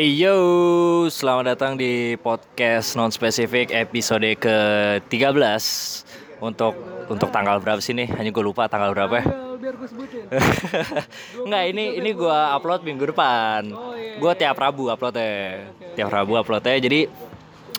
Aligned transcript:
Hey 0.00 0.16
yo, 0.16 0.32
selamat 1.12 1.44
datang 1.52 1.76
di 1.76 2.16
podcast 2.16 2.96
non 2.96 3.12
spesifik 3.12 3.68
episode 3.68 4.24
ke-13 4.32 5.60
untuk 6.40 6.72
untuk 7.12 7.28
tanggal 7.28 7.60
berapa 7.60 7.84
sih 7.84 7.92
nih? 7.92 8.08
Hanya 8.08 8.32
gue 8.32 8.40
lupa 8.40 8.64
tanggal 8.64 8.96
berapa 8.96 9.20
ya. 9.20 9.28
biar 9.60 9.76
gue 9.76 9.88
sebutin. 9.92 10.24
Enggak, 11.44 11.64
ini 11.68 12.00
ini 12.00 12.16
gue 12.16 12.32
upload 12.32 12.80
minggu 12.80 13.12
depan. 13.12 13.76
Oh, 13.76 13.92
iya, 13.92 14.16
Gue 14.16 14.32
tiap 14.40 14.56
Rabu 14.56 14.88
uploadnya. 14.88 15.68
Tiap 15.92 16.08
Rabu 16.08 16.32
uploadnya. 16.40 16.80
Jadi 16.80 17.04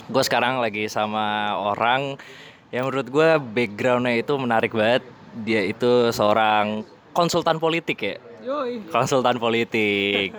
gue 0.06 0.24
sekarang 0.30 0.62
lagi 0.62 0.86
sama 0.94 1.58
orang 1.58 2.22
yang 2.70 2.86
menurut 2.86 3.10
gue 3.10 3.30
backgroundnya 3.42 4.22
itu 4.22 4.38
menarik 4.38 4.78
banget. 4.78 5.02
Dia 5.42 5.66
itu 5.66 6.14
seorang 6.14 6.86
konsultan 7.18 7.58
politik 7.58 7.98
ya 7.98 8.22
Yoi. 8.46 8.94
konsultan 8.94 9.42
politik. 9.42 10.38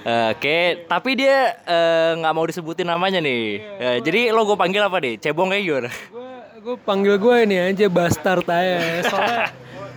Oke, 0.00 0.88
tapi 0.88 1.12
dia 1.12 1.60
eh, 1.68 2.10
nggak 2.16 2.32
mau 2.32 2.48
disebutin 2.48 2.88
namanya 2.88 3.20
nih. 3.20 3.44
Eh, 3.76 3.98
jadi 4.00 4.32
lo 4.32 4.48
gue 4.48 4.56
panggil 4.56 4.80
apa 4.80 4.96
nih? 4.96 5.20
Cebong 5.20 5.52
kayak 5.52 5.64
gimana? 5.64 5.90
Gue 6.08 6.30
gue 6.60 6.76
panggil 6.80 7.14
gue 7.20 7.36
ini 7.44 7.56
aja 7.60 7.86
bastard 7.92 8.44
aja. 8.48 9.04
Soalnya 9.04 9.40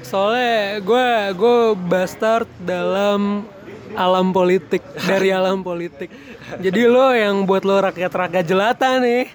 soalnya 0.04 0.60
gue 0.84 1.08
gue 1.40 1.60
bastard 1.88 2.48
dalam 2.60 3.48
alam 3.96 4.36
politik 4.36 4.84
dari 5.08 5.32
alam 5.32 5.64
politik. 5.64 6.12
Jadi 6.60 6.82
lo 6.84 7.14
yang 7.16 7.48
buat 7.48 7.64
lo 7.64 7.80
rakyat-rakyat 7.80 8.44
jelata 8.44 9.00
nih. 9.00 9.32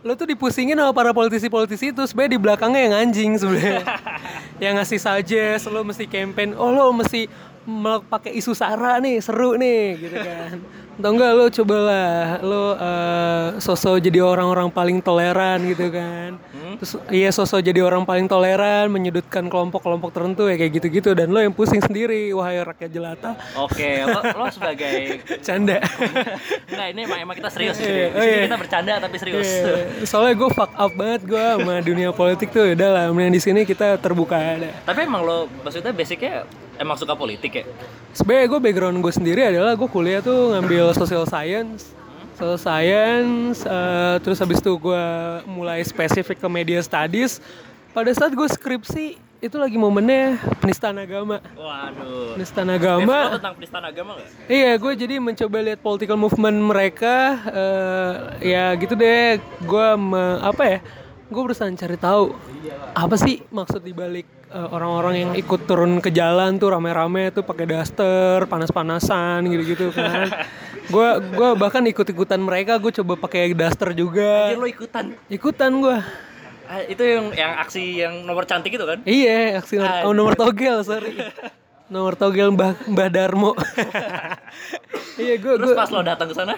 Lo 0.00 0.16
tuh 0.16 0.32
dipusingin 0.32 0.80
sama 0.80 0.96
para 0.96 1.12
politisi-politisi 1.12 1.92
itu 1.92 2.02
sebenarnya 2.08 2.32
di 2.36 2.40
belakangnya 2.40 2.80
yang 2.88 2.94
anjing 3.08 3.30
sebenarnya. 3.36 3.84
yang 4.62 4.76
ngasih 4.76 5.00
suggest 5.00 5.68
lo 5.68 5.80
mesti 5.84 6.04
campaign. 6.08 6.56
Oh 6.56 6.72
lo 6.72 6.92
mesti 6.92 7.28
pakai 8.08 8.32
isu 8.36 8.52
sara 8.56 8.98
nih 8.98 9.20
seru 9.20 9.56
nih 9.56 9.82
gitu 10.00 10.16
kan 10.16 10.50
atau 11.00 11.10
enggak 11.16 11.32
lo 11.32 11.46
cobalah 11.48 12.38
lo 12.44 12.64
eh, 12.76 13.46
sosok 13.58 13.98
jadi 14.04 14.20
orang-orang 14.20 14.68
paling 14.68 15.00
toleran 15.00 15.64
gitu 15.64 15.88
kan 15.88 16.36
terus 16.76 16.96
iya 17.12 17.28
sosok 17.32 17.60
jadi 17.64 17.80
orang 17.80 18.04
paling 18.04 18.28
toleran 18.28 18.92
menyudutkan 18.92 19.48
kelompok-kelompok 19.48 20.12
tertentu 20.12 20.48
ya 20.48 20.56
kayak 20.60 20.72
gitu-gitu 20.80 21.16
dan 21.16 21.32
lo 21.32 21.40
yang 21.40 21.52
pusing 21.52 21.80
sendiri 21.80 22.32
wahai 22.36 22.62
rakyat 22.62 22.90
jelata 22.92 23.30
Oke, 23.56 24.04
lo, 24.04 24.20
lo 24.20 24.46
sebagai 24.52 25.20
canda 25.46 25.80
Enggak, 26.70 26.86
ini 26.94 27.00
emang, 27.04 27.18
emang 27.24 27.36
kita 27.36 27.50
serius. 27.50 27.76
Di 27.76 27.84
oh 27.88 28.22
iya. 28.22 28.46
kita 28.46 28.56
bercanda 28.56 28.92
tapi 29.02 29.16
serius. 29.18 29.46
Iya, 29.46 30.06
soalnya 30.06 30.34
gue 30.38 30.50
fuck 30.52 30.72
up 30.76 30.92
banget 30.94 31.22
gue 31.26 31.44
sama 31.60 31.74
dunia 31.80 32.10
politik 32.12 32.52
tuh 32.52 32.72
udah 32.76 32.88
lah 32.92 33.04
di 33.10 33.40
sini 33.40 33.64
kita 33.64 33.96
terbuka 33.96 34.36
ada 34.36 34.70
tapi 34.84 35.06
emang 35.06 35.22
lo 35.22 35.46
maksudnya 35.62 35.94
basicnya 35.94 36.44
emang 36.80 36.96
suka 36.98 37.14
politik 37.14 37.62
ya? 37.62 37.64
sebenarnya 38.10 38.46
gue 38.50 38.60
background 38.60 38.96
gue 39.00 39.12
sendiri 39.14 39.40
adalah 39.46 39.78
gue 39.78 39.88
kuliah 39.88 40.18
tuh 40.18 40.56
ngambil 40.56 40.89
social 40.92 41.24
science 41.24 41.92
social 42.34 42.56
science 42.56 43.62
eh, 43.62 44.16
terus 44.24 44.40
habis 44.40 44.58
itu 44.58 44.72
gue 44.76 45.06
mulai 45.44 45.84
spesifik 45.84 46.40
ke 46.40 46.48
media 46.48 46.80
studies 46.80 47.38
pada 47.90 48.08
saat 48.14 48.32
gue 48.32 48.48
skripsi 48.48 49.18
itu 49.40 49.56
lagi 49.56 49.80
momennya 49.80 50.36
penistaan 50.60 51.00
agama 51.00 51.40
Waduh. 51.56 52.36
penistaan 52.36 52.68
agama 52.68 53.40
tentang 53.40 53.54
penistaan 53.56 53.84
agama 53.88 54.10
gak? 54.20 54.28
Iya, 54.52 54.72
gue 54.76 54.92
jadi 55.00 55.14
mencoba 55.16 55.58
lihat 55.64 55.80
political 55.80 56.20
movement 56.20 56.60
mereka. 56.60 57.40
eh, 57.48 58.12
ya 58.52 58.76
gitu 58.76 58.92
deh. 58.92 59.40
Gue 59.64 59.86
apa 60.44 60.62
ya? 60.68 60.78
Gue 61.32 61.40
berusaha 61.40 61.72
cari 61.72 61.96
tahu 61.96 62.36
apa 62.92 63.16
sih 63.16 63.40
maksud 63.48 63.80
dibalik 63.80 64.28
eh, 64.52 64.68
orang-orang 64.76 65.14
yang 65.16 65.32
ikut 65.32 65.64
turun 65.64 66.04
ke 66.04 66.12
jalan 66.12 66.60
tuh 66.60 66.76
rame-rame 66.76 67.32
tuh 67.32 67.40
pakai 67.40 67.64
daster, 67.64 68.44
panas-panasan 68.44 69.48
gitu-gitu 69.48 69.88
kan. 69.88 70.28
Gue 70.90 71.08
gua 71.38 71.54
bahkan 71.54 71.82
ikut-ikutan 71.86 72.42
mereka. 72.42 72.76
Gue 72.82 72.90
coba 72.90 73.14
pakai 73.16 73.54
daster 73.54 73.94
juga. 73.94 74.50
Anjir 74.50 74.60
lo 74.60 74.68
ikutan. 74.68 75.04
Ikutan 75.30 75.70
gue. 75.78 75.96
Ah, 76.70 76.86
itu 76.86 77.02
yang 77.02 77.34
yang 77.34 77.52
aksi 77.58 77.82
yang 77.98 78.14
nomor 78.22 78.46
cantik 78.46 78.74
itu 78.74 78.86
kan? 78.86 79.02
Iya, 79.02 79.58
aksi 79.58 79.78
Anjir. 79.78 80.06
oh, 80.06 80.14
nomor 80.14 80.34
togel, 80.38 80.82
sorry. 80.86 81.18
Nomor 81.90 82.14
togel 82.14 82.54
Mbah 82.54 82.78
Mbah 82.86 83.08
Darmo. 83.10 83.58
iya, 85.22 85.34
gue 85.38 85.52
Terus 85.58 85.74
pas 85.74 85.90
lo 85.90 86.06
datang 86.06 86.30
ke 86.30 86.34
sana, 86.38 86.54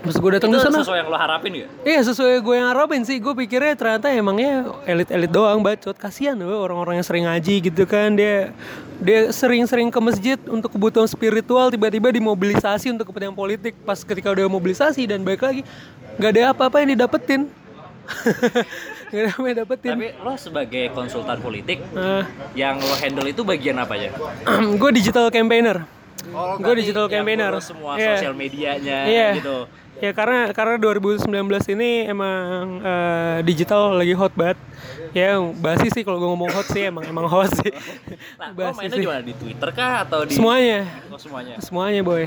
Pas 0.00 0.16
gue 0.16 0.30
datang 0.32 0.48
itu 0.48 0.56
ke 0.56 0.64
sana, 0.64 0.80
sesuai 0.80 0.98
yang 0.98 1.08
lo 1.08 1.18
harapin 1.18 1.52
ya? 1.54 1.66
Iya 1.82 2.00
sesuai 2.02 2.40
gue 2.40 2.54
yang 2.54 2.68
harapin 2.68 3.00
sih 3.02 3.16
Gue 3.16 3.36
pikirnya 3.36 3.74
ternyata 3.74 4.08
emangnya 4.08 4.52
elit-elit 4.84 5.28
doang 5.28 5.60
bacot 5.60 5.92
Kasian 5.92 6.40
loh 6.40 6.64
orang-orang 6.64 6.98
yang 6.98 7.06
sering 7.06 7.24
ngaji 7.24 7.54
gitu 7.62 7.84
kan 7.84 8.12
Dia 8.12 8.56
dia 8.96 9.28
sering-sering 9.30 9.88
ke 9.88 9.96
masjid 9.98 10.38
untuk 10.46 10.72
kebutuhan 10.72 11.04
spiritual 11.04 11.68
Tiba-tiba 11.68 12.08
dimobilisasi 12.10 12.90
untuk 12.90 13.08
kepentingan 13.08 13.32
politik 13.34 13.76
Pas 13.80 14.00
ketika 14.00 14.28
udah 14.28 14.44
mobilisasi 14.46 15.04
dan 15.04 15.20
balik 15.20 15.40
lagi 15.40 15.62
Gak 16.16 16.32
ada 16.32 16.52
apa-apa 16.52 16.80
yang 16.80 16.96
didapetin 16.96 17.48
Gak 19.10 19.20
ada 19.20 19.30
apa 19.30 19.42
yang 19.42 19.54
didapetin 19.54 19.92
Tapi 19.94 20.08
lo 20.18 20.32
sebagai 20.34 20.84
konsultan 20.90 21.38
politik, 21.38 21.78
Nah, 21.90 22.24
yang 22.52 22.78
lo 22.78 22.94
handle 22.94 23.26
itu 23.26 23.42
bagian 23.42 23.76
apa 23.76 23.94
ya? 23.94 24.10
Gue 24.80 24.90
digital 24.90 25.28
campaigner 25.28 25.84
Oh, 26.30 26.54
Gue 26.56 26.76
digital 26.76 27.08
campaigner 27.08 27.48
semua 27.58 27.96
Iya. 27.96 28.14
sosial 28.14 28.34
medianya 28.36 28.98
Iya. 29.08 29.28
gitu. 29.40 29.64
Ya 30.00 30.10
karena 30.10 30.48
karena 30.50 30.74
2019 30.76 31.28
ini 31.70 32.08
emang 32.08 32.80
eh, 32.80 33.38
digital 33.44 33.92
lagi 33.92 34.12
hot 34.12 34.32
banget. 34.32 34.56
Ya 35.12 35.36
basi 35.36 35.88
sih 35.88 36.00
kalau 36.00 36.16
gue 36.16 36.28
ngomong 36.28 36.50
hot 36.50 36.66
sih 36.66 36.82
emang 36.82 37.04
emang 37.04 37.26
hot 37.26 37.52
sih. 37.52 37.68
Nah, 38.34 38.50
Basi 38.50 38.76
mainnya 38.78 38.96
sih. 38.96 39.02
di 39.02 39.08
mana? 39.08 39.20
Di 39.20 39.34
Twitter 39.34 39.68
kah 39.70 40.02
atau 40.02 40.24
di 40.24 40.32
Semuanya, 40.32 40.88
Oh, 41.06 41.16
semuanya. 41.16 41.54
semuanya 41.58 42.00
boy, 42.00 42.24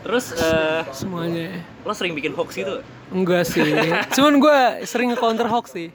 Terus 0.00 0.32
eh, 0.32 0.80
semuanya. 0.92 1.60
lo 1.82 1.92
sering 1.92 2.14
bikin 2.14 2.30
hoax 2.30 2.54
gitu? 2.54 2.78
Enggak 3.10 3.42
sih. 3.44 3.66
Cuman 4.14 4.38
gue 4.38 4.58
sering 4.84 5.10
counter 5.14 5.44
hoax 5.44 5.74
sih. 5.74 5.90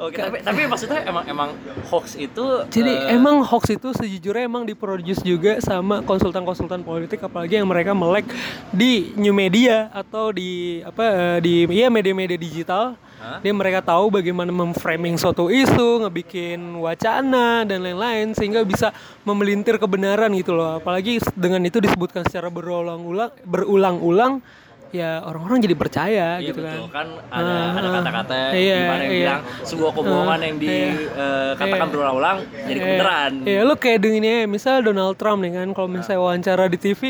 Oke, 0.00 0.16
tapi 0.16 0.40
tapi 0.40 0.64
maksudnya 0.64 1.04
emang 1.04 1.24
emang 1.28 1.50
hoax 1.92 2.16
itu 2.16 2.64
Jadi 2.72 2.88
eh, 2.88 3.12
emang 3.12 3.44
hoax 3.44 3.68
itu 3.68 3.92
sejujurnya 3.92 4.48
emang 4.48 4.64
diproduce 4.64 5.20
juga 5.20 5.60
sama 5.60 6.00
konsultan-konsultan 6.00 6.80
politik 6.80 7.20
apalagi 7.20 7.60
yang 7.60 7.68
mereka 7.68 7.92
melek 7.92 8.24
di 8.72 9.12
new 9.20 9.36
media 9.36 9.92
atau 9.92 10.32
di 10.32 10.80
apa 10.80 11.36
di 11.44 11.68
ya 11.68 11.92
media-media 11.92 12.40
digital. 12.40 12.96
Hah? 13.20 13.44
Dia 13.44 13.52
mereka 13.52 13.84
tahu 13.84 14.08
bagaimana 14.08 14.48
memframing 14.48 15.20
suatu 15.20 15.52
isu, 15.52 16.08
ngebikin 16.08 16.80
wacana 16.80 17.68
dan 17.68 17.84
lain-lain 17.84 18.32
sehingga 18.32 18.64
bisa 18.64 18.96
memelintir 19.28 19.76
kebenaran 19.76 20.32
gitu 20.32 20.56
loh. 20.56 20.80
Apalagi 20.80 21.20
dengan 21.36 21.60
itu 21.68 21.76
disebutkan 21.76 22.24
secara 22.24 22.48
berulang-ulang 22.48 23.36
berulang-ulang 23.44 24.40
ya 24.90 25.22
orang-orang 25.22 25.62
jadi 25.62 25.74
percaya 25.78 26.28
Iya 26.42 26.50
gitu 26.50 26.66
betul 26.66 26.90
kan. 26.90 27.06
kan 27.06 27.08
ada 27.30 27.52
Ah, 27.54 27.78
ada 27.78 27.86
ah. 27.86 27.92
kata-kata 28.02 28.34
Iya, 28.50 28.74
di 28.74 28.84
mana 28.90 29.02
yang 29.02 29.12
iya. 29.14 29.18
bilang 29.22 29.42
sebuah 29.62 29.90
kebohongan 29.94 30.38
yang 30.42 30.56
iya. 30.58 30.90
dikatakan 31.54 31.86
Iya. 31.86 31.92
berulang-ulang 31.94 32.36
jadi 32.66 32.78
kebenaran. 32.82 33.32
Iya, 33.46 33.60
lu 33.62 33.74
kayak 33.78 33.98
dengan 34.02 34.18
ini, 34.18 34.32
misal 34.50 34.82
Donald 34.82 35.14
Trump 35.14 35.38
nih 35.46 35.52
kan, 35.54 35.68
kalau 35.70 35.88
misalnya 35.88 36.18
wawancara 36.18 36.64
di 36.66 36.78
TV, 36.78 37.02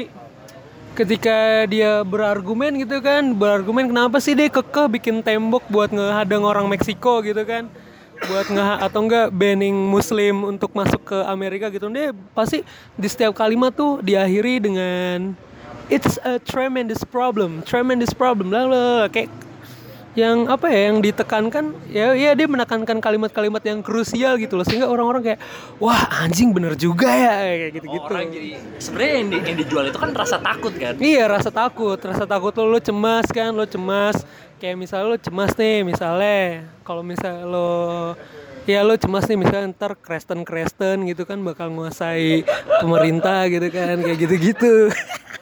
ketika 0.92 1.64
dia 1.64 2.04
berargumen 2.04 2.76
gitu 2.76 3.00
kan, 3.00 3.32
berargumen 3.32 3.88
kenapa 3.88 4.20
sih 4.20 4.36
dia 4.36 4.52
kekeh 4.52 4.86
bikin 5.00 5.24
tembok 5.24 5.64
buat 5.72 5.88
ngehadang 5.88 6.44
orang 6.44 6.68
Meksiko 6.68 7.24
gitu 7.24 7.40
kan, 7.48 7.64
buat 8.28 8.44
nge 8.44 8.66
atau 8.84 9.00
enggak 9.00 9.32
banning 9.32 9.72
Muslim 9.72 10.44
untuk 10.44 10.76
masuk 10.76 11.00
ke 11.00 11.18
Amerika 11.24 11.72
gitu, 11.72 11.88
dia 11.88 12.12
pasti 12.36 12.60
di 12.92 13.08
setiap 13.08 13.32
kalimat 13.32 13.72
tuh 13.72 14.04
diakhiri 14.04 14.60
dengan 14.60 15.32
it's 15.90 16.16
a 16.22 16.38
tremendous 16.38 17.02
problem, 17.02 17.60
tremendous 17.66 18.14
problem 18.14 18.54
lah 18.54 19.10
kayak 19.10 19.28
yang 20.18 20.50
apa 20.50 20.66
ya 20.66 20.90
yang 20.90 20.98
ditekankan 20.98 21.70
ya 21.86 22.18
ya 22.18 22.34
dia 22.34 22.50
menekankan 22.50 22.98
kalimat-kalimat 22.98 23.62
yang 23.62 23.78
krusial 23.78 24.42
gitu 24.42 24.58
loh 24.58 24.66
sehingga 24.66 24.90
orang-orang 24.90 25.22
kayak 25.22 25.40
wah 25.78 26.02
anjing 26.26 26.50
bener 26.50 26.74
juga 26.74 27.06
ya 27.06 27.34
kayak 27.46 27.72
gitu-gitu. 27.78 28.10
Orang 28.10 28.26
jadi 28.34 28.50
sebenarnya 28.82 29.12
yang, 29.14 29.28
di- 29.30 29.42
yang 29.46 29.56
dijual 29.62 29.84
itu 29.86 29.98
kan 30.02 30.10
rasa 30.10 30.42
takut 30.42 30.74
kan. 30.74 30.98
Iya 30.98 31.30
rasa 31.30 31.50
takut, 31.54 31.98
rasa 32.02 32.26
takut 32.26 32.50
lo, 32.58 32.74
lo 32.74 32.80
cemas 32.82 33.26
kan, 33.30 33.54
lo 33.54 33.66
cemas 33.70 34.18
kayak 34.58 34.76
misalnya 34.76 35.06
lo 35.14 35.18
cemas 35.18 35.52
nih 35.56 35.86
misalnya 35.86 36.68
kalau 36.82 37.06
misalnya 37.06 37.46
lo 37.46 37.70
ya 38.66 38.82
lo 38.82 38.98
cemas 38.98 39.24
nih 39.30 39.38
misalnya 39.38 39.72
ntar 39.72 39.94
Kristen 39.94 40.42
Kristen 40.42 41.06
gitu 41.06 41.22
kan 41.22 41.38
bakal 41.40 41.70
nguasai 41.70 42.42
pemerintah 42.82 43.46
gitu 43.46 43.70
kan 43.70 43.94
kayak 44.02 44.18
gitu-gitu. 44.26 44.90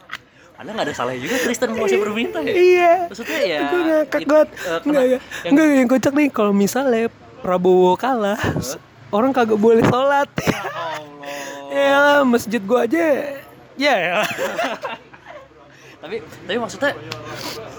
Anda 0.58 0.75
nggak 0.75 0.87
ada 0.87 0.93
salahnya 0.93 1.22
juga 1.22 1.37
Kristen 1.40 1.70
masih 1.72 1.99
berminta 1.99 2.38
ya. 2.40 2.50
iya. 2.50 2.93
Maksudnya 3.06 3.38
ya. 3.40 3.60
Gue 3.64 3.81
ngakak 3.84 4.20
it- 4.20 4.26
banget. 4.26 4.49
eh, 4.50 4.58
kena- 4.58 4.82
Enggak 4.84 5.05
ya. 5.05 5.10
yang- 5.14 5.22
Enggak 5.49 5.66
yang 5.72 5.88
kocak 5.88 6.12
nih 6.12 6.28
kalau 6.28 6.52
misalnya 6.52 7.02
Prabowo 7.38 7.94
kalah, 7.94 8.38
orang 9.08 9.31
kagak 9.31 9.55
boleh 9.56 9.82
sholat. 9.82 10.26
Allah. 10.37 11.70
ya 11.70 11.99
masjid 12.25 12.58
gua 12.60 12.82
aja 12.82 12.99
ya 13.76 13.94
ya. 13.94 14.19
tapi 15.99 16.16
tapi 16.40 16.56
maksudnya 16.56 16.94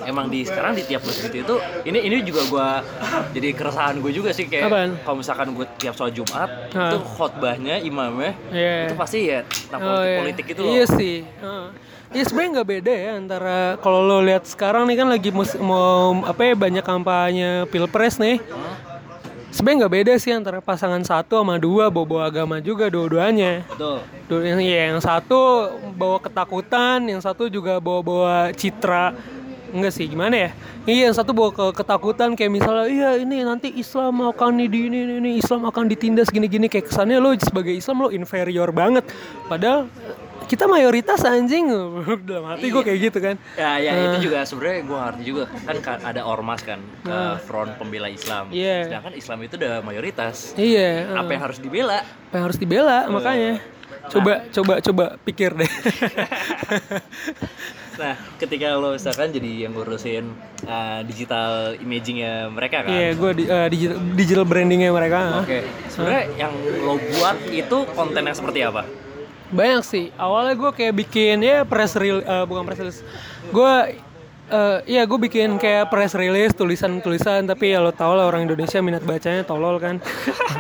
emang 0.04 0.28
di 0.28 0.44
sekarang 0.44 0.72
di 0.74 0.84
tiap 0.84 1.02
masjid 1.02 1.32
itu 1.34 1.56
ini 1.84 2.00
ini 2.02 2.20
juga 2.22 2.44
gua 2.46 2.68
jadi 3.32 3.52
keresahan 3.52 3.98
gue 3.98 4.12
juga 4.12 4.30
sih 4.30 4.44
kayak 4.46 4.68
kalau 5.02 5.18
misalkan 5.18 5.50
gue 5.50 5.64
tiap 5.76 5.96
sholat 5.96 6.14
Jumat 6.14 6.52
Hah. 6.70 6.92
itu 6.92 6.98
khotbahnya 7.02 7.80
imamnya 7.80 8.36
Iya. 8.50 8.76
itu 8.86 8.96
pasti 8.96 9.20
ya 9.26 9.40
tentang 9.42 9.80
Oh, 9.82 9.88
politik 9.90 10.06
iya. 10.06 10.20
politik 10.20 10.46
itu 10.48 10.62
loh 10.62 10.70
Iya 10.70 10.86
sih. 10.92 11.16
Heeh. 11.26 11.66
Iya 12.10 12.24
sebenarnya 12.26 12.52
nggak 12.58 12.70
beda 12.74 12.94
ya 12.94 13.12
antara 13.22 13.58
kalau 13.86 14.02
lo 14.02 14.18
lihat 14.26 14.42
sekarang 14.50 14.90
nih 14.90 14.98
kan 14.98 15.08
lagi 15.14 15.30
mus- 15.30 15.60
mau 15.62 16.18
apa 16.26 16.42
ya 16.42 16.54
banyak 16.58 16.82
kampanye 16.82 17.70
pilpres 17.70 18.18
nih. 18.18 18.42
Sebenarnya 19.50 19.78
nggak 19.86 19.94
beda 19.94 20.14
sih 20.18 20.34
antara 20.34 20.58
pasangan 20.58 21.02
satu 21.02 21.42
sama 21.42 21.62
dua 21.62 21.90
bawa 21.90 22.30
agama 22.30 22.58
juga 22.62 22.90
dua-duanya. 22.90 23.62
betul 23.66 24.02
Dua- 24.26 24.46
Yang, 24.46 24.62
iya, 24.62 24.82
yang 24.94 25.02
satu 25.02 25.70
bawa 25.94 26.18
ketakutan, 26.18 27.06
yang 27.06 27.22
satu 27.22 27.46
juga 27.46 27.78
bawa-bawa 27.78 28.54
citra. 28.54 29.14
Enggak 29.70 29.94
sih, 29.94 30.10
gimana 30.10 30.34
ya? 30.34 30.50
Iya, 30.90 31.14
yang 31.14 31.18
satu 31.18 31.30
bawa 31.30 31.54
ke 31.54 31.66
ketakutan 31.78 32.34
kayak 32.34 32.50
misalnya, 32.50 32.86
iya 32.90 33.10
ini 33.22 33.46
nanti 33.46 33.70
Islam 33.70 34.26
akan 34.34 34.58
di 34.58 34.66
ini, 34.66 35.22
ini 35.22 35.38
Islam 35.38 35.62
akan 35.70 35.86
ditindas 35.86 36.34
gini-gini 36.34 36.66
kayak 36.66 36.90
kesannya 36.90 37.22
lo 37.22 37.38
sebagai 37.38 37.74
Islam 37.78 38.06
lo 38.06 38.10
inferior 38.10 38.74
banget. 38.74 39.06
Padahal 39.46 39.86
kita 40.50 40.66
mayoritas 40.66 41.22
anjing 41.22 41.70
dalam 42.28 42.46
hati 42.48 42.68
gue 42.68 42.82
kayak 42.82 43.00
gitu 43.06 43.20
kan. 43.20 43.36
ya 43.54 43.78
ya 43.78 43.92
Ah. 43.92 44.06
itu 44.10 44.28
juga 44.28 44.42
sebenarnya 44.42 44.82
gue 44.82 44.98
ngerti 45.00 45.24
juga 45.24 45.44
kan 45.62 45.78
ka- 45.78 46.02
ada 46.02 46.22
ormas 46.24 46.60
kan 46.60 46.82
ke 47.00 47.18
front 47.44 47.78
pembela 47.78 48.10
Islam 48.10 48.50
Ah. 48.50 48.56
Iya. 48.56 48.78
sedangkan 48.90 49.14
Islam 49.14 49.38
itu 49.42 49.54
udah 49.56 49.74
mayoritas 49.82 50.36
Iya, 50.56 51.14
apa 51.14 51.30
yang 51.30 51.44
harus 51.44 51.58
dibela 51.58 52.02
apa 52.02 52.34
yang 52.34 52.46
harus 52.46 52.58
dibela 52.58 53.06
makanya. 53.08 53.62
Coba 54.10 54.42
coba 54.50 54.74
coba 54.80 55.06
pikir 55.22 55.54
deh. 55.54 55.70
Nah, 58.00 58.16
ketika 58.40 58.80
lo 58.80 58.96
misalkan 58.96 59.28
jadi 59.28 59.68
yang 59.68 59.76
ngurusin 59.76 60.32
uh, 60.64 61.04
digital 61.04 61.76
imagingnya 61.76 62.48
mereka 62.48 62.80
kan. 62.82 62.96
Iya, 62.96 63.12
gue 63.14 63.32
di, 63.34 63.44
eh, 63.44 63.68
digital, 63.68 63.98
digital 64.16 64.46
brandingnya 64.48 64.90
mereka. 64.90 65.44
Oke. 65.44 65.68
Sebenarnya 65.90 66.24
yang 66.40 66.54
lo 66.80 66.96
buat 66.96 67.38
itu 67.46 67.78
konten 67.92 68.24
yang 68.24 68.32
seperti 68.34 68.64
apa? 68.64 68.88
Banyak 69.50 69.82
sih. 69.86 70.06
Awalnya 70.16 70.54
gue 70.56 70.72
kayak 70.74 70.94
bikin 70.94 71.42
ya 71.42 71.66
press 71.66 71.98
release, 71.98 72.26
bukan 72.46 72.64
press 72.66 72.80
release. 72.80 73.02
Gue 73.50 73.98
eh 74.50 74.78
iya 74.90 75.06
gue 75.06 75.20
bikin 75.22 75.62
kayak 75.62 75.94
press 75.94 76.18
release 76.18 76.58
tulisan-tulisan 76.58 77.46
tapi 77.46 77.70
ya 77.70 77.86
lo 77.86 77.94
tau 77.94 78.18
lah 78.18 78.26
orang 78.26 78.50
Indonesia 78.50 78.82
minat 78.82 79.06
bacanya 79.06 79.46
tolol 79.46 79.78
kan. 79.78 80.02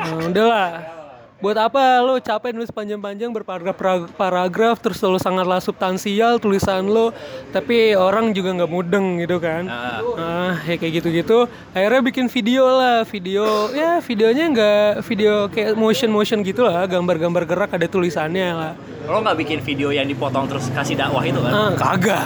Eh, 0.10 0.32
udahlah. 0.32 0.99
Buat 1.40 1.56
apa 1.56 2.04
lo 2.04 2.20
capek 2.20 2.52
nulis 2.52 2.68
panjang-panjang 2.68 3.32
berparagraf 3.32 4.12
paragraf 4.20 4.84
terus 4.84 5.00
lo 5.00 5.16
sangatlah 5.16 5.64
substansial 5.64 6.36
tulisan 6.36 6.84
lo 6.84 7.16
tapi 7.56 7.96
orang 7.96 8.36
juga 8.36 8.52
nggak 8.60 8.68
mudeng 8.68 9.24
gitu 9.24 9.40
kan. 9.40 9.64
Nah, 9.64 10.04
Ah, 10.20 10.60
ya 10.68 10.76
kayak 10.76 11.00
gitu-gitu. 11.00 11.48
Akhirnya 11.72 12.02
bikin 12.04 12.28
video 12.28 12.68
lah, 12.68 13.08
video 13.08 13.72
ya 13.72 14.04
videonya 14.04 14.46
nggak 14.52 14.90
video 15.08 15.48
kayak 15.48 15.80
motion 15.80 16.12
motion 16.12 16.44
gitu 16.44 16.68
lah, 16.68 16.84
gambar-gambar 16.84 17.48
gerak 17.48 17.72
ada 17.72 17.88
tulisannya 17.88 18.50
lah. 18.52 18.74
lo 19.10 19.24
nggak 19.26 19.40
bikin 19.42 19.60
video 19.64 19.90
yang 19.90 20.06
dipotong 20.06 20.46
terus 20.46 20.68
kasih 20.70 20.94
dakwah 20.94 21.24
itu 21.24 21.40
kan? 21.40 21.50
Ah, 21.56 21.72
kagak. 21.74 22.22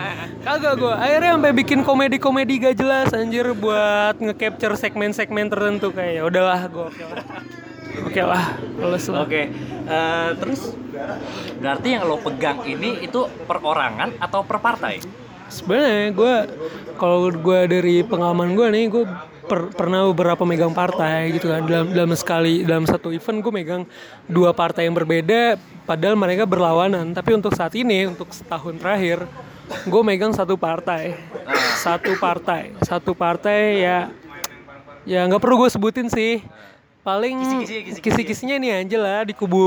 kagak 0.48 0.74
gue. 0.80 0.94
Akhirnya 0.96 1.36
sampai 1.36 1.52
bikin 1.52 1.80
komedi-komedi 1.84 2.54
gak 2.58 2.74
jelas 2.74 3.12
anjir 3.14 3.52
buat 3.54 4.16
nge-capture 4.18 4.74
segmen-segmen 4.74 5.46
tertentu 5.46 5.92
kayak 5.92 6.12
ya 6.18 6.22
udahlah 6.26 6.64
gue 6.66 6.88
oke 7.88 8.00
lah. 8.00 8.08
Oke 8.08 8.22
lah, 8.22 8.46
males 8.78 9.06
lah. 9.08 9.18
Oke. 9.24 9.42
Eh, 9.88 10.30
terus 10.36 10.60
berarti 11.58 11.88
yang 11.96 12.02
lo 12.04 12.16
pegang 12.20 12.60
ini 12.68 13.04
itu 13.04 13.20
perorangan 13.48 14.16
atau 14.20 14.40
per 14.44 14.58
partai? 14.60 15.00
Sebenarnya 15.48 16.12
gue 16.12 16.34
kalau 17.00 17.32
gue 17.32 17.60
dari 17.64 18.04
pengalaman 18.04 18.52
gue 18.52 18.66
nih 18.68 18.84
gue 18.92 19.04
per- 19.48 19.72
pernah 19.72 20.04
beberapa 20.12 20.44
megang 20.44 20.76
partai 20.76 21.32
gitu 21.32 21.48
kan 21.48 21.64
dalam 21.64 21.88
dalam 21.96 22.12
sekali 22.12 22.68
dalam 22.68 22.84
satu 22.84 23.08
event 23.08 23.40
gue 23.40 23.52
megang 23.52 23.82
dua 24.28 24.52
partai 24.52 24.84
yang 24.84 24.94
berbeda 24.94 25.56
padahal 25.88 26.20
mereka 26.20 26.44
berlawanan 26.44 27.16
tapi 27.16 27.32
untuk 27.32 27.56
saat 27.56 27.72
ini 27.72 28.12
untuk 28.12 28.28
setahun 28.28 28.76
terakhir 28.76 29.24
gue 29.88 30.02
megang 30.04 30.36
satu 30.36 30.60
partai 30.60 31.16
satu 31.80 32.12
partai 32.20 32.76
satu 32.84 33.16
partai 33.16 33.60
ya 33.80 33.98
ya 35.08 35.24
nggak 35.24 35.40
perlu 35.40 35.64
gue 35.64 35.70
sebutin 35.72 36.12
sih 36.12 36.44
paling 37.00 37.40
kisi-kisi. 37.64 38.00
kisi-kisinya 38.00 38.56
nih 38.58 38.72
aja 38.84 38.98
lah 38.98 39.18
di 39.22 39.32
kubu 39.32 39.58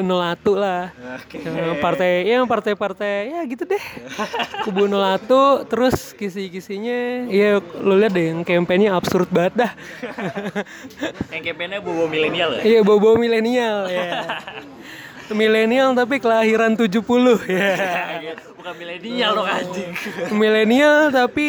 01 0.00 0.08
lah 0.54 0.88
Oke. 1.18 1.36
Ya, 1.38 1.76
partai 1.76 2.24
ya 2.24 2.40
partai-partai 2.42 3.36
ya 3.36 3.40
gitu 3.44 3.68
deh 3.68 3.84
kubu 4.64 4.88
01 4.88 5.28
terus 5.66 6.14
kisi-kisinya 6.14 7.28
ya 7.28 7.60
lo 7.76 7.94
lihat 7.94 8.12
deh 8.12 8.32
yang 8.32 8.40
kampanye 8.42 8.88
absurd 8.88 9.28
banget 9.28 9.66
dah 9.66 9.72
Yang 11.34 11.42
kampanye 11.52 11.78
bobo 11.78 12.06
milenial 12.06 12.50
ya? 12.56 12.62
iya 12.64 12.80
bobo 12.80 13.08
milenial 13.14 13.78
ya 13.86 14.08
milenial 15.36 15.92
tapi 15.92 16.16
kelahiran 16.16 16.78
70 16.78 17.02
ya 17.44 17.70
Bukan 18.56 18.72
milenial 18.78 19.30
dong 19.34 19.46
anjing. 19.46 19.90
milenial 20.32 21.10
tapi 21.10 21.48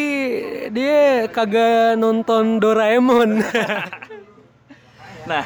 dia 0.68 1.24
kagak 1.26 1.94
nonton 1.94 2.58
Doraemon 2.58 3.38
Nah, 5.28 5.44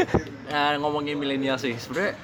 nah, 0.50 0.74
ngomongin 0.80 1.14
milenial 1.14 1.60
sih, 1.60 1.76
sebenarnya 1.76 2.16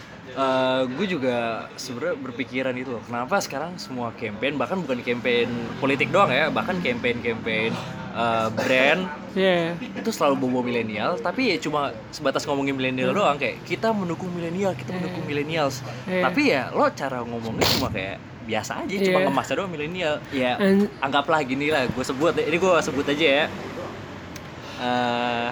gue 0.89 1.06
juga 1.06 1.69
sebenarnya 1.77 2.17
berpikiran 2.19 2.75
itu 2.75 2.91
loh. 2.91 3.03
Kenapa 3.05 3.39
sekarang 3.39 3.77
semua 3.77 4.11
campaign, 4.17 4.56
bahkan 4.56 4.81
bukan 4.81 4.99
campaign 4.99 5.47
politik 5.79 6.09
doang 6.11 6.33
ya, 6.33 6.49
bahkan 6.49 6.81
campaign-campaign 6.81 7.71
eh, 8.15 8.49
brand 8.51 9.05
ya 9.35 9.75
itu 9.75 10.11
selalu 10.11 10.39
bobo 10.41 10.62
milenial, 10.62 11.19
tapi 11.19 11.51
ya 11.51 11.56
cuma 11.59 11.91
sebatas 12.09 12.47
ngomongin 12.47 12.75
milenial 12.75 13.11
doang 13.11 13.35
kayak 13.35 13.62
kita 13.62 13.91
mendukung 13.91 14.31
milenial, 14.31 14.73
kita 14.73 14.95
mendukung 14.95 15.23
millennials. 15.27 15.83
Iya. 16.07 16.23
Tapi 16.25 16.41
ya 16.49 16.62
lo 16.71 16.89
cara 16.91 17.19
ngomongnya 17.23 17.67
cuma 17.77 17.91
kayak 17.91 18.17
biasa 18.45 18.87
aja, 18.87 18.95
cuma 19.03 19.19
Iya. 19.21 19.27
ngemasnya 19.29 19.55
doang 19.59 19.71
milenial. 19.71 20.15
Ya 20.31 20.53
An- 20.57 20.91
anggaplah 21.03 21.43
gini 21.43 21.69
lah, 21.69 21.85
gue 21.87 22.05
sebut, 22.07 22.33
ini 22.39 22.57
gue 22.57 22.73
sebut 22.81 23.07
aja 23.07 23.27
ya. 23.27 23.45
Eh, 24.75 25.49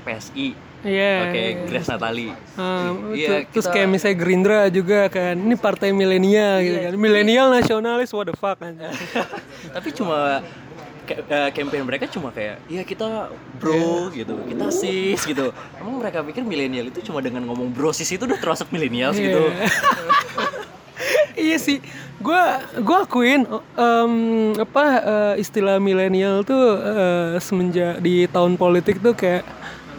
PSI, 0.00 0.48
Iya. 0.80 1.28
Oke, 1.28 1.42
Grace 1.68 1.88
Natali. 1.88 2.32
Um, 2.56 3.12
Iya, 3.12 3.44
terus 3.46 3.68
kita- 3.68 3.74
kayak 3.76 3.88
misalnya 3.90 4.16
Gerindra 4.16 4.60
juga 4.66 5.00
kan, 5.06 5.36
ini 5.36 5.52
partai 5.52 5.92
milenial 5.92 6.56
gitu 6.58 6.78
kan, 6.80 6.92
milenial 6.96 7.52
nasionalis 7.52 8.08
what 8.10 8.24
the 8.24 8.32
fuck 8.32 8.56
kan. 8.56 8.80
Tapi 9.76 9.88
cuma 9.92 10.40
eh, 11.04 11.50
campaign 11.52 11.84
mereka 11.84 12.08
cuma 12.08 12.30
kayak, 12.30 12.64
ya 12.64 12.80
kita 12.80 13.28
bro 13.58 14.08
gitu, 14.10 14.40
kita 14.46 14.72
sis 14.72 15.20
gitu. 15.20 15.52
Emang 15.76 16.00
mereka 16.00 16.22
pikir 16.22 16.40
milenial 16.42 16.88
itu 16.88 17.04
cuma 17.04 17.20
dengan 17.20 17.44
ngomong 17.44 17.68
bro 17.68 17.92
sis 17.92 18.08
itu 18.08 18.24
udah 18.24 18.40
termasuk 18.40 18.72
milenial 18.72 19.12
Iya. 19.12 19.20
gitu. 19.20 19.42
iya 21.36 21.56
sih, 21.66 21.76
gue 22.18 22.42
gue 22.78 22.96
akuin 22.98 23.44
em, 23.76 24.14
apa 24.56 24.84
eh, 24.96 25.34
istilah 25.38 25.76
milenial 25.76 26.40
tuh 26.40 26.78
eh, 26.78 27.36
semenjak 27.36 28.00
di 28.00 28.24
tahun 28.26 28.56
politik 28.56 29.00
tuh 29.00 29.12
kayak 29.12 29.44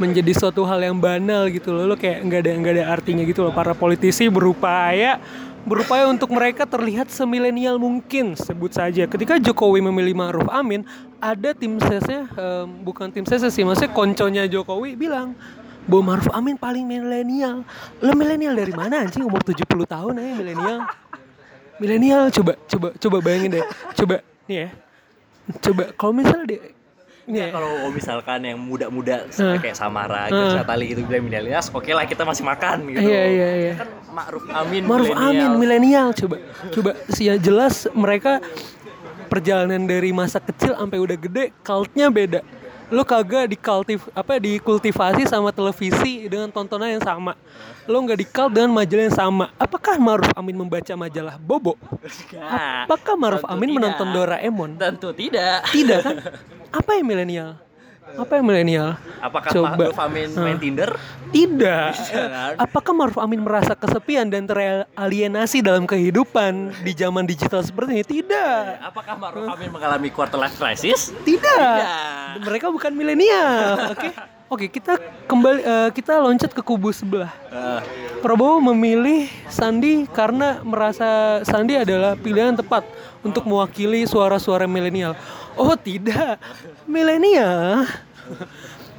menjadi 0.02 0.34
suatu 0.34 0.66
hal 0.66 0.82
yang 0.82 0.98
banal 0.98 1.46
gitu 1.54 1.70
loh, 1.70 1.86
lo 1.86 1.94
kayak 1.94 2.26
nggak 2.26 2.40
ada 2.42 2.52
nggak 2.58 2.74
ada 2.74 2.86
artinya 2.90 3.22
gitu 3.22 3.46
loh. 3.46 3.54
Para 3.54 3.78
politisi 3.78 4.26
berupaya 4.26 5.22
berupaya 5.62 6.10
untuk 6.10 6.34
mereka 6.34 6.66
terlihat 6.66 7.14
semilenial 7.14 7.78
mungkin 7.78 8.34
sebut 8.34 8.74
saja. 8.74 9.06
Ketika 9.06 9.38
Jokowi 9.38 9.86
memilih 9.86 10.18
Ma'ruf 10.18 10.50
Amin, 10.50 10.82
ada 11.22 11.54
tim 11.54 11.78
sesnya 11.78 12.26
em, 12.34 12.82
bukan 12.82 13.14
tim 13.14 13.22
ses 13.30 13.46
sih, 13.46 13.62
maksudnya 13.62 13.94
konconya 13.94 14.50
Jokowi 14.50 14.98
bilang 14.98 15.38
bahwa 15.86 16.18
Ma'ruf 16.18 16.30
Amin 16.34 16.58
paling 16.58 16.82
milenial. 16.90 17.62
Lo 18.02 18.12
milenial 18.18 18.58
dari 18.58 18.74
mana 18.74 19.06
anjing 19.06 19.22
umur 19.22 19.46
70 19.46 19.70
tahun 19.86 20.14
aja 20.18 20.34
milenial. 20.34 20.80
Milenial 21.78 22.22
coba 22.34 22.54
coba 22.66 22.88
coba 22.98 23.18
bayangin 23.22 23.62
deh. 23.62 23.66
Coba 23.94 24.26
nih 24.50 24.58
ya. 24.66 24.70
Coba 25.62 25.84
kalau 25.94 26.14
misalnya 26.14 26.46
dia 26.58 26.62
ya. 27.24 27.50
Kalau 27.50 27.70
misalkan 27.90 28.40
yang 28.42 28.58
muda-muda 28.58 29.26
Eh. 29.28 29.58
kayak 29.58 29.74
Samara, 29.74 30.26
Grace 30.28 30.56
Natali 30.56 30.86
gitu 30.88 31.02
bilang 31.04 31.24
milenials, 31.24 31.70
oke 31.70 31.88
lah 31.88 32.04
kita 32.04 32.22
masih 32.22 32.44
makan 32.44 32.78
gitu. 32.88 33.02
Iya 33.04 33.24
iya 33.28 33.50
iya. 33.56 33.74
Kan 33.76 33.90
Ma'ruf 34.10 34.44
Amin 34.50 34.84
Maruf 34.84 35.08
milenial. 35.08 35.30
Amin 35.30 35.52
milenial 35.58 36.08
coba 36.14 36.36
coba 36.68 36.92
sih 37.08 37.26
ya 37.26 37.36
jelas 37.36 37.86
mereka 37.92 38.42
perjalanan 39.28 39.84
dari 39.84 40.12
masa 40.12 40.38
kecil 40.38 40.74
sampai 40.74 40.98
udah 40.98 41.18
gede 41.18 41.56
cultnya 41.62 42.08
beda 42.10 42.42
lo 42.92 43.08
kagak 43.08 43.48
dikultiv 43.48 44.04
apa 44.12 44.36
dikultivasi 44.36 45.24
sama 45.24 45.48
televisi 45.50 46.28
dengan 46.28 46.52
tontonan 46.52 46.92
yang 46.92 47.00
sama 47.00 47.40
lo 47.88 47.98
nggak 47.98 48.20
dikalt 48.20 48.52
dengan 48.52 48.68
majalah 48.70 49.08
yang 49.08 49.16
sama 49.16 49.46
apakah 49.56 49.96
Maruf 49.96 50.28
Amin 50.36 50.52
membaca 50.54 50.92
majalah 50.94 51.40
Bobo 51.40 51.80
Nah, 52.36 52.84
apakah 52.84 53.16
Maruf 53.16 53.48
Amin 53.48 53.72
tidak. 53.72 53.76
menonton 53.80 54.08
Doraemon 54.12 54.70
Tentu 54.76 55.16
tidak. 55.16 55.64
tidak 55.72 56.00
kan 56.04 56.16
apa 56.72 56.98
yang 56.98 57.06
milenial 57.08 57.60
Apa 58.12 58.44
yang 58.44 58.44
milenial? 58.44 59.00
Apakah 59.24 59.56
Coba. 59.56 59.80
Ma'ruf 59.80 60.00
Amin 60.04 60.28
main 60.36 60.60
Tinder? 60.60 60.92
Tidak. 61.32 61.92
Jangan. 61.96 62.54
Apakah 62.68 62.92
Maruf 62.92 63.16
Amin 63.16 63.40
merasa 63.40 63.72
kesepian 63.72 64.28
dan 64.28 64.44
teralienasi 64.44 65.64
dalam 65.64 65.88
kehidupan 65.88 66.76
di 66.84 66.92
zaman 66.92 67.24
digital 67.24 67.64
seperti 67.64 68.04
ini? 68.04 68.04
Tidak. 68.04 68.84
Apakah 68.84 69.16
Ma'ruf 69.16 69.48
Amin 69.48 69.72
mengalami 69.72 70.12
quarter 70.12 70.36
life 70.36 70.60
crisis? 70.60 71.16
Tidak. 71.24 71.80
Mereka 72.44 72.68
bukan 72.68 72.92
milenial. 72.92 73.96
Oke. 73.96 74.12
Oke, 74.52 74.68
kita 74.68 75.00
kembali 75.32 75.64
eh, 75.64 75.90
kita 75.96 76.20
loncat 76.20 76.52
ke 76.52 76.60
kubu 76.60 76.92
sebelah. 76.92 77.32
Eh, 77.48 77.80
Prabowo 78.20 78.60
memilih 78.60 79.32
Sandi 79.48 80.04
karena 80.12 80.60
merasa 80.60 81.40
Sandi 81.48 81.80
adalah 81.80 82.20
pilihan 82.20 82.60
tepat 82.60 82.84
untuk 83.24 83.48
mewakili 83.48 84.04
suara-suara 84.04 84.68
milenial. 84.68 85.16
Oh 85.60 85.76
tidak, 85.76 86.40
milenial, 86.86 87.84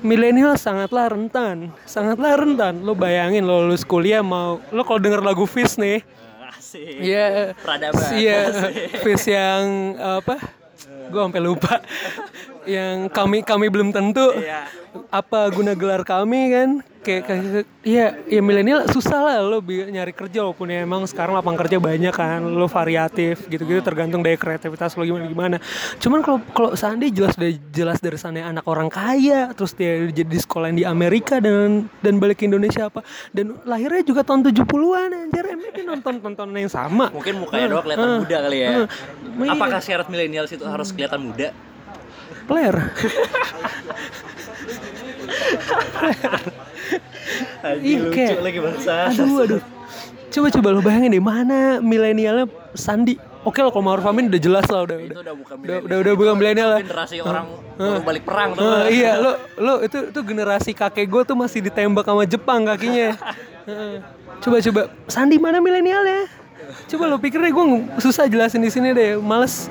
milenial 0.01 0.55
sangatlah 0.55 1.09
rentan, 1.09 1.73
sangatlah 1.85 2.37
rentan. 2.37 2.85
Lo 2.85 2.93
bayangin 2.93 3.43
lo 3.43 3.65
lulus 3.65 3.83
kuliah 3.83 4.21
mau, 4.21 4.61
lo 4.69 4.83
kalau 4.85 5.01
denger 5.01 5.25
lagu 5.25 5.49
Fish 5.49 5.81
nih, 5.81 6.05
asik. 6.53 7.01
Iya, 7.01 7.57
Peradaban. 7.57 8.09
Iya, 8.15 8.41
Fish 9.01 9.27
yang 9.27 9.97
apa? 9.97 10.37
Gue 11.09 11.21
sampai 11.21 11.43
lupa. 11.43 11.81
yang 12.63 13.11
kami 13.11 13.43
kami 13.43 13.67
belum 13.67 13.91
tentu 13.91 14.23
Iya. 14.39 14.71
apa 15.11 15.51
guna 15.51 15.75
gelar 15.75 16.07
kami 16.07 16.55
kan 16.55 16.71
kayak 17.03 17.23
kayak 17.27 17.43
iya 17.83 18.15
ya 18.25 18.39
milenial 18.39 18.87
susah 18.87 19.19
lah 19.19 19.35
lo 19.43 19.59
nyari 19.61 20.11
kerja 20.11 20.41
walaupun 20.41 20.67
ya 20.67 20.83
emang 20.83 21.03
sekarang 21.05 21.35
lapang 21.35 21.55
kerja 21.55 21.77
banyak 21.77 22.11
kan 22.11 22.41
lo 22.41 22.65
variatif 22.65 23.45
gitu-gitu 23.47 23.83
tergantung 23.83 24.23
dari 24.23 24.35
kreativitas 24.35 24.95
lo 24.95 25.03
gimana 25.03 25.27
gimana 25.27 25.57
cuman 25.99 26.19
kalau 26.23 26.39
kalau 26.51 26.71
Sandi 26.73 27.11
jelas 27.11 27.35
dari 27.35 27.59
jelas 27.75 27.99
dari 27.99 28.15
sana 28.15 28.47
anak 28.47 28.63
orang 28.65 28.87
kaya 28.87 29.51
terus 29.53 29.75
dia 29.75 30.07
jadi 30.09 30.31
di 30.31 30.39
sekolah 30.39 30.71
di 30.71 30.87
Amerika 30.87 31.37
dan 31.37 31.91
dan 31.99 32.15
balik 32.17 32.39
ke 32.39 32.47
Indonesia 32.47 32.87
apa 32.87 33.03
dan 33.31 33.59
lahirnya 33.67 34.03
juga 34.07 34.23
tahun 34.23 34.47
70-an 34.47 35.11
anjir 35.11 35.45
emang 35.51 35.71
dia 35.75 35.85
nonton 35.85 36.15
tonton 36.23 36.49
yang 36.55 36.71
sama 36.71 37.11
Mungkin 37.11 37.35
mukanya 37.37 37.67
doang 37.69 37.85
kelihatan 37.85 38.07
Eh, 38.07 38.19
muda 38.23 38.37
kali 38.41 38.59
ya. 38.59 38.69
iya. 38.71 38.87
Apakah 39.51 39.79
syarat 39.83 40.07
milenial 40.07 40.47
itu 40.47 40.63
harus 40.63 40.89
kelihatan 40.95 41.21
muda? 41.21 41.51
player 42.43 42.75
Ih, 47.87 47.97
lucu 47.99 48.13
kayak- 48.13 48.41
lagi 48.41 48.59
bangsa. 48.59 48.95
Aduh, 49.09 49.37
aduh. 49.41 49.61
Coba 50.29 50.49
coba 50.49 50.69
lo 50.71 50.81
bayangin 50.81 51.13
deh 51.13 51.21
mana 51.21 51.77
milenialnya 51.79 52.49
Sandi. 52.73 53.21
Oke 53.43 53.59
lo 53.59 53.69
kalau 53.69 53.85
Ma'ruf 53.85 54.07
Amin 54.07 54.31
udah 54.31 54.39
jelas 54.39 54.65
lah 54.67 54.87
udah. 54.87 54.97
Itu 54.97 55.13
udah. 55.13 55.21
udah 55.21 55.35
bukan 55.35 55.55
Udah, 55.55 55.67
milenial. 55.67 55.83
udah, 55.85 55.97
udah 55.99 56.13
bukan 56.15 56.35
milenial 56.37 56.69
lah. 56.69 56.81
Generasi 56.81 57.17
orang 57.21 57.47
baru 57.75 58.01
balik 58.01 58.23
perang 58.23 58.51
tuh. 58.55 58.63
Eh, 58.63 58.89
iya, 58.95 59.13
lo 59.17 59.33
lo 59.59 59.75
itu 59.81 59.99
itu 60.09 60.21
generasi 60.23 60.71
kakek 60.73 61.05
gue 61.05 61.23
tuh 61.25 61.35
masih 61.35 61.61
ditembak 61.61 62.07
sama 62.07 62.25
Jepang 62.25 62.65
kakinya. 62.65 63.19
Coba 64.43 64.57
coba 64.59 64.81
Sandi 65.05 65.37
mana 65.37 65.59
milenialnya? 65.59 66.27
Coba 66.87 67.07
lo 67.07 67.19
pikir 67.19 67.39
deh 67.39 67.51
gue 67.51 67.65
susah 67.99 68.25
jelasin 68.25 68.59
di 68.59 68.71
sini 68.71 68.91
deh, 68.91 69.15
males. 69.17 69.67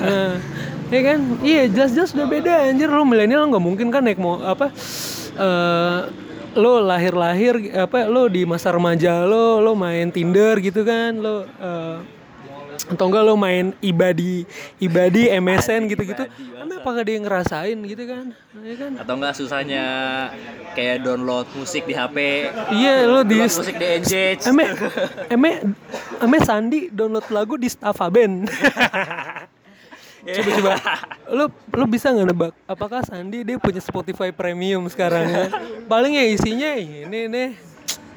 Nah, 0.00 0.40
ya 0.90 1.00
kan? 1.04 1.18
Iya 1.40 1.68
jelas-jelas 1.68 2.10
udah 2.12 2.26
beda 2.26 2.52
anjir 2.66 2.88
lo 2.88 3.04
milenial 3.04 3.44
nggak 3.46 3.60
mungkin 3.62 3.88
kan 3.88 4.02
naik 4.02 4.16
mau 4.16 4.40
apa? 4.40 4.72
Eh 5.38 6.00
lo 6.54 6.78
lahir-lahir 6.78 7.74
apa 7.74 8.06
lo 8.06 8.30
di 8.30 8.46
masa 8.46 8.70
remaja 8.70 9.26
lo 9.26 9.58
lo 9.58 9.74
main 9.74 10.06
Tinder 10.14 10.62
gitu 10.62 10.86
kan 10.86 11.18
lo 11.18 11.42
eh, 11.42 11.98
atau 12.84 13.06
enggak 13.08 13.24
lo 13.24 13.34
main 13.38 13.72
ibadi 13.80 14.44
ibadi 14.82 15.30
MSN 15.44 15.88
gitu-gitu. 15.88 16.24
Kenapa 16.28 16.88
gak 17.00 17.06
dia 17.06 17.18
ngerasain 17.22 17.78
gitu 17.86 18.04
kan? 18.04 18.24
Ya 18.60 18.74
kan? 18.76 18.92
Atau 19.00 19.14
enggak 19.16 19.34
susahnya 19.38 19.84
kayak 20.76 21.06
download 21.06 21.46
musik 21.54 21.86
di 21.86 21.94
HP. 21.96 22.16
iya 22.74 23.06
lo 23.06 23.22
di 23.22 23.40
musik 23.40 23.78
di 23.78 23.86
Engage. 23.86 24.42
eme 24.50 24.64
eme 25.30 25.50
eme 26.18 26.38
Sandi 26.42 26.90
download 26.90 27.24
lagu 27.30 27.54
di 27.54 27.70
Staffa 27.70 28.10
Band 28.10 28.50
coba 30.24 30.50
coba 30.56 30.72
lo 31.28 31.44
lo 31.52 31.84
bisa 31.84 32.08
nggak 32.12 32.26
nebak? 32.32 32.52
Apakah 32.64 33.04
Sandi 33.04 33.44
dia 33.44 33.60
punya 33.60 33.80
Spotify 33.84 34.32
Premium 34.32 34.88
sekarang 34.88 35.28
ya? 35.28 35.46
Paling 35.84 36.16
ya 36.16 36.24
isinya 36.24 36.72
ini 36.78 37.28
nih 37.28 37.73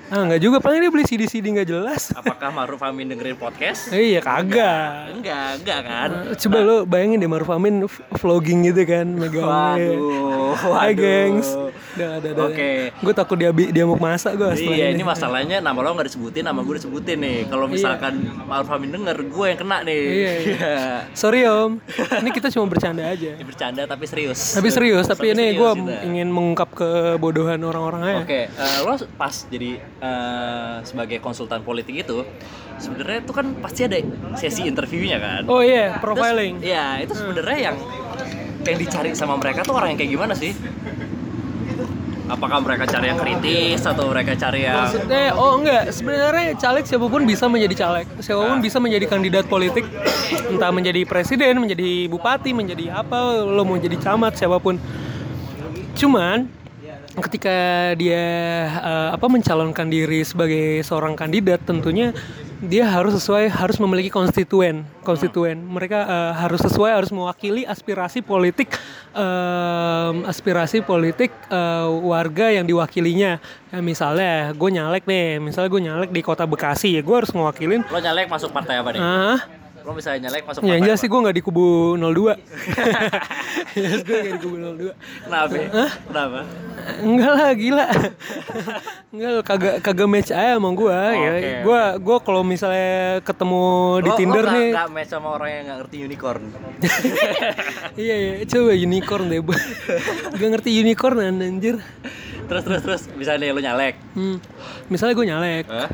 ah 0.08 0.24
nggak 0.24 0.40
juga 0.40 0.58
paling 0.58 0.80
dia 0.80 0.88
beli 0.88 1.04
CD 1.04 1.28
CD 1.28 1.52
nggak 1.52 1.68
jelas 1.68 2.16
Apakah 2.16 2.48
Ma'ruf 2.50 2.80
Amin 2.80 3.08
dengerin 3.08 3.36
podcast? 3.36 3.92
Iya 3.92 4.24
kagak 4.24 5.12
Enggak, 5.14 5.48
enggak 5.60 5.80
kan? 5.84 6.10
Coba 6.38 6.58
lo 6.60 6.76
bayangin 6.84 7.20
deh 7.20 7.28
Maruf 7.28 7.50
Amin 7.50 7.84
vlogging 8.14 8.64
gitu 8.66 8.82
kan 8.84 9.04
megang 9.06 9.44
Waduh, 9.44 10.56
Hai 10.56 10.92
waduh. 10.92 10.96
gengs 10.96 11.48
Udah, 11.98 12.22
udah, 12.22 12.30
udah. 12.30 12.46
Oke. 12.48 12.70
Gue 12.94 13.10
takut 13.12 13.36
dia, 13.36 13.50
dia 13.50 13.84
mau 13.84 13.98
masak 13.98 14.38
gue 14.38 14.46
Iya, 14.56 14.94
ini 14.94 15.02
ini 15.02 15.04
masalahnya 15.04 15.58
nama 15.60 15.76
lo 15.76 15.92
nggak 15.92 16.08
disebutin, 16.08 16.46
nama 16.46 16.62
gue 16.62 16.78
disebutin 16.78 17.18
nih. 17.18 17.38
Kalau 17.50 17.66
misalkan 17.66 18.22
Ma'ruf 18.46 18.70
Amin 18.70 18.94
denger, 18.94 19.18
gue 19.18 19.46
yang 19.48 19.58
kena 19.58 19.78
nih. 19.82 20.02
Iya, 20.06 20.32
iya. 20.38 20.76
Sorry 21.12 21.42
om 21.44 21.82
Ini 21.90 22.30
kita 22.30 22.54
cuma 22.54 22.70
bercanda 22.70 23.02
aja 23.04 23.34
Ini 23.34 23.42
bercanda 23.42 23.82
tapi 23.84 24.06
serius. 24.06 24.54
Tapi 24.54 24.70
serius, 24.70 25.10
tapi 25.10 25.34
ini 25.34 25.52
serius 25.52 25.58
gue 25.58 25.70
kita. 25.74 26.06
ingin 26.06 26.30
mengungkap 26.30 26.70
kebodohan 26.72 27.58
orang-orang 27.60 28.02
aja 28.06 28.18
Oke, 28.22 28.42
eh, 28.46 28.78
lo 28.80 28.94
pas 29.18 29.34
jadi 29.50 29.82
eh, 30.01 30.75
sebagai 30.86 31.18
konsultan 31.20 31.62
politik 31.66 32.06
itu, 32.06 32.24
sebenarnya 32.77 33.25
itu 33.25 33.34
kan 33.34 33.46
pasti 33.60 33.86
ada 33.86 33.98
sesi 34.38 34.66
interviewnya 34.66 35.18
kan? 35.18 35.42
Oh 35.50 35.62
iya, 35.62 35.98
Terus, 35.98 36.04
profiling. 36.04 36.54
Iya, 36.62 37.04
itu 37.06 37.13
sebenarnya 37.18 37.60
yang 37.72 37.77
yang 38.68 38.77
dicari 38.77 39.10
sama 39.16 39.39
mereka 39.39 39.63
tuh 39.63 39.80
orang 39.80 39.96
yang 39.96 40.00
kayak 40.00 40.12
gimana 40.12 40.34
sih? 40.36 40.51
Apakah 42.27 42.60
mereka 42.60 42.84
cari 42.84 43.08
yang 43.08 43.20
kritis 43.24 43.88
atau 43.88 44.12
mereka 44.12 44.36
cari 44.36 44.68
yang 44.68 44.84
Maksudnya, 44.84 45.32
oh 45.39 45.63
enggak, 45.63 45.96
sebenarnya 45.96 46.60
caleg 46.60 46.84
siapa 46.84 47.08
pun 47.08 47.24
bisa 47.24 47.48
menjadi 47.48 47.75
caleg. 47.88 48.08
Siapa 48.20 48.42
pun 48.51 48.60
bisa 48.60 48.77
menjadi 48.84 49.06
kandidat 49.08 49.48
politik. 49.48 49.88
Entah 50.51 50.75
menjadi 50.75 51.08
presiden, 51.08 51.56
menjadi 51.63 52.12
bupati, 52.12 52.51
menjadi 52.51 53.00
apa 53.00 53.48
Lo 53.48 53.63
mau 53.63 53.80
jadi 53.80 53.96
camat, 53.96 54.36
siapa 54.36 54.60
pun. 54.60 54.75
Cuman 55.96 56.51
ketika 57.18 57.58
dia 57.98 58.26
eh, 58.70 59.10
apa 59.14 59.26
mencalonkan 59.26 59.90
diri 59.90 60.22
sebagai 60.22 60.86
seorang 60.86 61.18
kandidat 61.18 61.64
tentunya 61.66 62.14
dia 62.58 62.90
harus 62.90 63.14
sesuai 63.22 63.54
harus 63.54 63.78
memiliki 63.78 64.10
konstituen 64.10 64.86
konstituen. 65.02 65.62
Mereka 65.62 66.00
eh, 66.06 66.34
harus 66.38 66.62
sesuai 66.62 66.92
harus 66.94 67.10
mewakili 67.14 67.66
aspirasi 67.66 68.22
politik 68.22 68.78
em, 69.14 70.26
aspirasi 70.26 70.82
politik 70.86 71.34
eh, 71.50 71.88
warga 72.06 72.54
yang 72.54 72.66
diwakilinya. 72.66 73.42
Ya, 73.68 73.80
misalnya 73.84 74.56
gue 74.56 74.70
nyalek 74.72 75.04
nih 75.04 75.44
misalnya 75.44 75.70
gue 75.70 75.82
nyalek 75.84 76.10
di 76.14 76.22
kota 76.24 76.48
Bekasi 76.48 76.96
ya 76.98 77.02
gue 77.04 77.16
harus 77.20 77.36
mewakilin 77.36 77.84
lo 77.84 78.00
nyalek 78.00 78.32
masuk 78.32 78.56
partai 78.56 78.80
apa 78.80 78.96
nih? 78.96 79.02
ah 79.04 79.38
Lo 79.88 79.96
misalnya 79.96 80.27
nyalek 80.27 80.44
masuk 80.44 80.60
ya 80.62 80.75
jelas 80.77 81.00
sih 81.00 81.08
gue 81.08 81.15
nggak 81.15 81.32
di 81.32 81.39
kubu 81.39 81.96
02 81.96 82.36
jelas 83.72 84.01
gue 84.03 84.15
nggak 84.20 84.36
di 84.36 84.41
kubu 84.44 84.56
02 84.60 84.91
Kenapa? 85.24 85.53
ya? 85.56 85.67
Kenapa? 86.03 86.39
Enggak 86.98 87.32
lah 87.32 87.50
gila. 87.53 87.86
Enggak 89.12 89.29
lah, 89.29 89.44
kagak 89.44 89.75
kagak 89.79 90.08
match 90.08 90.32
aja 90.32 90.56
sama 90.56 90.72
gua 90.72 91.12
ya. 91.12 91.32
Oke, 91.32 91.51
Gua 91.63 91.82
gua 91.98 92.17
kalau 92.20 92.41
misalnya 92.44 93.20
ketemu 93.22 93.63
di 94.00 94.10
Lo- 94.10 94.17
Tinder 94.17 94.39
lo 94.39 94.48
gak, 94.48 94.56
nih. 94.56 94.70
Gak 94.72 94.89
match 94.91 95.10
sama 95.10 95.27
orang 95.32 95.50
yang 95.50 95.63
gak 95.65 95.77
ngerti 95.84 95.98
unicorn. 96.01 96.44
iya 98.03 98.15
iya, 98.15 98.32
coba 98.44 98.72
unicorn 98.74 99.25
deh. 99.27 99.39
Bu. 99.39 99.51
Gak 100.34 100.50
ngerti 100.50 100.70
unicorn 100.75 101.15
anjir. 101.20 101.75
terus 102.48 102.63
terus 102.63 102.82
terus 102.82 103.01
misalnya 103.13 103.51
lo 103.51 103.60
nyalek. 103.60 103.96
Hmm. 104.15 104.39
Misalnya 104.88 105.13
gue 105.13 105.25
nyalek. 105.27 105.65
Hah? 105.67 105.89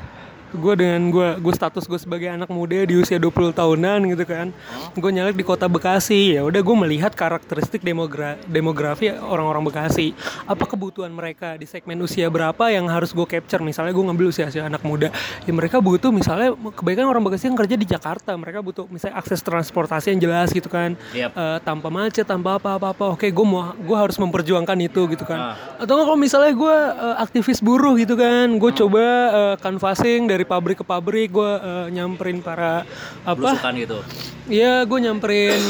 Gue 0.53 0.74
dengan 0.77 1.10
gue 1.10 1.29
gue 1.41 1.53
status 1.53 1.89
gue 1.89 1.98
sebagai 1.98 2.29
anak 2.29 2.50
muda 2.53 2.86
di 2.86 2.93
usia 2.93 3.17
20 3.17 3.53
tahunan 3.57 4.00
gitu 4.13 4.24
kan. 4.29 4.53
Gue 4.93 5.12
nyalek 5.12 5.33
di 5.33 5.45
kota 5.45 5.65
Bekasi. 5.65 6.38
Ya 6.38 6.45
udah 6.45 6.62
gue 6.62 6.75
melihat 6.86 7.12
karakteristik 7.17 7.81
demogra 7.81 8.38
demografi 8.45 9.10
orang-orang 9.10 9.65
Bekasi. 9.65 10.13
Apa 10.45 10.69
kebutuhan 10.69 11.10
mereka 11.10 11.57
di 11.57 11.65
segmen 11.65 11.98
usia 12.05 12.29
berapa 12.29 12.69
yang 12.69 12.86
harus 12.86 13.12
gue 13.12 13.25
capture? 13.25 13.65
Misalnya 13.65 13.98
gue 13.98 14.05
ngambil 14.05 14.29
usia 14.29 14.45
usia 14.45 14.69
anak 14.69 14.86
muda. 14.86 15.10
Ya 15.43 15.51
mereka 15.51 15.81
butuh 15.81 16.13
misalnya 16.13 16.53
kebanyakan 16.53 17.10
orang 17.10 17.24
Bekasi 17.25 17.50
yang 17.50 17.57
kerja 17.57 17.75
di 17.75 17.88
Jakarta. 17.89 18.38
Mereka 18.38 18.62
butuh 18.62 18.86
misalnya 18.88 19.17
akses 19.17 19.41
transportasi 19.41 20.13
yang 20.13 20.22
jelas 20.29 20.53
gitu 20.53 20.69
kan. 20.69 20.93
Yep. 21.17 21.31
Eh, 21.33 21.57
tanpa 21.65 21.89
macet, 21.89 22.25
tanpa 22.29 22.62
apa-apa. 22.62 23.17
Oke, 23.17 23.33
gue 23.33 23.45
mau 23.45 23.74
gue 23.74 23.98
harus 23.98 24.15
memperjuangkan 24.22 24.77
itu 24.79 25.01
gitu 25.10 25.25
kan. 25.25 25.57
Ah. 25.57 25.81
Atau 25.81 25.98
kalau 25.98 26.19
misalnya 26.19 26.53
gue 26.53 26.75
eh, 26.93 27.15
aktivis 27.17 27.60
buruh 27.60 27.98
gitu 27.98 28.13
kan, 28.13 28.48
gue 28.53 28.72
coba 28.77 29.03
eh, 29.33 29.55
canvassing 29.57 30.29
dari 30.29 30.42
pabrik 30.45 30.77
ke 30.77 30.85
pabrik, 30.85 31.29
gue 31.29 31.51
eh, 31.55 31.85
nyamperin 31.89 32.39
para 32.39 32.83
apa? 33.21 33.38
Belusukan 33.38 33.73
gitu. 33.75 33.97
Iya, 34.45 34.83
gue 34.83 35.00
nyamperin 35.00 35.62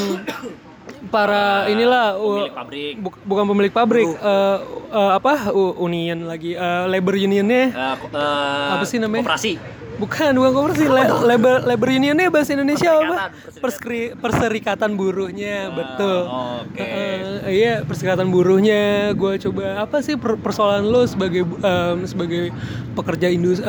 para 1.06 1.68
inilah 1.68 2.16
uh, 2.16 2.26
Pemilik 2.42 2.54
pabrik. 2.54 2.94
bu- 2.96 3.20
bukan 3.22 3.44
pemilik 3.46 3.72
pabrik, 3.72 4.08
eh, 4.08 4.58
eh, 4.90 5.10
apa 5.12 5.32
u- 5.50 5.76
union 5.80 6.24
lagi, 6.24 6.52
eh, 6.52 6.84
labor 6.86 7.14
unionnya, 7.14 7.70
ko- 7.96 8.10
eh, 8.10 8.72
Apa 8.72 8.84
sih 8.84 8.98
namanya? 8.98 9.22
Koperasi. 9.22 9.52
Bukan, 9.94 10.30
bukan 10.34 10.50
koperasi. 10.52 10.84
Le- 10.84 11.22
labor 11.24 11.62
labor 11.62 11.88
unionnya 11.88 12.28
bahasa 12.28 12.52
Indonesia 12.52 12.90
apa? 12.92 13.30
Perserikatan, 13.30 13.62
Perskri- 13.62 14.12
perserikatan 14.14 14.90
buruhnya, 14.94 15.70
betul. 15.70 16.18
oke. 16.26 16.76
Heeh, 16.76 17.18
iya, 17.48 17.74
perserikatan 17.80 18.28
buruhnya. 18.28 18.82
Gue 19.12 19.38
coba 19.38 19.80
apa 19.80 20.00
sih 20.00 20.14
per- 20.14 20.36
persoalan 20.36 20.84
lo 20.84 21.02
sebagai 21.04 21.42
em, 21.44 21.98
sebagai 22.04 22.50
pekerja 22.92 23.28
industri, 23.28 23.64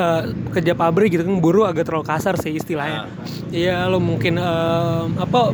pekerja 0.49 0.73
pabrik 0.73 1.13
gitu 1.13 1.23
kan 1.23 1.37
buruh 1.37 1.65
agak 1.65 1.85
terlalu 1.85 2.05
kasar 2.05 2.35
sih 2.35 2.53
istilahnya. 2.53 3.05
Iya, 3.49 3.85
lo 3.85 3.97
mungkin 3.97 4.35
em, 4.35 5.09
apa 5.15 5.53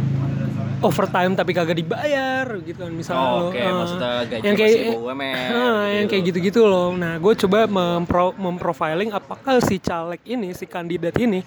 overtime 0.81 1.33
tapi 1.33 1.51
kagak 1.51 1.77
dibayar 1.77 2.45
gitu 2.59 2.79
kan 2.79 2.91
misalnya 2.91 3.21
Oh, 3.23 3.37
lo 3.37 3.47
oke, 3.49 3.57
eh, 3.57 3.71
maksudnya 3.71 4.09
gaji 4.23 4.43
yang 4.43 4.55
kayak 4.55 4.71
masih 4.71 4.91
BUMN, 4.91 5.51
Ah, 5.51 5.83
yang 5.91 6.07
kayak 6.07 6.23
gitu-gitu 6.25 6.61
loh 6.63 6.89
nah 6.93 7.13
gue 7.15 7.33
coba 7.37 7.59
mempro 7.65 8.33
memprofiling 8.35 9.09
apakah 9.11 9.57
si 9.59 9.77
caleg 9.77 10.21
ini 10.25 10.51
si 10.51 10.65
kandidat 10.65 11.15
ini 11.15 11.45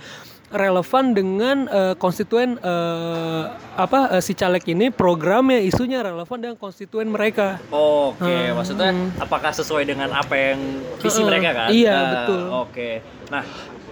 relevan 0.49 1.11
dengan 1.11 1.67
eh, 1.67 1.95
konstituen 1.95 2.55
eh, 2.57 3.43
apa 3.75 4.15
eh, 4.15 4.23
si 4.23 4.33
caleg 4.33 4.63
ini 4.65 4.87
programnya 4.89 5.59
isunya 5.59 5.99
relevan 5.99 6.39
dengan 6.39 6.55
konstituen 6.55 7.11
mereka 7.11 7.59
Oke, 7.69 8.55
maksudnya 8.55 8.95
apakah 9.19 9.51
sesuai 9.51 9.83
dengan 9.83 10.15
apa 10.15 10.31
yang 10.33 10.61
visi 11.03 11.19
Heeh, 11.19 11.27
mereka 11.27 11.51
kan? 11.53 11.69
iya, 11.69 11.91
Ah, 11.93 12.07
betul. 12.09 12.43
Oke. 12.63 12.91
Nah, 13.27 13.43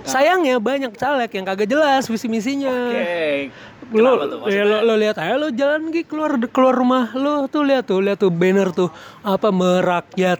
sayangnya 0.03 0.59
banyak 0.59 0.95
caleg 0.95 1.31
yang 1.31 1.43
kagak 1.45 1.67
jelas 1.67 2.07
visi 2.07 2.27
misinya 2.27 2.71
oke. 2.71 3.51
Kenapa 3.83 4.25
tuh? 4.25 4.39
ya, 4.47 4.63
lo, 4.63 4.79
lo 4.81 4.95
lihat 4.95 5.17
aja 5.17 5.35
lo 5.35 5.49
jalan 5.51 5.91
Gi, 5.91 6.07
keluar 6.07 6.39
keluar 6.49 6.73
rumah 6.73 7.11
lo 7.13 7.47
tuh 7.47 7.63
lihat 7.63 7.85
tuh 7.85 7.99
lihat 7.99 8.17
tuh 8.17 8.31
banner 8.31 8.71
tuh 8.71 8.89
apa 9.21 9.51
merakyat 9.51 10.39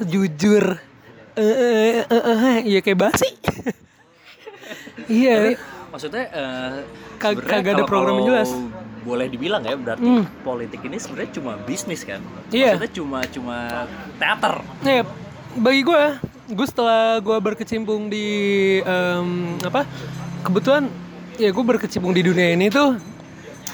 jujur 0.00 0.80
eh 1.32 1.54
eh 2.00 2.04
eh 2.04 2.22
eh 2.24 2.58
iya 2.66 2.80
kayak 2.80 2.98
basi 2.98 3.28
iya 5.08 5.56
maksudnya 5.88 6.24
eh, 6.26 6.72
Kag- 7.16 7.38
kagak 7.38 7.76
ada 7.76 7.84
program 7.84 8.24
jelas. 8.24 8.50
Boleh 9.02 9.26
dibilang 9.26 9.62
ya, 9.62 9.74
berarti 9.74 10.02
Hmm. 10.02 10.26
politik 10.42 10.82
ini 10.82 10.94
sebenarnya 10.94 11.30
cuma 11.32 11.54
bisnis 11.56 12.02
kan? 12.02 12.18
Iya. 12.50 12.74
Maksudnya 12.74 12.92
cuma 12.92 13.18
cuma 13.28 13.58
teater. 14.14 14.54
Nih, 14.80 15.06
bagi 15.54 15.82
gue, 15.82 16.02
gue 16.48 16.66
setelah 16.66 17.18
gue 17.18 17.34
berkecimpung 17.36 18.06
di 18.06 18.26
em, 18.80 19.54
apa? 19.60 19.86
Kebetulan 20.42 20.90
ya 21.42 21.50
gue 21.50 21.64
berkecimpung 21.66 22.14
di 22.14 22.22
dunia 22.22 22.54
ini 22.54 22.70
tuh 22.70 22.94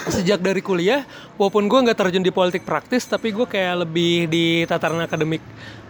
sejak 0.08 0.40
dari 0.40 0.64
kuliah. 0.64 1.04
Walaupun 1.36 1.68
gue 1.68 1.78
nggak 1.84 1.98
terjun 1.98 2.24
di 2.24 2.32
politik 2.32 2.64
praktis, 2.64 3.04
tapi 3.04 3.28
gue 3.28 3.44
kayak 3.44 3.84
lebih 3.84 4.26
di 4.32 4.64
tataran 4.64 5.04
akademik. 5.04 5.44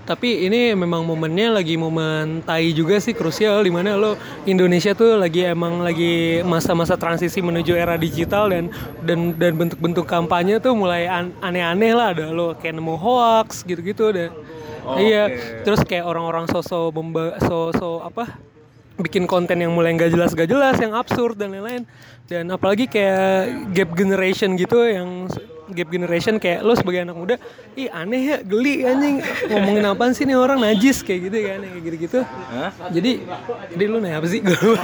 Tapi 0.09 0.49
ini 0.49 0.73
memang 0.73 1.05
momennya 1.05 1.61
lagi 1.61 1.77
momen 1.77 2.41
tai 2.41 2.73
juga 2.73 2.97
sih 2.97 3.13
krusial 3.13 3.61
di 3.61 3.69
mana 3.69 3.93
lo 3.93 4.17
Indonesia 4.49 4.97
tuh 4.97 5.21
lagi 5.21 5.45
emang 5.45 5.85
lagi 5.85 6.41
masa-masa 6.49 6.97
transisi 6.97 7.45
menuju 7.45 7.77
era 7.77 8.01
digital 8.01 8.49
dan 8.49 8.73
dan 9.05 9.37
dan 9.37 9.53
bentuk-bentuk 9.53 10.09
kampanye 10.09 10.65
tuh 10.65 10.73
mulai 10.73 11.05
an- 11.05 11.37
aneh-aneh 11.45 11.93
lah 11.93 12.17
ada 12.17 12.33
lo 12.33 12.57
kayak 12.57 12.81
nemu 12.81 12.97
hoax 12.97 13.69
gitu-gitu 13.69 14.09
dan 14.17 14.33
Oke. 14.89 15.05
Iya, 15.05 15.25
terus 15.69 15.85
kayak 15.85 16.09
orang-orang 16.09 16.49
sosok 16.49 16.89
memba 16.97 17.37
so, 17.45 17.69
so 17.77 18.01
apa 18.01 18.41
bikin 18.99 19.25
konten 19.25 19.57
yang 19.57 19.71
mulai 19.71 19.95
nggak 19.95 20.11
jelas 20.11 20.31
gak 20.31 20.47
jelas, 20.47 20.75
yang 20.77 20.93
absurd 20.93 21.35
dan 21.35 21.51
lain-lain. 21.51 21.87
Dan 22.27 22.51
apalagi 22.51 22.85
kayak 22.85 23.47
gap 23.73 23.91
generation 23.95 24.53
gitu 24.53 24.85
yang 24.85 25.25
gap 25.69 25.89
generation 25.89 26.37
kayak 26.37 26.61
lo 26.61 26.73
sebagai 26.73 27.03
anak 27.03 27.17
muda, 27.17 27.35
ih 27.73 27.89
aneh 27.89 28.21
ya, 28.21 28.37
geli 28.41 28.83
anjing 28.83 29.21
ngomongin 29.47 29.85
apaan 29.87 30.13
sih 30.13 30.25
nih 30.25 30.35
orang 30.35 30.59
najis 30.59 31.01
kayak 31.01 31.21
gitu 31.25 31.37
kan, 31.43 31.59
kayak 31.63 31.83
gitu-gitu. 31.83 32.21
Hah? 32.25 32.71
Jadi, 32.89 33.13
jadi 33.73 33.85
lu 33.85 33.97
nanya 33.99 34.21
apa 34.21 34.27
sih? 34.27 34.41
Gue. 34.41 34.77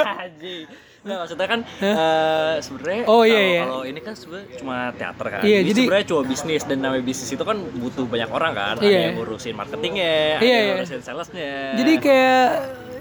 Nah, 1.05 1.21
maksudnya 1.21 1.45
kan 1.45 1.61
eh, 1.61 2.55
sebenarnya 2.65 3.05
Oh, 3.05 3.29
iya, 3.29 3.37
kalau- 3.37 3.45
iya. 3.45 3.63
kalau 3.69 3.83
ini 3.85 4.01
kan 4.01 4.15
sebenarnya 4.17 4.47
cuma 4.57 4.77
teater 4.97 5.27
kan. 5.29 5.41
Iya, 5.45 5.59
Ini 5.61 5.69
jadi- 5.69 5.85
sebenarnya 5.85 6.07
cuma 6.09 6.23
bisnis 6.25 6.63
dan 6.65 6.77
namanya 6.81 7.05
bisnis 7.05 7.29
itu 7.29 7.45
kan 7.45 7.57
butuh 7.61 8.05
banyak 8.09 8.31
orang 8.33 8.53
kan. 8.57 8.75
Ada 8.81 8.89
Iya. 8.89 9.01
yang 9.05 9.15
ngurusin 9.21 9.53
marketingnya, 9.53 10.13
ada 10.37 10.41
Iya, 10.41 10.49
yang 10.49 10.65
iya. 10.65 10.75
ngurusin 10.81 11.01
salesnya. 11.05 11.53
Jadi 11.77 11.93
kayak 12.01 12.45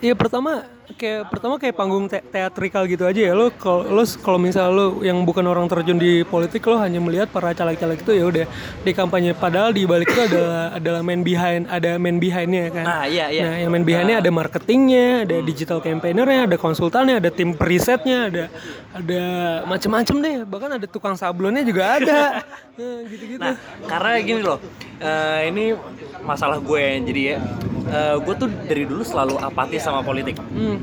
ya 0.03 0.13
pertama 0.15 0.67
kayak 0.93 1.31
pertama 1.31 1.55
kayak 1.55 1.73
panggung 1.73 2.05
te- 2.05 2.21
teatrikal 2.21 2.83
gitu 2.83 3.03
aja 3.03 3.21
ya 3.21 3.33
lo 3.33 3.49
kalau 3.49 3.87
lo 3.87 4.03
kalau 4.19 4.35
misal 4.35 4.67
lo 4.67 4.85
yang 4.99 5.15
bukan 5.21 5.43
orang 5.43 5.65
terjun 5.65 5.95
di 5.95 6.21
politik 6.23 6.59
lo 6.63 6.75
hanya 6.75 6.99
melihat 6.99 7.27
para 7.27 7.51
caleg-caleg 7.51 7.97
itu 7.97 8.11
ya 8.11 8.23
udah 8.23 8.45
di 8.79 8.91
kampanye 8.91 9.31
padahal 9.31 9.71
di 9.71 9.83
balik 9.83 10.07
itu 10.07 10.21
adalah 10.21 10.75
adalah 10.75 10.99
main 10.99 11.21
behind 11.21 11.65
ada 11.67 11.95
main 11.95 12.19
behindnya 12.19 12.67
kan 12.69 12.83
Nah, 12.83 13.03
iya 13.05 13.25
iya. 13.27 13.43
Nah, 13.43 13.55
yang 13.57 13.71
main 13.71 13.81
behindnya 13.81 14.17
ada 14.19 14.29
marketingnya, 14.29 15.23
ada 15.23 15.37
digital 15.41 15.79
campaignernya, 15.79 16.45
ada 16.45 16.57
konsultannya, 16.57 17.17
ada 17.17 17.31
tim 17.31 17.55
perisetnya, 17.55 18.27
ada 18.27 18.43
ada 18.91 19.21
macem-macem 19.65 20.15
deh. 20.19 20.35
Bahkan 20.43 20.77
ada 20.77 20.85
tukang 20.85 21.15
sablonnya 21.15 21.63
juga 21.63 21.97
ada. 21.97 22.19
Nah, 22.73 23.05
gitu-gitu. 23.05 23.37
Nah, 23.37 23.53
karena 23.85 24.17
gini 24.17 24.41
loh, 24.41 24.57
eh, 24.97 25.45
ini 25.45 25.77
masalah 26.25 26.57
gue 26.57 26.81
jadi 27.05 27.21
ya, 27.21 27.37
eh, 27.85 28.15
gue 28.17 28.33
tuh 28.33 28.49
dari 28.49 28.89
dulu 28.89 29.05
selalu 29.05 29.37
apatis 29.37 29.77
sama 29.79 30.01
politik. 30.01 30.41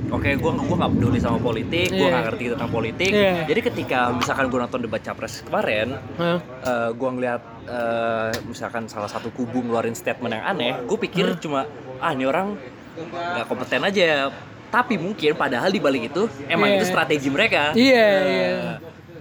Oke, 0.08 0.32
gue 0.32 0.50
gue 0.50 0.76
nggak 0.76 0.92
peduli 0.92 1.18
sama 1.18 1.36
politik, 1.36 1.88
gue 1.88 1.94
Hmm. 1.94 2.00
Iya. 2.00 2.10
nggak 2.10 2.24
ngerti 2.26 2.44
tentang 2.50 2.70
politik. 2.70 3.10
Iya. 3.10 3.32
Jadi 3.44 3.60
ketika 3.62 3.98
misalkan 4.10 4.46
gue 4.48 4.58
nonton 4.58 4.80
debat 4.80 4.98
capres 4.98 5.34
kemarin, 5.42 6.00
Nah, 6.16 6.38
eh, 6.40 6.90
gue 6.90 7.10
ngeliat 7.10 7.42
eh, 7.62 8.30
misalkan 8.44 8.86
salah 8.86 9.06
satu 9.06 9.28
kubu 9.28 9.60
ngeluarin 9.60 9.92
statement 9.92 10.32
yang 10.32 10.44
aneh, 10.44 10.74
gue 10.82 10.98
pikir 10.98 11.26
Hmm. 11.28 11.38
cuma 11.38 11.60
ah 11.96 12.10
ini 12.10 12.24
orang 12.24 12.56
nggak 12.96 13.46
kompeten 13.46 13.84
aja. 13.84 14.32
Tapi 14.66 14.94
mungkin 14.96 15.34
padahal 15.34 15.68
di 15.68 15.78
balik 15.78 16.08
itu 16.08 16.22
emang 16.46 16.70
Iya. 16.70 16.76
itu 16.76 16.84
strategi 16.86 17.28
mereka. 17.28 17.70
Iya, 17.72 18.06
Eh, 18.06 18.26
iya. 18.26 18.54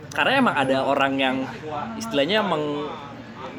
Karena 0.10 0.32
emang 0.40 0.56
ada 0.56 0.78
orang 0.84 1.14
yang 1.16 1.36
istilahnya 1.96 2.42
meng 2.42 2.90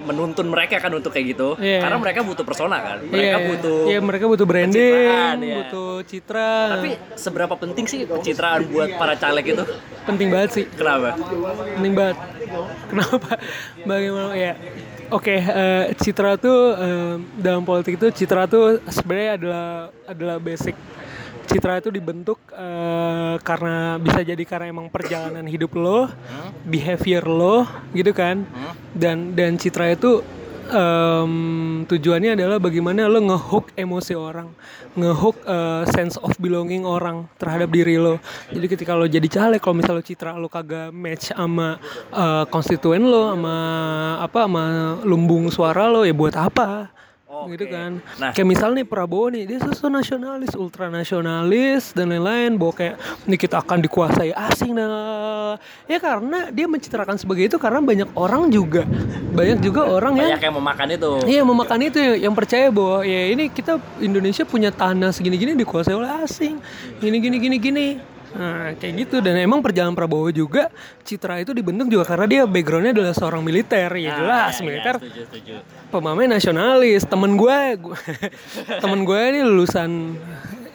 menuntun 0.04 0.46
mereka 0.48 0.80
kan 0.80 0.92
untuk 0.92 1.12
kayak 1.12 1.36
gitu. 1.36 1.48
Iya. 1.60 1.84
Karena 1.84 1.96
mereka 2.00 2.20
butuh 2.24 2.44
persona 2.44 2.76
kan. 2.80 2.98
Mereka 3.04 3.20
Iya, 3.20 3.48
butuh 3.52 3.78
Iya, 3.86 3.98
mereka 4.00 4.24
butuh 4.26 4.46
branding, 4.48 4.74
pencitraan, 4.74 5.36
iya. 5.40 5.56
butuh 5.60 5.90
citra. 6.08 6.52
Tapi 6.76 6.88
seberapa 7.14 7.54
penting 7.56 7.84
sih 7.86 7.98
pencitraan 8.08 8.60
buat 8.72 8.90
para 8.96 9.14
caleg 9.16 9.54
itu? 9.56 9.64
penting 10.08 10.28
banget 10.32 10.50
sih. 10.50 10.64
Kenapa? 10.72 11.14
Penting 11.76 11.92
banget. 11.94 12.16
Kenapa? 12.90 13.30
Bagaimana 13.86 14.34
ya? 14.34 14.52
Oke, 15.10 15.42
eh, 15.42 15.84
citra 15.98 16.38
tuh 16.38 16.78
eh, 16.78 17.14
dalam 17.34 17.66
politik 17.66 17.98
itu 17.98 18.06
citra 18.14 18.46
tuh 18.46 18.78
sebenarnya 18.86 19.30
adalah 19.42 19.66
adalah 20.06 20.36
basic. 20.38 20.74
Citra 21.50 21.82
itu 21.82 21.90
dibentuk 21.90 22.38
eh, 22.54 23.34
karena 23.42 23.98
bisa 23.98 24.22
jadi 24.22 24.38
karena 24.46 24.70
emang 24.70 24.86
perjalanan 24.86 25.42
hidup 25.50 25.74
lo, 25.74 26.06
behavior 26.62 27.26
lo, 27.26 27.66
gitu 27.90 28.14
kan. 28.14 28.46
Dan 28.94 29.34
dan 29.34 29.58
citra 29.58 29.90
itu 29.90 30.22
em, 30.70 31.82
tujuannya 31.90 32.38
adalah 32.38 32.62
bagaimana 32.62 33.10
lo 33.10 33.18
ngehook 33.18 33.74
emosi 33.74 34.14
orang, 34.14 34.54
ngehook 34.94 35.42
eh, 35.42 35.82
sense 35.90 36.14
of 36.22 36.38
belonging 36.38 36.86
orang 36.86 37.26
terhadap 37.34 37.66
diri 37.74 37.98
lo. 37.98 38.22
Jadi 38.54 38.66
ketika 38.70 38.94
lo 38.94 39.10
jadi 39.10 39.26
caleg, 39.26 39.58
kalau 39.58 39.82
misalnya 39.82 39.98
lo 39.98 40.06
citra 40.06 40.30
lo 40.38 40.46
kagak 40.46 40.94
match 40.94 41.34
sama 41.34 41.82
eh, 42.14 42.44
konstituen 42.46 43.02
lo, 43.02 43.34
sama 43.34 43.56
apa, 44.22 44.46
sama 44.46 44.64
lumbung 45.02 45.50
suara 45.50 45.90
lo, 45.90 46.06
ya 46.06 46.14
buat 46.14 46.38
apa? 46.38 46.94
Oke. 47.46 47.56
gitu 47.56 47.64
kan. 47.70 47.90
Nah. 48.20 48.30
Kayak 48.34 48.48
misalnya 48.48 48.82
nih 48.82 48.86
Prabowo 48.88 49.26
nih, 49.32 49.44
dia 49.48 49.58
sosok 49.62 49.88
nasionalis, 49.88 50.52
ultranasionalis 50.56 51.96
dan 51.96 52.12
lain-lain, 52.12 52.60
bahwa 52.60 52.72
kayak 52.76 52.94
ini 53.24 53.36
kita 53.36 53.60
akan 53.60 53.78
dikuasai 53.80 54.32
asing 54.34 54.76
dan 54.76 54.90
ya 55.88 55.98
karena 55.98 56.52
dia 56.54 56.66
mencitrakan 56.70 57.16
sebagai 57.18 57.50
itu 57.50 57.56
karena 57.58 57.80
banyak 57.82 58.08
orang 58.14 58.52
juga, 58.52 58.86
banyak 59.34 59.58
juga 59.64 59.88
orang 59.88 60.18
yang 60.20 60.30
Banyak 60.30 60.44
yang 60.46 60.56
memakan 60.56 60.88
itu. 60.94 61.10
Iya 61.26 61.42
memakan 61.42 61.80
itu 61.82 61.98
ya, 61.98 62.12
yang 62.28 62.34
percaya 62.36 62.66
bahwa 62.70 63.02
ya 63.02 63.22
ini 63.32 63.50
kita 63.50 63.82
Indonesia 63.98 64.44
punya 64.46 64.70
tanah 64.70 65.10
segini-gini 65.10 65.58
dikuasai 65.58 65.94
oleh 65.96 66.10
asing, 66.22 66.58
gini 67.02 67.16
gini 67.18 67.36
gini 67.38 67.56
gini. 67.58 67.88
Nah 68.30 68.78
kayak 68.78 68.94
gitu 68.94 69.16
dan 69.18 69.34
emang 69.34 69.58
perjalanan 69.58 69.92
Prabowo 69.92 70.30
juga 70.30 70.70
citra 71.02 71.42
itu 71.42 71.50
dibentuk 71.50 71.90
juga 71.90 72.06
karena 72.06 72.26
dia 72.30 72.42
backgroundnya 72.46 72.94
adalah 72.94 73.14
seorang 73.14 73.42
militer 73.42 73.90
ya 73.90 74.10
Ah, 74.10 74.16
jelas 74.22 74.54
iya, 74.54 74.54
iya, 74.54 74.62
militer 74.62 74.94
setuju, 75.02 75.20
setuju. 75.26 75.54
pemain 75.90 76.30
nasionalis 76.30 77.02
temen 77.04 77.34
gue 77.34 77.58
temen 78.78 79.00
gue 79.02 79.20
ini 79.34 79.40
lulusan 79.42 80.14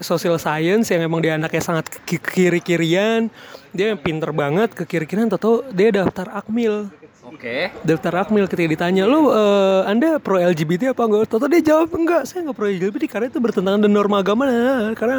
social 0.04 0.36
science 0.36 0.92
yang 0.92 1.08
emang 1.08 1.24
dia 1.24 1.40
anaknya 1.40 1.64
sangat 1.64 1.88
kiri 2.04 2.60
kirian 2.60 3.32
dia 3.72 3.96
pinter 3.96 4.36
banget 4.36 4.76
ke 4.76 4.84
kiri 4.84 5.08
kirian 5.08 5.32
atau 5.32 5.64
dia 5.72 5.96
daftar 5.96 6.28
akmil 6.36 6.92
Oke. 7.26 7.74
daftar 7.82 8.26
akmil 8.26 8.46
ketika 8.46 8.70
ditanya 8.70 9.04
lu 9.10 9.34
eh, 9.34 9.82
anda 9.90 10.22
pro 10.22 10.38
LGBT 10.38 10.94
apa 10.94 11.04
enggak? 11.10 11.24
Toto 11.30 11.46
dia 11.50 11.62
jawab 11.62 11.90
enggak 11.98 12.30
saya 12.30 12.46
enggak 12.46 12.58
pro 12.58 12.68
LGBT 12.70 13.04
karena 13.10 13.26
itu 13.34 13.40
bertentangan 13.42 13.82
dengan 13.82 13.96
norma 13.98 14.22
agama. 14.22 14.46
Nah, 14.46 14.94
karena 14.94 15.18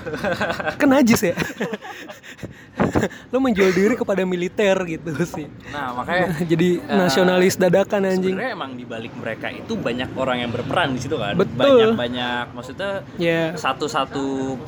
kan 0.80 0.88
najis 0.88 1.34
ya? 1.34 1.34
Lu 3.32 3.38
menjual 3.38 3.70
diri 3.70 3.94
kepada 3.94 4.22
militer 4.26 4.74
gitu 4.86 5.10
sih. 5.26 5.46
Nah, 5.70 5.94
makanya 5.98 6.26
jadi 6.52 6.68
nasionalis 6.86 7.54
dadakan 7.58 8.06
anjing. 8.06 8.34
sebenarnya 8.34 8.52
emang 8.54 8.70
di 8.74 8.84
balik 8.86 9.12
mereka 9.18 9.50
itu 9.50 9.74
banyak 9.78 10.10
orang 10.18 10.46
yang 10.46 10.50
berperan 10.50 10.94
di 10.94 11.00
situ 11.02 11.16
kan. 11.18 11.34
Betul. 11.38 11.94
Banyak-banyak 11.94 12.46
maksudnya 12.54 13.02
ya. 13.18 13.54
satu-satu 13.54 14.58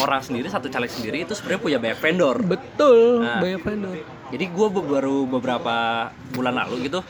orang 0.00 0.20
sendiri 0.20 0.46
satu 0.48 0.68
caleg 0.68 0.90
sendiri 0.92 1.24
itu 1.24 1.32
sebenarnya 1.32 1.60
punya 1.62 1.78
banyak 1.80 1.98
vendor. 1.98 2.36
betul 2.44 3.24
Nah. 3.24 3.40
banyak 3.40 3.62
vendor 3.64 3.96
Jadi 4.30 4.44
gue 4.46 4.66
baru 4.70 5.26
beberapa 5.26 6.06
bulan 6.30 6.54
lalu 6.54 6.86
gitu 6.86 7.02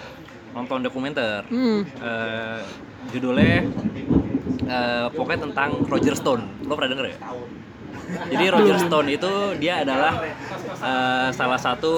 nonton 0.50 0.82
dokumenter. 0.82 1.44
hmm. 1.46 1.80
Eh, 2.00 2.60
judulnya 3.12 3.68
eh, 4.66 5.06
pokoknya 5.12 5.50
tentang 5.50 5.84
Roger 5.86 6.14
Stone. 6.16 6.64
Lo 6.64 6.74
pernah 6.74 6.90
denger 6.96 7.06
ya? 7.12 7.16
Jadi 8.10 8.44
Roger 8.46 8.78
Stone 8.78 9.08
itu 9.08 9.32
dia 9.56 9.80
adalah 9.80 10.18
eh, 10.76 11.28
salah 11.30 11.56
satu 11.56 11.94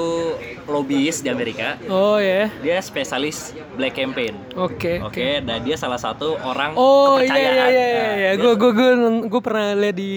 lobbyist 0.65 1.21
di 1.21 1.29
Amerika. 1.29 1.77
oh 1.87 2.17
ya 2.17 2.49
Dia 2.59 2.79
spesialis 2.79 3.51
black 3.73 3.95
campaign. 3.95 4.37
oke 4.53 5.01
Oke, 5.03 5.41
dan 5.41 5.61
dia 5.61 5.75
salah 5.75 5.97
satu 5.97 6.37
orang 6.37 6.73
Oh 6.75 7.17
iya 7.17 7.27
kepercayaan. 7.27 7.53
iya 7.53 7.67
iya 7.67 8.03
Nah, 8.03 8.15
iya, 8.15 8.31
gue 8.35 8.53
gue 8.55 8.71
gue 8.71 8.91
gue 9.27 9.43
pernah 9.43 9.67
lihat 9.73 9.95
di 9.95 10.13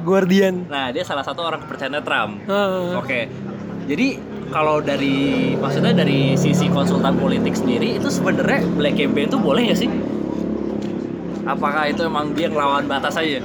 Guardian. 0.00 0.66
Nah, 0.66 0.90
dia 0.90 1.02
salah 1.02 1.22
satu 1.22 1.42
orang 1.42 1.60
kepercayaan 1.60 2.00
Trump. 2.00 2.32
Ah. 2.46 2.96
Oke. 2.96 3.26
Jadi 3.86 4.18
kalau 4.46 4.78
dari 4.78 5.16
maksudnya 5.54 5.90
dari 5.92 6.34
sisi 6.34 6.66
konsultan 6.68 7.14
politik 7.14 7.54
sendiri 7.54 7.96
itu 7.96 8.06
sebenarnya 8.06 8.62
black 8.72 8.94
campaign 8.94 9.26
itu 9.26 9.38
boleh 9.38 9.62
nggak 9.64 9.78
sih? 9.78 9.90
Apakah 11.44 11.86
itu 11.86 12.02
emang 12.02 12.34
dia 12.34 12.50
ngelawan 12.50 12.86
batas 12.86 13.14
aja? 13.14 13.42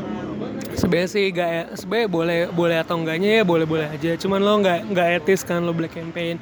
Sebenarnya 0.81 1.09
sih 1.13 1.29
gak 1.29 1.77
sebenarnya 1.77 2.09
boleh 2.09 2.39
boleh 2.49 2.77
atau 2.81 2.97
enggaknya 2.97 3.29
ya 3.39 3.43
boleh 3.45 3.69
boleh 3.69 3.85
aja. 3.85 4.17
Cuman 4.17 4.41
lo 4.41 4.57
nggak 4.65 4.79
nggak 4.89 5.07
etis 5.21 5.45
kan 5.45 5.61
lo 5.61 5.77
black 5.77 5.93
campaign 5.93 6.41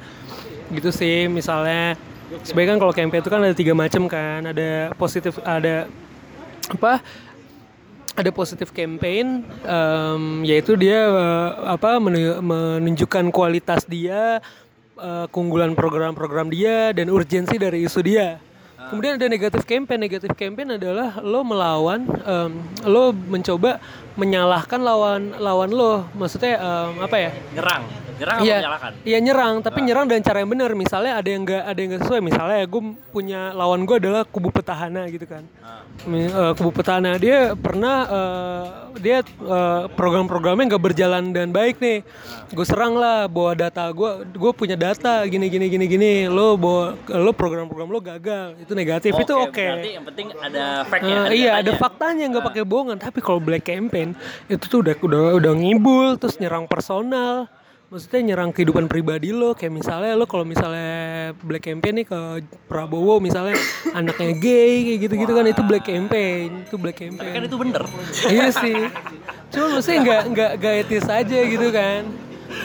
gitu 0.72 0.88
sih 0.88 1.28
misalnya. 1.28 2.00
Sebenarnya 2.40 2.70
kan 2.72 2.78
kalau 2.80 2.94
campaign 2.96 3.20
itu 3.20 3.30
kan 3.30 3.40
ada 3.44 3.52
tiga 3.52 3.76
macam 3.76 4.08
kan. 4.08 4.48
Ada 4.48 4.96
positif 4.96 5.36
ada 5.44 5.84
apa? 6.72 7.04
Ada 8.10 8.34
positif 8.34 8.74
campaign, 8.74 9.46
em, 9.64 10.22
yaitu 10.44 10.74
dia 10.76 11.08
eh, 11.08 11.50
apa 11.72 11.96
menu- 12.02 12.42
menunjukkan 12.42 13.32
kualitas 13.32 13.86
dia, 13.86 14.42
eh, 14.98 15.26
keunggulan 15.30 15.72
program-program 15.72 16.50
dia 16.52 16.90
dan 16.96 17.08
urgensi 17.08 17.56
dari 17.56 17.86
isu 17.86 18.00
dia. 18.02 18.36
Kemudian 18.90 19.14
ada 19.16 19.26
negatif 19.30 19.62
campaign. 19.62 20.00
Negatif 20.02 20.34
campaign 20.34 20.74
adalah 20.74 21.22
lo 21.22 21.46
melawan, 21.46 22.10
em, 22.26 22.50
lo 22.84 23.14
mencoba 23.14 23.78
menyalahkan 24.18 24.82
lawan 24.82 25.38
lawan 25.38 25.70
lo. 25.70 26.10
Maksudnya 26.18 26.58
em, 26.58 26.92
apa 26.98 27.16
ya? 27.16 27.30
Nyerang, 27.54 27.86
nyerang 28.20 28.36
atau 28.36 28.44
Iya, 28.44 28.56
menyalahkan? 28.60 28.92
iya 29.02 29.18
nyerang, 29.18 29.54
tapi 29.60 29.78
nyerang 29.80 30.04
dengan 30.04 30.22
cara 30.22 30.38
yang 30.38 30.50
benar. 30.50 30.70
Misalnya 30.72 31.12
ada 31.16 31.24
yang 31.26 31.42
enggak 31.42 31.62
ada 31.64 31.78
yang 31.78 31.88
enggak 31.88 32.02
sesuai. 32.04 32.20
Misalnya 32.20 32.60
gue 32.62 32.82
punya 33.08 33.40
lawan 33.50 33.80
gue 33.82 33.96
adalah 33.96 34.22
kubu 34.22 34.52
petahana 34.52 35.08
gitu 35.08 35.24
kan. 35.24 35.42
Ah. 35.58 35.80
Mi- 36.04 36.28
eh, 36.28 36.52
kubu 36.54 36.70
petahana 36.70 37.16
dia 37.16 37.56
pernah 37.56 37.96
eh, 38.06 38.64
dia 39.00 39.18
eh, 39.24 39.82
program-programnya 39.90 40.68
nggak 40.68 40.84
berjalan 40.84 41.32
dan 41.32 41.48
baik 41.48 41.80
nih. 41.80 42.04
Gue 42.50 42.66
serang 42.66 42.92
lah 42.92 43.24
bawa 43.24 43.56
data 43.56 43.88
gue, 43.88 44.10
gue 44.28 44.52
punya 44.52 44.74
data 44.74 45.24
gini 45.24 45.48
gini 45.48 45.66
gini 45.66 45.86
gini. 45.86 46.12
Lo 46.26 46.54
bawa 46.54 46.92
lo 47.08 47.32
program-program 47.32 47.88
lo 47.88 47.98
gagal, 47.98 48.60
itu 48.60 48.72
negatif 48.72 49.14
itu 49.14 49.32
oke. 49.32 49.56
Berarti 49.56 49.90
yang 49.90 50.04
penting 50.04 50.26
ada 50.36 50.64
fact 50.84 51.02
Eh, 51.02 51.08
ya. 51.08 51.22
iya 51.30 51.52
ada 51.56 51.72
faktanya 51.72 52.28
nggak 52.28 52.44
pakai 52.44 52.62
bohongan 52.62 52.98
tapi 52.98 53.18
kalau 53.18 53.38
black 53.38 53.64
campaign 53.64 54.12
itu 54.46 54.64
tuh 54.66 54.82
udah 54.82 54.92
udah 55.00 55.22
udah 55.38 55.52
ngibul 55.54 56.18
terus 56.18 56.36
nyerang 56.36 56.66
personal 56.66 57.46
maksudnya 57.90 58.20
nyerang 58.22 58.54
kehidupan 58.54 58.86
pribadi 58.86 59.34
lo 59.34 59.50
kayak 59.50 59.74
misalnya 59.74 60.14
lo 60.14 60.22
kalau 60.30 60.46
misalnya 60.46 61.34
black 61.42 61.66
campaign 61.66 61.94
nih 61.98 62.06
ke 62.06 62.18
Prabowo 62.70 63.18
misalnya 63.18 63.58
anaknya 63.98 64.30
gay 64.38 64.74
kayak 64.86 64.98
gitu-gitu 65.10 65.32
kan 65.34 65.44
itu 65.50 65.62
black 65.66 65.84
campaign 65.90 66.48
itu 66.70 66.76
black 66.78 66.96
Tapi 67.02 67.10
kan 67.10 67.18
campaign. 67.18 67.42
itu 67.50 67.56
bener. 67.58 67.82
iya 68.30 68.46
sih. 68.54 68.78
Cuma 69.50 69.66
maksudnya 69.74 69.98
nggak 70.06 70.22
nggak 70.30 70.50
nggak 70.62 70.74
etis 70.86 71.06
aja 71.10 71.38
gitu 71.42 71.68
kan. 71.74 72.02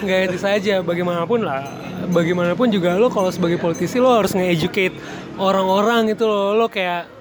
Nggak 0.06 0.18
etis 0.30 0.44
aja 0.46 0.74
bagaimanapun 0.86 1.42
lah 1.42 1.62
bagaimanapun 2.06 2.70
juga 2.70 2.94
lo 2.94 3.10
kalau 3.10 3.32
sebagai 3.32 3.58
politisi 3.58 3.98
lo 3.98 4.12
harus 4.14 4.36
nge-educate 4.36 4.94
orang-orang 5.40 6.12
itu 6.12 6.22
lo 6.22 6.54
lo 6.54 6.70
kayak 6.70 7.15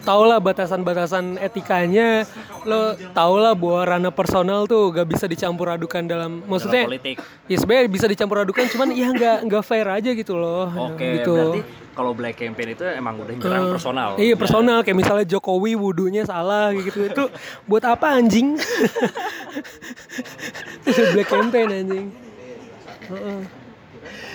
tau 0.00 0.22
lah 0.22 0.38
batasan-batasan 0.38 1.36
etikanya 1.36 2.22
lo 2.62 2.94
tau 3.10 3.36
lah 3.36 3.52
bahwa 3.52 3.80
ranah 3.86 4.10
personal 4.10 4.64
tuh 4.64 4.90
gak 4.90 5.06
bisa 5.06 5.24
dicampur 5.24 5.68
adukan 5.68 6.02
dalam 6.02 6.40
maksudnya 6.42 6.84
Dalam 6.84 6.92
politik. 6.92 7.14
ya 7.46 7.56
sebenarnya 7.56 7.86
bisa 7.86 8.04
dicampur 8.04 8.36
adukan 8.38 8.64
cuman 8.66 8.88
ya 8.90 9.06
nggak 9.08 9.36
nggak 9.44 9.62
fair 9.62 9.86
aja 9.86 10.10
gitu 10.10 10.34
loh 10.34 10.66
Oke, 10.88 11.04
gitu 11.16 11.34
berarti 11.34 11.60
kalau 11.90 12.10
black 12.12 12.34
campaign 12.34 12.68
itu 12.70 12.82
emang 12.86 13.14
udah 13.14 13.34
nyerang 13.34 13.60
Eh, 13.60 13.70
personal. 13.70 14.08
Iya 14.16 14.34
personal 14.34 14.78
kayak 14.80 14.96
misalnya 14.96 15.26
Jokowi 15.28 15.74
wudhunya 15.74 16.22
salah 16.24 16.70
gitu 16.72 17.04
itu 17.04 17.22
buat 17.66 17.82
apa 17.84 18.14
anjing? 18.14 18.56
itu 20.86 21.00
black 21.12 21.28
campaign 21.28 21.68
anjing. 21.68 22.06
Heeh. 23.06 23.40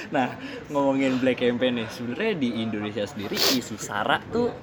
Nah, 0.05 0.37
ngomongin 0.69 1.17
black 1.17 1.41
campaign 1.41 1.81
nih, 1.81 1.87
sebenarnya 1.89 2.33
di 2.37 2.49
Indonesia 2.61 3.03
sendiri 3.03 3.33
isu 3.33 3.75
sara 3.75 4.21
tuh 4.29 4.53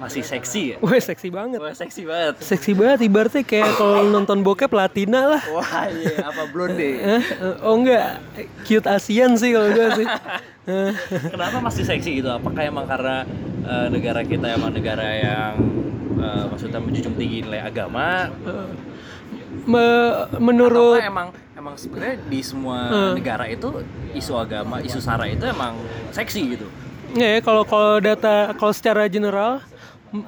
masih 0.00 0.24
seksi 0.24 0.62
ya. 0.72 0.76
Wah 0.80 0.96
seksi 0.96 1.28
banget. 1.28 1.58
Wah, 1.60 1.76
seksi 1.76 2.02
banget. 2.08 2.34
Seksi 2.40 2.72
banget 2.72 2.98
ibaratnya 3.04 3.44
kayak 3.44 3.76
kalau 3.76 4.08
nonton 4.08 4.40
bokep 4.40 4.72
Latina 4.72 5.36
lah. 5.36 5.42
Wah, 5.52 5.86
iya 5.92 6.24
apa 6.24 6.48
blonde? 6.48 6.80
Eh, 6.80 7.22
oh 7.60 7.76
enggak, 7.76 8.24
cute 8.64 8.88
Asian 8.88 9.36
sih 9.36 9.52
kalau 9.52 9.68
gue 9.70 9.86
sih. 10.00 10.06
Eh, 10.64 10.92
Kenapa 11.28 11.60
masih 11.60 11.84
seksi 11.84 12.24
gitu? 12.24 12.32
Apakah 12.32 12.64
emang 12.64 12.88
karena 12.88 13.28
eh, 13.62 13.86
negara 13.92 14.24
kita 14.24 14.48
emang 14.48 14.72
negara 14.72 15.04
yang 15.04 15.54
eh, 16.16 16.44
maksudnya 16.48 16.80
menjunjung 16.80 17.14
tinggi 17.14 17.44
nilai 17.44 17.60
agama? 17.60 18.32
me- 19.66 20.26
menurut 20.40 20.96
Atau 20.96 21.04
emang 21.04 21.28
emang 21.52 21.74
sebenarnya 21.76 22.16
di 22.24 22.40
semua 22.40 23.12
negara 23.12 23.44
itu 23.44 23.84
isu 24.16 24.32
agama, 24.32 24.80
isu 24.80 24.96
sara 24.98 25.28
itu 25.28 25.44
emang 25.44 25.76
seksi 26.10 26.56
gitu? 26.56 26.66
Ya, 27.10 27.36
ya, 27.36 27.40
kalau 27.42 27.66
kalau 27.66 27.98
data 27.98 28.54
kalau 28.54 28.70
secara 28.70 29.10
general 29.10 29.60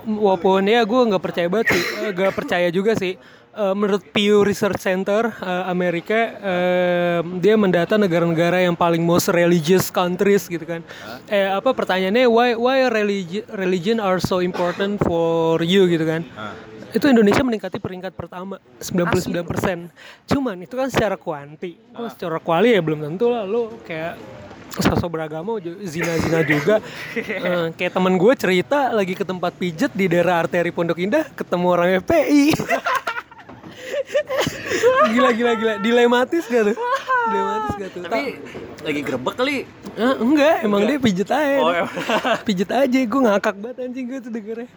walaupun 0.07 0.67
ya 0.67 0.83
gue 0.87 1.01
nggak 1.11 1.23
percaya 1.23 1.47
banget 1.51 1.75
sih, 1.75 1.83
eh, 2.07 2.11
nggak 2.15 2.35
percaya 2.35 2.69
juga 2.71 2.95
sih. 2.95 3.15
Eh, 3.53 3.75
menurut 3.77 4.01
Pew 4.17 4.41
Research 4.49 4.81
Center 4.81 5.29
eh, 5.29 5.65
Amerika 5.69 6.17
eh, 6.41 7.21
dia 7.37 7.53
mendata 7.61 8.01
negara-negara 8.01 8.65
yang 8.65 8.73
paling 8.73 9.05
most 9.05 9.29
religious 9.29 9.93
countries 9.93 10.49
gitu 10.49 10.65
kan. 10.65 10.81
Eh 11.29 11.53
apa 11.53 11.77
pertanyaannya 11.77 12.25
why 12.33 12.57
why 12.57 12.89
religi- 12.89 13.45
religion 13.53 14.01
are 14.01 14.17
so 14.25 14.41
important 14.41 14.97
for 15.05 15.61
you 15.61 15.85
gitu 15.85 16.09
kan. 16.09 16.25
Itu 16.97 17.09
Indonesia 17.09 17.45
meningkati 17.45 17.77
peringkat 17.77 18.17
pertama 18.17 18.57
99%. 18.81 19.93
Cuman 20.29 20.57
itu 20.61 20.73
kan 20.73 20.89
secara 20.89 21.21
kuanti. 21.21 21.77
Kalau 21.93 22.09
secara 22.09 22.37
kuali 22.41 22.73
ya 22.73 22.81
belum 22.81 23.05
tentu 23.05 23.33
lah 23.33 23.45
lo 23.45 23.81
kayak 23.85 24.17
sosok 24.81 25.11
beragama 25.13 25.61
zina-zina 25.85 26.41
juga. 26.47 26.77
Eh, 27.23 27.67
kayak 27.77 27.93
teman 27.97 28.15
gue 28.17 28.33
cerita 28.39 28.93
lagi 28.93 29.17
ke 29.17 29.25
tempat 29.27 29.53
pijet 29.57 29.91
di 29.93 30.07
daerah 30.07 30.45
arteri 30.45 30.71
Pondok 30.71 31.01
Indah 31.01 31.27
ketemu 31.35 31.67
orang 31.69 31.89
FPI. 32.05 32.53
gila 35.13 35.31
gila 35.35 35.53
gila 35.59 35.75
dilematis 35.83 36.45
gak 36.47 36.73
tuh? 36.73 36.77
Dilematis 37.29 37.75
gak 37.77 37.91
tuh? 37.93 38.03
Tapi 38.07 38.23
lagi 38.83 39.01
grebek 39.03 39.35
kali. 39.35 39.57
Eh, 39.93 40.15
enggak, 40.19 40.57
emang 40.65 40.83
dia 40.89 40.99
pijet 40.99 41.29
aja. 41.29 41.59
Oh, 41.61 41.73
emang. 41.73 41.93
pijet 42.47 42.71
aja, 42.73 42.99
gue 43.03 43.21
ngakak 43.29 43.57
banget 43.61 43.77
anjing 43.85 44.07
gue 44.09 44.19
tuh 44.25 44.33
dengernya. 44.33 44.69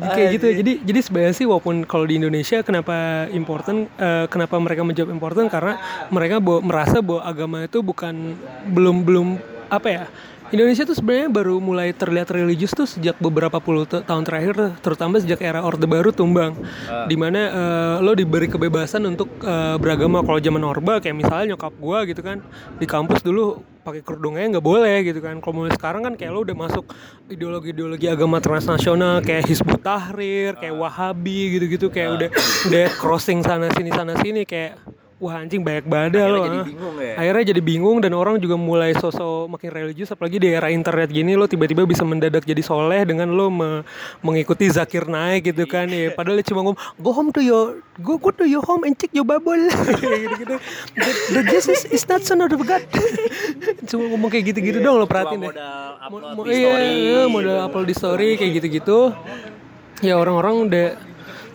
Kayak 0.00 0.28
gitu 0.38 0.44
ya. 0.48 0.54
Jadi 0.64 0.72
jadi 0.86 1.00
sebenarnya 1.04 1.34
sih 1.36 1.46
walaupun 1.48 1.84
kalau 1.84 2.04
di 2.08 2.16
Indonesia 2.16 2.64
kenapa 2.64 3.28
important 3.30 3.90
eh, 4.00 4.26
kenapa 4.30 4.56
mereka 4.56 4.82
menjawab 4.86 5.10
important 5.12 5.46
karena 5.52 5.76
mereka 6.08 6.40
merasa 6.40 7.04
bahwa 7.04 7.20
agama 7.26 7.58
itu 7.66 7.84
bukan 7.84 8.36
belum 8.72 9.04
belum 9.04 9.28
apa 9.68 9.88
ya? 9.88 10.04
Indonesia 10.52 10.84
tuh 10.84 10.92
sebenarnya 10.92 11.32
baru 11.32 11.56
mulai 11.64 11.96
terlihat 11.96 12.28
religius 12.28 12.76
tuh 12.76 12.84
sejak 12.84 13.16
beberapa 13.16 13.56
puluh 13.56 13.88
ta- 13.88 14.04
tahun 14.04 14.28
terakhir, 14.28 14.76
terutama 14.84 15.16
sejak 15.16 15.40
era 15.40 15.64
Orde 15.64 15.88
Baru 15.88 16.12
tumbang, 16.12 16.52
di 17.08 17.16
mana 17.16 17.40
eh, 17.48 17.96
lo 18.04 18.12
diberi 18.12 18.52
kebebasan 18.52 19.08
untuk 19.08 19.32
eh, 19.40 19.80
beragama. 19.80 20.20
Kalau 20.20 20.36
zaman 20.36 20.60
Orba 20.60 21.00
kayak 21.00 21.16
misalnya 21.16 21.56
nyokap 21.56 21.72
gua 21.80 22.04
gitu 22.04 22.20
kan 22.20 22.44
di 22.76 22.84
kampus 22.84 23.24
dulu 23.24 23.64
pakai 23.80 24.04
kerudungnya 24.04 24.60
nggak 24.60 24.66
boleh 24.68 25.08
gitu 25.08 25.24
kan. 25.24 25.40
Kalau 25.40 25.64
mulai 25.64 25.72
sekarang 25.72 26.04
kan 26.04 26.20
kayak 26.20 26.36
lo 26.36 26.44
udah 26.44 26.56
masuk 26.68 26.84
ideologi-ideologi 27.32 28.12
agama 28.12 28.36
transnasional 28.36 29.24
kayak 29.24 29.48
Hizbut 29.48 29.80
Tahrir, 29.80 30.60
kayak 30.60 30.76
Wahabi 30.76 31.56
gitu-gitu 31.56 31.88
kayak 31.88 32.10
udah 32.12 32.28
udah 32.68 32.84
crossing 33.00 33.40
sana 33.40 33.72
sini 33.72 33.88
sana 33.88 34.20
sini 34.20 34.44
kayak 34.44 34.76
wah 35.22 35.38
anjing 35.38 35.62
banyak 35.62 35.86
badal 35.86 36.34
loh. 36.34 36.44
jadi 36.50 36.58
ah. 36.58 36.66
bingung 36.66 36.96
ya? 36.98 37.14
Akhirnya 37.14 37.44
jadi 37.54 37.60
bingung 37.62 37.98
dan 38.02 38.10
orang 38.18 38.42
juga 38.42 38.58
mulai 38.58 38.90
sosok 38.98 39.46
makin 39.54 39.70
religius 39.70 40.10
apalagi 40.10 40.42
di 40.42 40.50
era 40.50 40.66
internet 40.66 41.14
gini 41.14 41.38
lo 41.38 41.46
tiba-tiba 41.46 41.86
bisa 41.86 42.02
mendadak 42.02 42.42
jadi 42.42 42.58
soleh 42.58 43.06
dengan 43.06 43.30
lo 43.30 43.46
me- 43.46 43.86
mengikuti 44.18 44.66
Zakir 44.66 45.06
Naik 45.06 45.54
gitu 45.54 45.62
kan 45.70 45.86
ya 45.86 46.10
padahal 46.10 46.42
dia 46.42 46.46
cuma 46.50 46.66
ngomong 46.66 46.80
go 46.98 47.10
home 47.14 47.30
to 47.30 47.38
your 47.38 47.78
go 48.02 48.18
go 48.18 48.34
to 48.34 48.42
your 48.42 48.66
home 48.66 48.82
and 48.82 48.98
check 48.98 49.14
your 49.14 49.22
Bible 49.22 49.62
gitu-gitu 50.02 50.58
the, 50.98 51.10
the 51.38 51.42
Jesus 51.46 51.86
is 51.86 52.02
not 52.10 52.26
son 52.26 52.42
of 52.42 52.50
God 52.58 52.82
cuma 53.88 54.10
ngomong 54.10 54.26
kayak 54.26 54.50
gitu-gitu 54.50 54.82
dong 54.82 54.98
lo 54.98 55.06
perhatiin 55.06 55.38
deh 55.38 55.54
modal 55.54 56.02
upload 56.02 56.34
Mo- 56.34 56.42
di 56.42 56.50
iya, 56.50 56.66
story. 56.66 56.90
iya, 56.90 57.20
modal 57.30 57.56
upload 57.62 57.86
di 57.86 57.94
story 57.94 58.28
kayak 58.34 58.52
gitu-gitu 58.58 58.98
ya 60.02 60.18
orang-orang 60.18 60.66
udah 60.66 60.86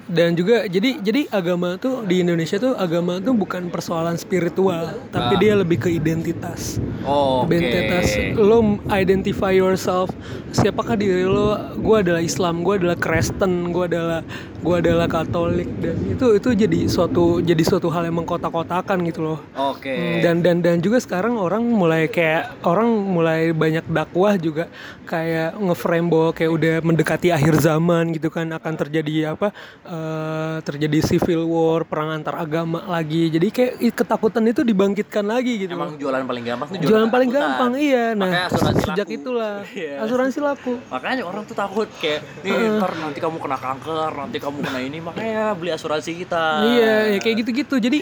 dan 0.07 0.33
juga 0.33 0.63
jadi 0.65 0.99
jadi 0.99 1.27
agama 1.29 1.75
tuh 1.75 2.03
di 2.03 2.23
Indonesia 2.23 2.55
tuh 2.55 2.73
agama 2.73 3.19
tuh 3.19 3.35
bukan 3.35 3.67
persoalan 3.67 4.15
spiritual 4.15 4.95
tapi 5.11 5.35
Ah. 5.35 5.39
dia 5.39 5.53
lebih 5.53 5.77
ke 5.77 5.89
identitas 5.91 6.79
Oke. 7.03 7.51
identitas 7.53 8.07
lo 8.35 8.57
identify 8.89 9.51
yourself 9.51 10.07
siapakah 10.49 10.95
diri 10.95 11.23
lo 11.23 11.53
gue 11.75 11.97
adalah 11.99 12.19
Islam 12.19 12.63
gue 12.63 12.79
adalah 12.79 12.95
Kristen 12.95 13.69
gue 13.69 13.83
adalah 13.85 14.23
gue 14.57 14.75
adalah 14.75 15.05
Katolik 15.05 15.67
dan 15.77 15.95
itu 16.07 16.25
itu 16.33 16.49
jadi 16.55 16.79
suatu 16.87 17.39
jadi 17.39 17.61
suatu 17.61 17.91
hal 17.91 18.07
yang 18.07 18.17
mengkotak-kotakan 18.17 19.03
gitu 19.05 19.21
loh 19.23 19.39
Oke. 19.53 19.91
Hmm, 19.91 20.19
dan 20.23 20.35
dan 20.39 20.57
dan 20.63 20.79
juga 20.79 20.97
sekarang 20.97 21.35
orang 21.35 21.61
mulai 21.61 22.07
kayak 22.07 22.63
orang 22.63 22.87
mulai 22.87 23.51
banyak 23.51 23.83
dakwah 23.85 24.39
juga 24.39 24.71
kayak 25.03 25.55
ngeframe 25.55 26.07
bahwa 26.07 26.29
kayak 26.31 26.51
udah 26.51 26.75
mendekati 26.81 27.29
akhir 27.29 27.59
zaman 27.59 28.15
gitu 28.15 28.27
kan 28.27 28.47
akan 28.49 28.73
terjadi 28.75 29.35
apa 29.35 29.51
eh, 29.97 30.57
terjadi 30.59 30.99
civil 31.03 31.41
war 31.43 31.81
perang 31.81 32.13
antar 32.13 32.37
agama 32.37 32.85
lagi 32.85 33.27
jadi 33.27 33.47
kayak 33.47 33.73
ketakutan 33.91 34.45
itu 34.45 34.61
dibangkitkan 34.61 35.23
lagi 35.23 35.57
gitu 35.59 35.73
Emang 35.73 35.95
jualan 35.95 36.21
paling 36.21 36.43
gampang 36.43 36.67
tuh 36.67 36.77
jualan 36.79 37.07
paling 37.07 37.29
ketakutan. 37.29 37.51
gampang 37.51 37.71
iya 37.75 38.05
nah 38.11 38.27
Makanya 38.27 38.45
asuransi 38.47 38.81
sejak 38.83 38.97
laku. 39.03 39.17
itulah 39.17 39.55
Iya. 39.75 39.93
asuransi 39.99 40.39
laku 40.39 40.73
Makanya 40.87 41.23
orang 41.23 41.43
tuh 41.43 41.55
takut 41.55 41.89
kayak 41.97 42.21
nih 42.41 42.53
ntar 42.77 42.91
nanti 42.95 43.17
kamu 43.17 43.37
kena 43.37 43.57
kanker, 43.57 44.11
nanti 44.13 44.37
kamu 44.37 44.57
kena 44.61 44.79
ini, 44.79 44.97
makanya 44.99 45.53
beli 45.53 45.69
asuransi 45.69 46.11
kita. 46.15 46.45
Iya, 46.67 46.95
ya 47.09 47.19
kayak 47.19 47.35
gitu-gitu. 47.41 47.75
Jadi 47.79 47.99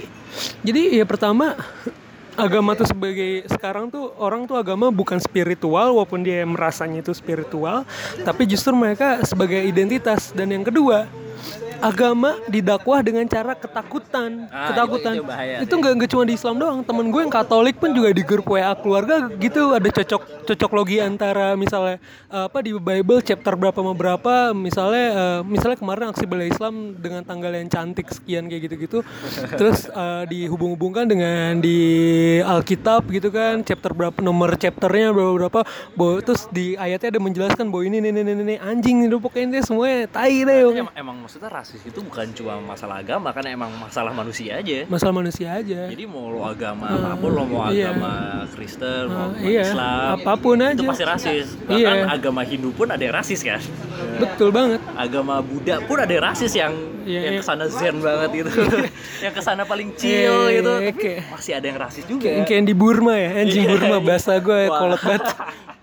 jadi 0.62 0.81
ya 0.93 1.05
pertama 1.05 1.55
agama 2.36 2.73
tuh 2.73 2.84
sebagai 2.86 3.47
sekarang 3.47 3.88
tuh 3.88 4.12
orang 4.17 4.43
tuh 4.43 4.55
agama 4.55 4.89
bukan 4.89 5.15
spiritual 5.17 5.93
walaupun 5.93 6.19
dia 6.19 6.43
merasanya 6.43 6.99
itu 6.99 7.12
spiritual, 7.12 7.88
tapi 8.21 8.43
justru 8.43 8.73
mereka 8.73 9.23
sebagai 9.23 9.62
identitas 9.62 10.29
dan 10.29 10.49
yang 10.49 10.62
kedua 10.62 11.08
agama 11.86 12.41
didakwah 12.50 13.00
dengan 13.00 13.30
cara 13.30 13.54
ketakutan, 13.54 14.50
Ah, 14.50 14.74
ketakutan. 14.74 15.13
itu- 15.13 15.21
itu 15.21 15.30
bahaya 15.30 15.56
Itu 15.62 15.74
nggak 15.76 15.93
nggak 15.95 16.10
cuma 16.10 16.24
di 16.26 16.34
Islam 16.34 16.56
doang. 16.58 16.80
Temen 16.82 17.06
gue 17.08 17.21
yang 17.21 17.30
Katolik 17.30 17.78
pun 17.78 17.93
juga 17.93 18.10
di 18.10 18.24
grup 18.26 18.50
WA 18.50 18.74
keluarga 18.74 19.30
gitu 19.36 19.71
ada 19.71 19.86
cocok 19.86 20.21
cocok 20.45 20.71
logi 20.74 20.98
antara 20.98 21.54
misalnya 21.54 22.02
eh, 22.28 22.43
apa 22.50 22.58
di 22.60 22.74
Bible 22.74 23.21
chapter 23.21 23.54
berapa 23.54 23.76
sama 23.76 23.93
berapa, 23.93 24.34
misalnya 24.52 25.06
eh, 25.13 25.39
misalnya 25.45 25.78
kemarin 25.78 26.06
aksi 26.10 26.26
bela 26.26 26.45
Islam 26.45 26.74
dengan 26.98 27.21
tanggal 27.21 27.52
yang 27.52 27.69
cantik 27.69 28.10
sekian 28.10 28.50
kayak 28.50 28.65
gitu-gitu. 28.65 29.00
Terus 29.60 29.86
eh, 29.86 30.24
dihubung-hubungkan 30.26 31.06
dengan 31.06 31.60
di 31.60 31.78
Alkitab 32.41 33.06
gitu 33.10 33.30
kan, 33.30 33.62
chapter 33.62 33.91
berapa 33.91 34.17
nomor 34.19 34.56
chapternya 34.56 35.12
berapa 35.12 35.34
berapa. 35.36 35.60
Bahwa, 35.93 36.19
terus 36.21 36.48
di 36.50 36.74
ayatnya 36.76 37.12
ada 37.12 37.21
menjelaskan 37.21 37.67
bahwa 37.67 37.84
ini 37.84 38.00
ini 38.00 38.10
ini, 38.12 38.32
ini, 38.34 38.56
anjing 38.58 39.06
itu 39.06 39.17
pokoknya 39.19 39.45
ini 39.45 39.60
semuanya 39.62 40.08
tai 40.08 40.41
deh. 40.41 40.60
Emang, 40.71 40.95
emang 40.95 41.15
maksudnya 41.19 41.50
rasis 41.52 41.74
itu 41.83 41.99
bukan 41.99 42.31
cuma 42.31 42.61
masalah 42.63 43.03
agama, 43.03 43.33
kan 43.35 43.43
emang 43.43 43.71
masalah 43.75 44.15
manusia 44.15 44.61
aja. 44.61 44.88
Masalah 44.88 45.11
manusia 45.11 45.51
aja. 45.51 45.89
Jadi 45.91 46.07
mau 46.07 46.31
lo 46.31 46.47
agama 46.47 46.88
apa 46.88 47.19
pun, 47.19 47.29
lo 47.35 47.43
mau 47.43 47.67
iya. 47.67 47.91
agama 47.91 48.11
Kristen, 48.53 49.03
mau 49.11 49.35
agama 49.35 49.43
iya, 49.43 49.63
Islam, 49.67 50.15
apa 50.21 50.33
pun 50.39 50.55
itu 50.55 50.65
aja. 50.71 50.88
pasti 50.88 51.05
rasis. 51.05 51.47
Bahkan 51.67 51.75
Iya. 51.75 52.07
agama 52.07 52.41
Hindu 52.47 52.69
pun 52.71 52.88
ada 52.88 53.01
yang 53.03 53.15
rasis 53.17 53.41
kan. 53.43 53.59
Betul 54.21 54.49
banget. 54.55 54.79
Agama 54.95 55.43
Buddha 55.43 55.83
pun 55.83 55.97
ada 55.99 56.11
yang 56.11 56.23
rasis 56.23 56.53
yang 56.55 56.73
Iya, 57.05 57.21
yang 57.29 57.33
iya. 57.38 57.41
ke 57.41 57.45
sana 57.45 57.65
zen 57.69 58.01
banget 58.01 58.29
gitu, 58.33 58.49
yang 59.23 59.33
ke 59.38 59.41
sana 59.45 59.61
paling 59.61 59.93
chill 59.93 60.49
Iya, 60.49 60.57
gitu. 60.57 60.73
iya, 60.81 61.21
masih 61.29 61.53
ada 61.53 61.65
yang 61.69 61.77
rasis 61.77 62.03
juga. 62.09 62.25
Kayak, 62.33 62.49
yang 62.49 62.65
di 62.65 62.73
Burma 62.73 63.13
ya, 63.13 63.45
anjing 63.45 63.61
Iya, 63.61 63.71
Burma 63.77 63.97
iya. 64.01 64.07
bahasa 64.09 64.33
gue 64.41 64.61
Wah. 64.65 64.79
kolot 64.81 65.01
banget. 65.05 65.23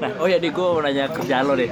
Nah, 0.00 0.10
oh 0.16 0.26
ya 0.26 0.40
di 0.40 0.48
gue 0.48 0.64
mau 0.64 0.80
nanya 0.80 1.12
kerjaan 1.12 1.44
lo 1.44 1.54
deh. 1.54 1.68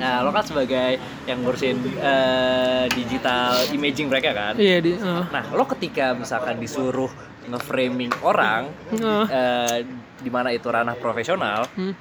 Nah, 0.00 0.24
lo 0.24 0.32
kan 0.32 0.44
sebagai 0.48 0.96
yang 1.28 1.44
ngurusin 1.44 1.76
eh, 2.00 2.84
digital 2.90 3.68
imaging 3.70 4.08
mereka 4.08 4.32
kan. 4.32 4.54
iya 4.56 4.80
di, 4.80 4.96
uh, 4.96 5.28
Nah, 5.28 5.44
lo 5.52 5.68
ketika 5.68 6.16
misalkan 6.16 6.56
disuruh 6.56 7.12
nge-framing 7.44 8.08
orang 8.24 8.72
uh, 8.96 9.28
eh, 9.28 9.84
di 10.24 10.30
mana 10.32 10.48
itu 10.56 10.64
ranah 10.72 10.96
profesional, 10.96 11.68
hmm, 11.76 11.92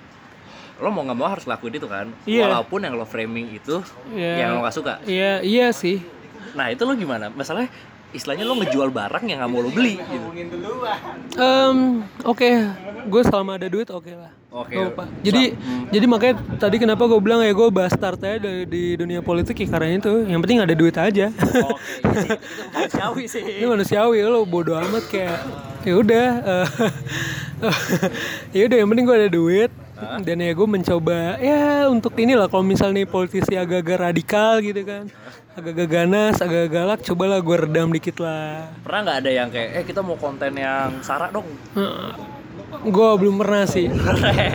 lo 0.79 0.87
mau 0.89 1.03
nggak 1.03 1.19
mau 1.19 1.27
harus 1.27 1.43
lakuin 1.43 1.75
itu 1.75 1.87
kan. 1.91 2.07
Iya. 2.23 2.47
Walaupun 2.47 2.79
yang 2.87 2.95
lo 2.95 3.03
framing 3.03 3.51
itu 3.51 3.83
Iya. 4.15 4.47
yang 4.47 4.49
lo 4.55 4.63
nggak 4.63 4.75
suka. 4.75 5.03
iya 5.03 5.43
iya 5.43 5.75
sih. 5.75 5.99
Nah, 6.55 6.71
itu 6.71 6.87
lo 6.87 6.95
gimana? 6.95 7.27
Masalahnya 7.33 7.67
istilahnya 8.13 8.45
lo 8.45 8.55
ngejual 8.61 8.89
barang 8.89 9.25
yang 9.25 9.41
nggak 9.41 9.51
mau 9.51 9.61
lo 9.61 9.69
beli 9.69 9.97
gitu. 9.97 10.27
Em, 11.35 11.77
oke, 12.23 12.49
gue 13.09 13.21
selama 13.25 13.57
ada 13.57 13.67
duit 13.67 13.89
oke 13.89 14.13
lah. 14.13 14.31
Oke. 14.53 14.77
Apa. 14.77 15.09
Jadi 15.25 15.57
Hmm. 15.57 15.89
jadi 15.89 16.05
makanya 16.05 16.35
tadi 16.61 16.77
kenapa 16.77 17.09
gue 17.09 17.17
bilang 17.17 17.41
ya 17.41 17.57
gue 17.57 17.67
bastard 17.73 18.21
aja 18.21 18.37
dari 18.37 18.69
di 18.69 18.93
dunia 18.93 19.25
politik 19.25 19.57
ya 19.57 19.65
karena 19.65 19.97
itu. 19.97 20.29
Yang 20.29 20.39
penting 20.45 20.59
ada 20.61 20.73
duit 20.77 20.93
aja. 20.93 21.33
Oke, 21.33 21.81
sih. 22.21 22.29
itu 22.29 22.37
manusiawi 22.69 23.23
sih. 23.25 23.41
Ini 23.41 23.65
manusiawi 23.65 24.21
lo 24.21 24.45
bodo 24.45 24.77
amat 24.77 25.09
kayak 25.09 25.37
ya 25.83 25.93
udah 25.97 26.27
eh, 26.45 26.67
ya 28.55 28.61
udah 28.69 28.77
yang 28.77 28.89
penting 28.93 29.05
gue 29.09 29.17
ada 29.25 29.31
duit 29.33 29.71
dan 30.23 30.37
ya 30.39 30.51
gue 30.51 30.67
mencoba 30.67 31.39
ya 31.39 31.87
untuk 31.87 32.13
inilah 32.19 32.51
kalau 32.51 32.63
misalnya 32.65 33.03
nih 33.03 33.07
politisi 33.07 33.55
agak-agak 33.55 33.97
radikal 34.03 34.59
gitu 34.59 34.83
kan 34.83 35.07
agak-agak 35.53 35.89
ganas 35.89 36.35
agak 36.41 36.65
galak 36.73 36.99
cobalah 37.05 37.37
gue 37.37 37.57
redam 37.61 37.93
dikit 37.93 38.17
lah 38.17 38.73
Pernah 38.81 38.99
nggak 39.05 39.17
ada 39.21 39.31
yang 39.31 39.49
kayak, 39.53 39.69
eh 39.77 39.83
kita 39.85 40.01
mau 40.01 40.17
konten 40.17 40.57
yang 40.57 40.97
sara 41.05 41.29
dong? 41.29 41.45
Gue 42.81 43.09
belum 43.15 43.35
pernah 43.37 43.63
sih 43.63 43.85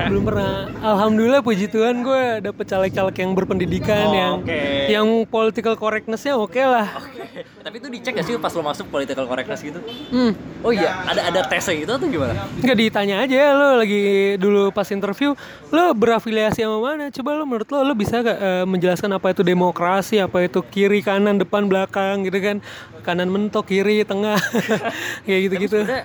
belum 0.08 0.22
pernah 0.22 0.68
alhamdulillah 0.78 1.40
puji 1.40 1.66
Tuhan 1.66 2.02
gue 2.02 2.42
dapet 2.42 2.64
caleg-caleg 2.66 3.16
yang 3.16 3.32
berpendidikan 3.32 3.96
Oh, 4.00 4.14
yang 4.14 4.34
oke. 4.40 4.60
yang 4.88 5.06
political 5.24 5.74
correctnessnya 5.74 6.34
oke 6.34 6.58
lah 6.58 6.88
Oke. 6.98 7.44
Tapi 7.62 7.74
itu 7.78 7.88
dicek 7.88 8.12
gak 8.16 8.24
sih 8.24 8.34
pas 8.34 8.50
lo 8.50 8.64
masuk 8.64 8.88
political 8.88 9.22
correctness 9.22 9.60
gitu? 9.60 9.78
hmm. 9.84 10.32
Oh 10.64 10.72
iya, 10.72 11.04
ada 11.04 11.28
ada 11.28 11.40
tesnya 11.44 11.76
gitu 11.76 11.92
atau 11.92 12.08
gimana? 12.08 12.34
Nggak 12.58 12.76
ditanya 12.76 13.22
aja 13.22 13.52
lo 13.52 13.78
lagi 13.78 14.02
dulu 14.34 14.72
pas 14.72 14.88
interview 14.88 15.36
lo 15.68 15.84
berafiliasi 15.92 16.64
sama 16.64 16.80
mana 16.80 17.12
coba 17.12 17.30
lo 17.36 17.44
menurut 17.44 17.68
lo 17.68 17.84
lo 17.84 17.94
bisa 17.94 18.24
gak 18.24 18.38
eh, 18.38 18.64
menjelaskan 18.64 19.10
apa 19.12 19.30
itu 19.30 19.42
demokrasi 19.44 20.18
apa 20.18 20.42
itu 20.42 20.58
kiri 20.64 20.98
kanan 20.98 21.38
depan 21.38 21.68
belakang 21.68 22.26
gitu 22.26 22.38
kan 22.40 22.56
kanan 23.04 23.28
mentok 23.28 23.68
kiri 23.68 24.02
tengah 24.02 24.40
kayak 25.28 25.40
gitu 25.46 25.54
gitu 25.62 25.78
Sebenarnya 25.84 26.04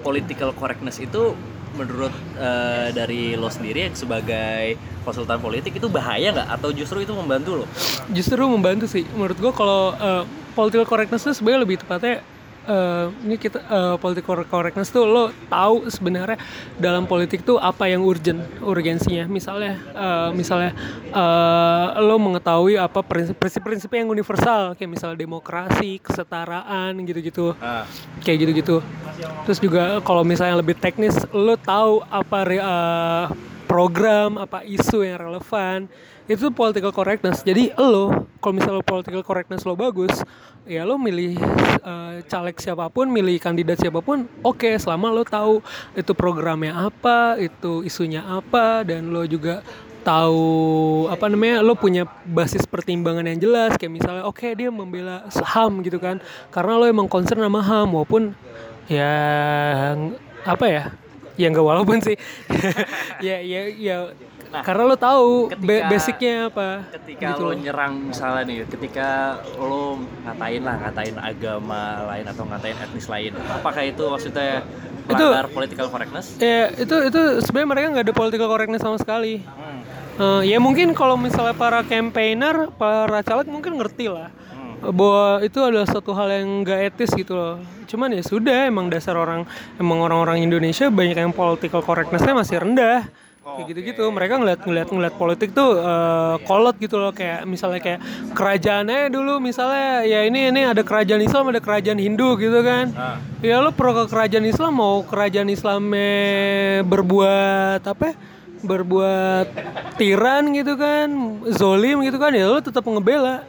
political 0.00 0.50
correctness 0.56 0.98
itu 1.00 1.36
menurut 1.78 2.10
eh, 2.34 2.90
dari 2.90 3.38
lo 3.38 3.46
sendiri 3.46 3.94
sebagai 3.94 4.74
konsultan 5.06 5.38
politik 5.38 5.78
itu 5.78 5.86
bahaya 5.86 6.34
nggak 6.34 6.48
atau 6.58 6.74
justru 6.74 7.06
itu 7.06 7.14
membantu 7.14 7.62
lo? 7.62 7.66
justru 8.10 8.42
membantu 8.42 8.90
sih 8.90 9.06
menurut 9.14 9.38
gua 9.38 9.52
kalau 9.54 9.82
eh, 9.94 10.22
political 10.58 10.86
correctness 10.88 11.22
itu 11.30 11.38
sebenarnya 11.38 11.62
lebih 11.62 11.76
tepatnya 11.78 12.26
eh, 12.62 13.06
ini 13.22 13.36
kita 13.36 13.58
eh, 13.60 13.96
political 13.96 14.42
correctness 14.44 14.88
tuh 14.88 15.04
lo 15.04 15.24
tahu 15.46 15.86
sebenarnya 15.86 16.36
dalam 16.76 17.04
politik 17.04 17.40
tuh 17.40 17.56
apa 17.56 17.86
yang 17.86 18.00
urgent 18.00 18.40
urgensinya 18.60 19.24
misalnya 19.26 19.74
eh, 19.90 20.28
misalnya 20.32 20.72
eh, 21.06 21.86
lo 22.00 22.16
mengetahui 22.16 22.76
apa 22.76 23.00
prinsip- 23.00 23.36
prinsip-prinsip 23.36 23.90
yang 23.90 24.08
universal 24.08 24.72
kayak 24.72 24.90
misalnya 24.90 25.18
demokrasi 25.18 26.00
kesetaraan 26.00 26.96
gitu-gitu 27.02 27.52
Ah, 27.56 27.84
kayak 28.20 28.38
gitu-gitu. 28.40 28.76
Terus 29.44 29.58
juga 29.58 29.84
kalau 30.00 30.22
misalnya 30.22 30.56
lebih 30.56 30.74
teknis, 30.74 31.12
lo 31.30 31.54
tahu 31.54 32.00
apa 32.02 32.38
re- 32.42 32.58
eh, 32.58 33.26
program, 33.66 34.36
apa 34.36 34.62
isu 34.62 35.02
yang 35.02 35.20
relevan. 35.20 35.86
Itu 36.30 36.54
political 36.54 36.94
correctness. 36.94 37.42
Jadi 37.42 37.74
lo, 37.74 38.30
kalau 38.38 38.54
misalnya 38.54 38.86
political 38.86 39.26
correctness 39.26 39.66
lo 39.66 39.74
bagus, 39.74 40.22
ya 40.62 40.86
lo 40.86 40.94
milih 40.94 41.34
eh, 41.82 42.22
caleg 42.30 42.54
siapa 42.54 42.86
pun, 42.86 43.10
milih 43.10 43.42
kandidat 43.42 43.82
siapa 43.82 43.98
pun, 43.98 44.30
oke, 44.46 44.78
selama 44.78 45.10
lo 45.10 45.26
tahu 45.26 45.58
itu 45.98 46.14
programnya 46.14 46.70
apa, 46.70 47.34
itu 47.42 47.82
isunya 47.82 48.22
apa, 48.22 48.86
dan 48.86 49.10
lo 49.10 49.26
juga 49.26 49.66
tahu 50.00 50.48
apa 51.12 51.28
namanya 51.28 51.60
lo 51.60 51.76
punya 51.76 52.08
basis 52.24 52.64
pertimbangan 52.64 53.20
yang 53.28 53.36
jelas 53.36 53.76
kayak 53.76 54.00
misalnya 54.00 54.24
oke 54.24 54.48
dia 54.56 54.72
membela 54.72 55.28
HAM 55.28 55.84
gitu 55.84 56.00
kan 56.00 56.24
karena 56.48 56.80
lo 56.80 56.88
emang 56.88 57.04
concern 57.04 57.44
sama 57.44 57.60
HAM 57.60 57.92
walaupun 57.92 58.32
ya 58.88 59.12
apa 60.48 60.66
ya 60.66 60.82
ya 61.36 61.46
nggak 61.52 61.66
walaupun 61.68 62.00
sih 62.00 62.16
ya 63.26 63.44
ya 63.44 63.60
ya 63.76 63.96
karena 64.52 64.82
lo 64.82 64.96
tahu 64.96 65.30
ba- 65.46 65.54
ketika- 65.54 65.86
basicnya 65.86 66.34
apa 66.46 66.68
ketika 66.92 67.26
gitu 67.30 67.42
lo 67.44 67.52
nyerang 67.54 67.94
misalnya 68.06 68.42
nih, 68.44 68.58
ketika 68.66 69.08
lo 69.54 69.94
ngatain 70.20 70.62
lah, 70.62 70.76
ngatain 70.80 71.16
agama 71.16 71.82
lain 72.08 72.26
atau 72.26 72.42
ngatain 72.44 72.76
etnis 72.76 73.06
lain, 73.06 73.32
apakah 73.48 73.82
itu 73.82 74.02
maksudnya 74.04 74.66
Itu- 75.04 75.14
melanggar 75.16 75.46
political 75.48 75.86
correctness? 75.86 76.26
ya 76.36 76.70
itu 76.72 76.96
itu 77.04 77.20
sebenarnya 77.40 77.68
mereka 77.68 77.86
nggak 77.90 78.04
ada 78.04 78.14
political 78.14 78.48
correctness 78.48 78.80
sama 78.80 78.96
sekali 78.96 79.40
Hmm. 79.40 79.78
Eh, 80.20 80.52
ya 80.52 80.58
mungkin 80.58 80.92
kalau 80.92 81.16
misalnya 81.16 81.54
para 81.54 81.80
campaigner 81.80 82.68
para 82.74 83.22
caleg 83.22 83.48
mungkin 83.48 83.72
ngerti 83.74 84.04
lah 84.06 84.28
Hmm. 84.28 84.92
bahwa 84.92 85.40
itu 85.40 85.56
adalah 85.58 85.84
satu 85.84 86.12
hal 86.12 86.28
yang 86.30 86.60
gak 86.60 86.92
etis 86.92 87.08
gitu 87.10 87.32
loh. 87.32 87.56
Cuman 87.86 88.12
ya 88.12 88.20
sudah 88.20 88.66
emang 88.66 88.86
dasar 88.86 89.14
orang 89.14 89.48
emang 89.76 89.98
orang-orang 89.98 90.40
Indonesia 90.40 90.88
banyak 90.88 91.16
yang 91.16 91.32
political 91.32 91.80
correctnessnya 91.80 92.34
masih 92.34 92.60
rendah. 92.60 93.08
Kayak 93.40 93.66
gitu-gitu 93.68 94.04
mereka 94.12 94.36
ngeliat 94.36 94.60
ngeliat 94.60 94.88
ngeliat 94.88 95.14
politik 95.16 95.50
tuh 95.50 95.72
eh, 95.74 96.34
kolot 96.44 96.76
gitu 96.76 96.96
loh 96.96 97.08
kayak 97.10 97.48
misalnya 97.48 97.80
kayak 97.80 98.00
kerajaannya 98.30 99.08
dulu 99.08 99.40
misalnya 99.40 100.04
ya 100.04 100.28
ini 100.28 100.52
ini 100.52 100.60
ada 100.62 100.84
kerajaan 100.84 101.24
Islam 101.24 101.48
ada 101.48 101.56
kerajaan 101.58 101.96
Hindu 101.96 102.36
gitu 102.36 102.60
kan 102.60 102.92
Ah. 102.92 103.16
ya 103.40 103.58
lo 103.58 103.72
pro 103.72 103.96
ke 103.96 104.04
kerajaan 104.06 104.44
Islam 104.44 104.76
mau 104.76 105.00
kerajaan 105.02 105.48
Islamnya 105.48 106.12
berbuat 106.84 107.80
apa 107.82 108.04
ya? 108.06 108.14
berbuat 108.60 109.46
tiran 109.96 110.52
gitu 110.52 110.76
kan 110.76 111.08
zolim 111.50 112.04
gitu 112.04 112.20
kan 112.20 112.28
ya 112.30 112.44
lo 112.44 112.60
tetap 112.60 112.84
ngebela 112.84 113.40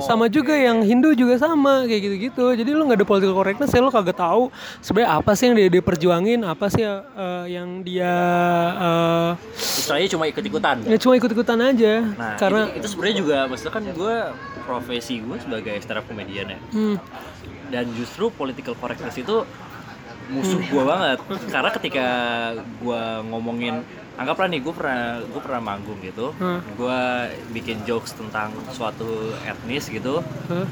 sama 0.00 0.26
juga 0.26 0.52
yang 0.52 0.80
Hindu 0.80 1.12
juga 1.12 1.36
sama 1.36 1.84
kayak 1.84 2.02
gitu-gitu 2.02 2.44
jadi 2.54 2.70
lo 2.70 2.84
nggak 2.84 2.98
ada 2.98 3.06
political 3.06 3.34
correctness 3.34 3.68
ya 3.68 3.78
lo 3.78 3.88
kagak 3.88 4.14
tahu 4.14 4.48
sebenarnya 4.78 5.10
apa 5.14 5.32
sih 5.32 5.44
yang 5.44 5.54
dia, 5.54 5.68
dia 5.68 5.82
perjuangin 5.82 6.40
apa 6.40 6.66
sih 6.66 6.82
eh, 6.82 7.00
yang 7.48 7.80
dia 7.80 8.14
eh, 8.74 9.30
Istilahnya 9.54 10.08
cuma 10.10 10.24
ikut-ikutan. 10.26 10.76
ya 10.82 10.96
cuma 10.96 11.14
ikut-ikutan 11.14 11.58
aja 11.60 11.92
Nah, 12.06 12.36
karena 12.36 12.62
itu, 12.66 12.80
itu 12.80 12.86
sebenarnya 12.88 13.16
juga 13.16 13.36
maksudnya 13.44 13.72
kan 13.72 13.84
gue 13.86 14.14
profesi 14.62 15.14
gue 15.18 15.36
sebagai 15.38 15.74
stand 15.78 15.98
up 15.98 16.04
comedian 16.04 16.46
ya. 16.48 16.58
hmm, 16.70 16.96
Dan 17.68 17.84
justru 17.92 18.28
political 18.30 18.72
correctness 18.74 19.14
itu 19.14 19.44
musuh 20.26 20.56
gue 20.58 20.82
banget. 20.82 21.20
Karena 21.46 21.68
ketika 21.70 22.06
gue 22.56 23.02
ngomongin 23.28 23.84
anggaplah 24.14 24.46
nih 24.46 24.60
gue 24.60 24.70
pernah 24.70 25.02
gue 25.20 25.40
pernah 25.40 25.60
manggung 25.60 25.98
gitu, 25.98 26.30
Hmm. 26.34 26.62
gue 26.70 27.00
bikin 27.52 27.82
jokes 27.82 28.12
tentang 28.12 28.50
suatu 28.68 29.06
etnis 29.40 29.86
gitu, 29.86 30.22
huh? 30.22 30.66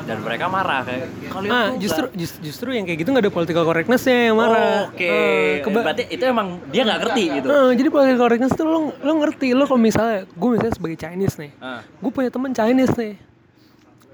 dan 0.00 0.20
mereka 0.20 0.46
marah 0.46 0.82
kayak 0.82 1.04
kalian 1.28 1.50
ah 1.50 1.68
justru 1.74 2.06
just- 2.12 2.38
justru 2.38 2.70
yang 2.70 2.84
kayak 2.84 2.98
gitu 2.98 3.10
nggak 3.10 3.24
ada 3.24 3.32
political 3.32 3.64
correctnessnya 3.64 4.18
yang 4.26 4.36
nggak-" 4.36 4.50
marah 4.50 4.80
Oke, 4.88 5.04
Eh, 5.04 5.52
keba- 5.60 5.84
berarti 5.84 6.04
itu 6.06 6.24
emang 6.24 6.48
dia 6.66 6.82
nggak 6.82 6.98
ngerti 7.02 7.22
gitu. 7.34 7.46
Eh, 7.48 7.70
jadi 7.74 7.88
political 7.88 8.20
correctness 8.20 8.52
tuh 8.52 8.64
lo 8.64 8.78
lo 8.94 9.12
ngerti 9.16 9.48
lo 9.50 9.64
kalau 9.64 9.80
misalnya 9.80 10.18
gue 10.24 10.48
misalnya 10.48 10.74
sebagai 10.74 10.96
Chinese 10.96 11.34
nih 11.36 11.50
Ah. 11.58 11.80
gue 11.82 12.10
punya 12.10 12.28
temen 12.28 12.52
Chinese 12.52 12.94
nih 12.94 13.14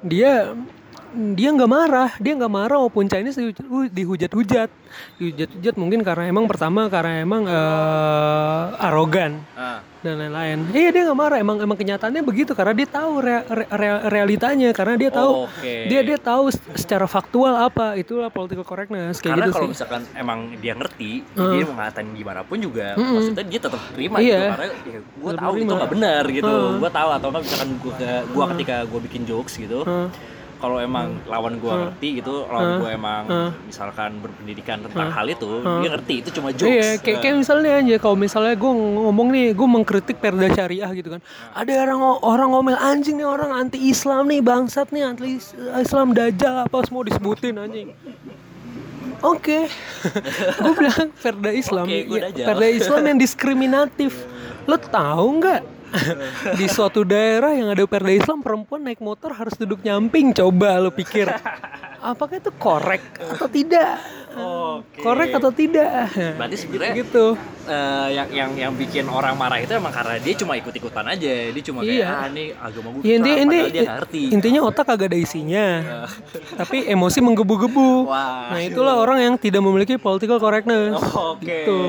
dia 0.01 0.53
dia 1.33 1.49
nggak 1.49 1.67
marah 1.69 2.11
dia 2.17 2.33
nggak 2.33 2.51
marah 2.53 2.77
walaupun 2.77 3.07
Chinese 3.07 3.39
dihu- 3.39 3.87
dihujat-hujat 3.89 4.69
dihujat-hujat 5.17 5.75
mungkin 5.75 6.01
karena 6.01 6.27
emang 6.27 6.45
pertama 6.45 6.87
karena 6.87 7.21
emang 7.21 7.43
eh, 7.45 8.63
arogan 8.81 9.39
Ah. 9.55 9.79
dan 10.01 10.19
lain-lain 10.19 10.59
iya 10.71 10.91
dia 10.91 11.03
nggak 11.05 11.17
marah 11.17 11.39
emang 11.39 11.57
emang 11.59 11.75
kenyataannya 11.75 12.21
begitu 12.21 12.53
karena 12.53 12.75
dia 12.75 12.85
tahu 12.85 13.13
re- 13.19 13.47
re- 13.49 14.05
realitanya 14.07 14.71
karena 14.71 14.95
dia 14.95 15.11
tahu 15.11 15.47
Oke. 15.47 15.87
dia 15.87 16.01
dia 16.03 16.19
tahu 16.19 16.45
secara 16.75 17.07
faktual 17.07 17.55
apa 17.57 17.95
itulah 17.95 18.29
political 18.29 18.63
correctness 18.63 19.19
kayak 19.19 19.35
Karena 19.35 19.45
gitu 19.45 19.55
kalau 19.55 19.63
sih 19.63 19.73
misalkan 19.73 20.03
emang 20.15 20.39
dia 20.57 20.75
ngerti, 20.75 21.13
dia 21.25 21.65
mau 21.65 21.77
ngatain 21.77 22.09
gimana 22.13 22.41
pun 22.43 22.59
juga, 22.59 22.95
maksudnya 22.95 23.45
dia 23.45 23.61
tetap 23.61 23.81
terima 23.91 24.17
Iya. 24.17 24.27
gitu. 24.27 24.45
Karena 24.51 24.67
ya, 24.67 25.01
gue 25.01 25.33
tahu 25.35 25.53
itu 25.57 25.73
nggak 25.73 25.93
benar 25.93 26.23
gitu. 26.29 26.55
Gue 26.77 26.91
tahu 26.91 27.09
atau 27.11 27.27
nggak 27.29 27.43
misalkan 27.43 27.71
gue 27.77 27.95
gua 28.29 28.45
ketika 28.53 28.77
gue 28.85 29.01
bikin 29.03 29.23
jokes 29.25 29.55
gitu, 29.57 29.79
Heeh. 29.83 30.09
Kalau 30.65 30.81
emang 30.81 31.21
lawan 31.29 31.61
gue 31.61 31.69
ngerti 31.69 32.09
gitu, 32.25 32.49
lawan 32.49 32.81
gue 32.81 32.91
emang 32.91 33.23
misalkan 33.63 34.17
berpendidikan 34.17 34.81
tentang 34.81 35.13
hal 35.13 35.29
itu, 35.29 35.61
dia 35.61 35.91
ngerti 35.93 36.15
itu 36.25 36.29
cuma 36.33 36.49
jokes. 36.51 36.73
Iya, 36.73 36.89
kayak, 36.97 37.19
kayak 37.21 37.37
misalnya 37.37 37.71
aja 37.77 37.97
kalau 38.01 38.17
misalnya 38.17 38.57
gue 38.57 38.73
ngomong 38.73 39.29
nih, 39.29 39.53
gue 39.53 39.69
mengkritik 39.69 40.17
perda 40.17 40.49
syariah 40.49 40.89
gitu 40.97 41.13
kan. 41.13 41.21
Ada 41.53 41.85
orang 41.85 42.01
orang 42.25 42.49
ngomel 42.49 42.77
anjing 42.81 43.21
nih 43.21 43.29
orang 43.29 43.53
anti 43.53 43.77
Islam 43.77 44.25
nih 44.25 44.41
bangsat 44.41 44.89
nih 44.89 45.05
anti 45.05 45.37
is- 45.37 45.53
Islam 45.77 46.17
dajal 46.17 46.65
apa 46.65 46.77
semua 46.89 47.05
disebutin 47.05 47.61
anjing. 47.61 47.93
Oke, 49.21 49.69
gue 50.65 50.73
bilang 50.77 51.09
perda 51.13 51.51
Islam, 51.53 51.87
gua 52.09 52.29
ya, 52.33 52.47
perda 52.49 52.67
Islam 52.67 53.03
yang 53.05 53.19
diskriminatif. 53.21 54.13
Lo 54.69 54.81
tahu 54.81 55.45
nggak? 55.45 55.74
di 56.59 56.67
suatu 56.67 57.07
daerah 57.07 57.55
yang 57.55 57.71
ada 57.71 57.85
perda 57.87 58.13
Islam 58.13 58.43
perempuan 58.43 58.83
naik 58.85 59.01
motor 59.01 59.31
harus 59.35 59.55
duduk 59.55 59.83
nyamping 59.83 60.35
coba 60.35 60.83
lo 60.83 60.91
pikir 60.91 61.31
apakah 62.05 62.37
itu 62.37 62.53
korek 62.55 63.01
atau 63.17 63.49
tidak 63.49 63.97
Oke. 64.35 65.01
korek 65.01 65.31
atau 65.33 65.49
tidak 65.49 66.11
Berarti 66.13 66.57
sebenarnya 66.59 66.93
gitu 66.99 67.39
eh, 67.65 68.09
yang 68.13 68.29
yang 68.29 68.51
yang 68.53 68.73
bikin 68.75 69.07
orang 69.07 69.33
marah 69.35 69.57
itu 69.57 69.73
emang 69.73 69.89
karena 69.89 70.19
dia 70.19 70.35
cuma 70.35 70.53
ikut-ikutan 70.55 71.07
aja. 71.07 71.33
Dia 71.49 71.63
cuma 71.65 71.81
kayak 71.81 71.97
Iya. 71.97 72.09
ah 72.11 72.27
ini 72.29 72.45
agama 72.53 72.89
gue 72.93 73.01
Ya, 73.01 73.15
inti, 73.17 73.31
inti, 73.33 73.59
dia 73.71 73.83
ngerti. 73.89 74.23
intinya 74.29 74.61
otak 74.65 74.91
agak 74.91 75.07
ada 75.07 75.17
isinya, 75.17 75.67
tapi 76.53 76.85
emosi 76.85 77.19
menggebu-gebu. 77.21 78.11
Nah 78.51 78.61
itulah 78.61 78.99
orang 78.99 79.23
yang 79.23 79.35
tidak 79.39 79.63
memiliki 79.63 79.97
political 79.97 80.37
correctness. 80.37 80.99
Oke. 81.15 81.41
Gitu. 81.41 81.81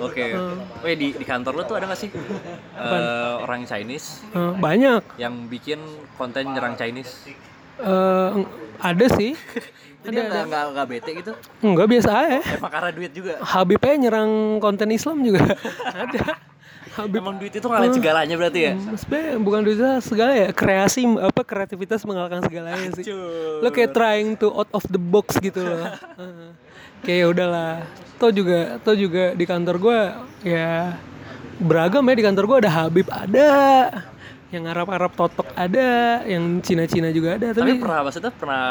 Oke. 0.00 0.24
Weh 0.82 0.94
di 0.94 1.14
di 1.14 1.24
kantor 1.24 1.54
lu 1.54 1.62
tuh 1.64 1.78
ada 1.78 1.86
gak 1.86 1.96
sih 1.98 2.10
eh, 2.10 3.34
orang 3.38 3.62
Chinese 3.62 4.26
Eh, 4.28 4.52
banyak, 4.54 5.16
yang 5.16 5.46
bikin 5.46 5.78
konten 6.14 6.50
nyerang 6.50 6.74
Chinese? 6.74 7.30
Eh, 7.80 8.30
ada 8.80 9.06
sih, 9.16 9.32
Itu 10.00 10.08
dia 10.16 10.24
nggak 10.24 10.64
nggak 10.72 10.86
bete 10.88 11.10
gitu? 11.12 11.32
enggak 11.60 11.86
biasa 11.92 12.10
aja. 12.24 12.40
Emang 12.56 12.72
karena 12.72 12.90
duit 12.96 13.12
juga. 13.12 13.36
Habibnya 13.44 13.94
nyerang 14.00 14.56
konten 14.56 14.88
Islam 14.88 15.20
juga 15.20 15.44
ada. 16.04 16.40
Habib 16.90 17.22
Emang 17.22 17.36
duit 17.38 17.52
itu 17.54 17.66
ngalahin 17.68 17.92
segalanya 17.94 18.34
berarti 18.34 18.60
ya? 18.66 18.72
Sebenarnya 18.96 19.36
bukan 19.38 19.60
duitnya 19.62 19.92
segala 20.02 20.32
ya 20.34 20.48
kreasi 20.50 21.06
apa 21.06 21.40
kreativitas 21.44 22.02
mengalahkan 22.08 22.42
segalanya 22.42 22.90
sih. 22.96 23.04
Lo 23.60 23.68
kayak 23.70 23.92
trying 23.94 24.34
to 24.40 24.50
out 24.50 24.72
of 24.72 24.82
the 24.88 24.98
box 24.98 25.36
gitu 25.38 25.60
loh. 25.62 25.86
Heeh. 25.86 26.50
kayak 27.04 27.18
ya 27.20 27.26
udahlah. 27.28 27.72
Toh 28.16 28.32
juga 28.32 28.80
toh 28.82 28.96
juga 28.96 29.36
di 29.36 29.44
kantor 29.44 29.76
gue 29.78 30.00
ya 30.48 30.96
beragam 31.60 32.04
ya 32.08 32.14
di 32.16 32.24
kantor 32.24 32.44
gue 32.48 32.58
ada 32.64 32.72
Habib 32.72 33.06
ada, 33.12 33.48
yang 34.50 34.66
Arab-Arab 34.66 35.12
totok 35.12 35.46
ada, 35.54 35.88
yang 36.24 36.58
Cina-Cina 36.58 37.10
juga 37.10 37.38
ada. 37.38 37.50
Tapi 37.50 37.70
Tapi, 37.70 37.78
pernah 37.78 38.00
maksudnya 38.02 38.32
pernah 38.32 38.64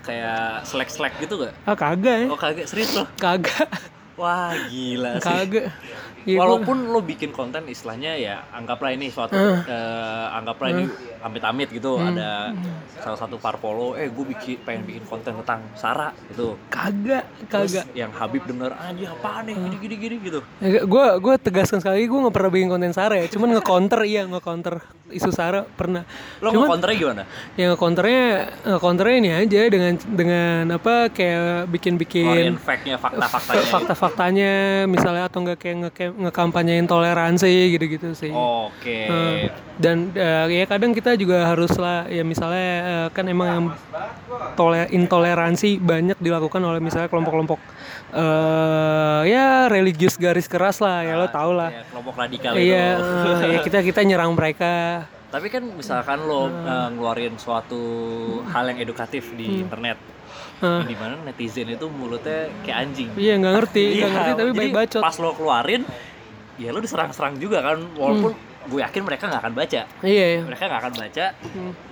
kayak 0.00 0.64
selek-selek 0.64 1.12
gitu 1.18 1.34
gak? 1.38 1.54
ah 1.62 1.74
kagak 1.74 2.16
ya, 2.18 2.26
Oh 2.28 2.36
kagak 2.36 2.64
serius 2.64 2.92
loh. 2.94 3.06
kagak, 3.16 3.68
Wah 4.14 4.52
gila 4.66 5.16
sih. 5.16 5.24
kagak. 5.24 5.66
Ya, 6.24 6.36
gua- 6.36 6.40
Walaupun 6.44 6.76
lo 6.86 7.00
bikin 7.00 7.30
konten 7.30 7.64
istilahnya 7.64 8.12
ya 8.14 8.44
anggaplah 8.50 8.90
ini 8.90 9.08
suatu 9.08 9.32
eh, 9.32 10.26
anggaplah 10.30 10.68
ini 10.70 10.84
amit-amit 11.20 11.68
gitu. 11.68 11.96
Ada 11.96 12.52
salah 12.98 13.18
satu 13.18 13.36
parpolo 13.36 13.94
eh 13.94 14.08
gue 14.08 14.24
bikin 14.28 14.62
pengen 14.62 14.82
bikin 14.84 15.04
konten 15.04 15.32
tentang 15.42 15.60
Sarah 15.74 16.12
gitu. 16.28 16.58
Kagak, 16.68 17.24
terus 17.46 17.78
kagak. 17.78 17.86
yang 17.94 18.10
Habib 18.10 18.42
denger 18.44 18.74
dia 18.94 19.08
apaan 19.10 19.46
nih? 19.46 19.54
Gini 19.54 19.76
gini 19.78 19.94
gini 19.96 20.16
gitu. 20.22 20.40
Ya, 20.58 20.82
gue 20.82 21.04
gue 21.18 21.34
tegaskan 21.38 21.78
sekali 21.78 22.04
gue 22.04 22.18
nggak 22.18 22.34
pernah 22.34 22.50
bikin 22.50 22.68
konten 22.68 22.92
Sara 22.92 23.14
ya, 23.16 23.26
cuman 23.28 23.54
nge-counter 23.54 24.00
iya 24.04 24.22
nge-counter 24.26 24.82
isu 25.08 25.30
Sara 25.32 25.64
pernah. 25.64 26.04
lo 26.44 26.52
mau 26.52 26.68
konternya 26.68 26.96
gimana? 26.98 27.22
Ya 27.56 27.72
nge-counternya 27.72 28.22
nge-counternya 28.66 29.16
ini 29.16 29.30
aja 29.32 29.60
dengan 29.68 29.92
dengan 30.04 30.62
apa 30.74 31.08
kayak 31.08 31.70
bikin-bikin 31.70 32.26
Keluarin 32.28 32.58
fact-nya 32.60 32.96
fakta-faktanya. 33.00 33.64
Fakta-faktanya 33.72 34.52
misalnya 34.84 35.24
atau 35.28 35.38
enggak 35.40 35.58
kayak 35.58 35.76
nge- 35.88 36.14
ngekampanyein 36.28 36.84
toleransi 36.84 37.72
gitu-gitu 37.72 38.12
sih. 38.12 38.32
oke. 38.32 38.84
Eh, 38.84 39.48
dan 39.78 40.10
eh, 40.12 40.60
ya 40.60 40.64
kadang 40.66 40.92
kita 40.92 41.07
juga 41.14 41.46
harus 41.46 41.72
lah 41.76 42.04
ya 42.04 42.20
misalnya 42.20 42.68
eh, 42.82 43.08
kan 43.14 43.24
emang 43.24 43.48
yang 43.48 43.64
tole- 44.52 44.90
intoleransi 44.90 45.78
banyak 45.78 46.18
dilakukan 46.18 46.60
oleh 46.60 46.82
misalnya 46.82 47.06
kelompok-kelompok 47.06 47.60
eh 48.08 49.20
ya 49.28 49.68
religius 49.68 50.16
garis 50.16 50.48
keras 50.48 50.80
lah 50.80 51.04
ya 51.04 51.14
lo 51.14 51.28
tau 51.28 51.52
lah. 51.52 51.70
ya, 51.70 51.82
kelompok 51.88 52.14
radikal 52.16 52.52
iya 52.56 52.96
eh, 52.98 53.48
ya 53.54 53.58
kita 53.62 53.78
kita 53.80 54.00
nyerang 54.02 54.32
mereka. 54.34 55.04
Tapi 55.28 55.46
kan 55.46 55.60
misalkan 55.62 56.24
lo 56.24 56.48
eh, 56.48 56.88
ngeluarin 56.92 57.36
suatu 57.36 57.80
hal 58.48 58.72
yang 58.72 58.80
edukatif 58.82 59.32
di 59.32 59.62
internet 59.62 59.96
Hmm. 60.58 60.82
di 60.82 60.98
mana 60.98 61.14
netizen 61.22 61.70
itu 61.70 61.86
mulutnya 61.86 62.50
kayak 62.66 62.78
anjing. 62.82 63.08
Iya 63.14 63.38
nggak 63.38 63.54
ngerti 63.54 63.84
nggak 63.94 63.94
Iya, 63.94 64.06
ngerti 64.10 64.32
tapi 64.34 64.50
baik 64.58 64.72
bacot. 64.74 65.02
Pas 65.06 65.16
lo 65.16 65.30
keluarin, 65.30 65.82
ya 66.58 66.74
lo 66.74 66.82
diserang-serang 66.82 67.38
juga 67.38 67.62
kan, 67.62 67.78
walaupun 67.94 68.34
gue 68.68 68.80
yakin 68.84 69.02
mereka 69.02 69.24
nggak 69.32 69.42
akan 69.42 69.54
baca. 69.56 69.80
iya 70.04 70.26
iya 70.36 70.40
Mereka 70.44 70.62
nggak 70.68 70.80
akan 70.84 70.94
baca, 71.00 71.24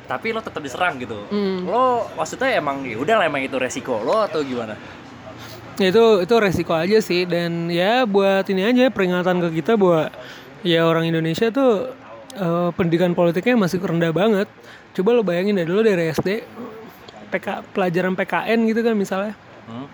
tapi 0.07 0.27
lo 0.31 0.41
tetap 0.45 0.61
diserang 0.61 1.01
gitu. 1.01 1.17
Hmm. 1.33 1.65
Lo 1.65 2.07
maksudnya 2.15 2.53
emang 2.61 2.85
ya 2.85 3.01
udah 3.01 3.15
lah, 3.19 3.25
emang 3.27 3.43
itu 3.43 3.57
resiko 3.57 4.05
lo 4.05 4.23
atau 4.23 4.45
gimana? 4.45 4.77
Ya, 5.77 5.93
itu 5.93 6.25
itu 6.25 6.35
resiko 6.41 6.73
aja 6.73 6.99
sih 7.05 7.29
dan 7.29 7.69
ya 7.69 8.09
buat 8.09 8.49
ini 8.49 8.65
aja 8.65 8.89
peringatan 8.89 9.45
ke 9.45 9.61
kita 9.61 9.77
bahwa 9.77 10.09
ya 10.65 10.89
orang 10.89 11.05
Indonesia 11.09 11.53
tuh 11.53 11.93
eh, 12.33 12.69
pendidikan 12.73 13.13
politiknya 13.13 13.57
masih 13.61 13.81
rendah 13.81 14.13
banget. 14.13 14.49
Coba 14.97 15.13
lo 15.13 15.21
bayangin 15.21 15.61
deh 15.61 15.69
dulu 15.69 15.85
dari 15.85 16.09
SD 16.09 16.41
PK 17.29 17.77
pelajaran 17.77 18.17
PKN 18.17 18.59
gitu 18.73 18.81
kan 18.81 18.95
misalnya. 18.97 19.35
Hmm? 19.69 19.85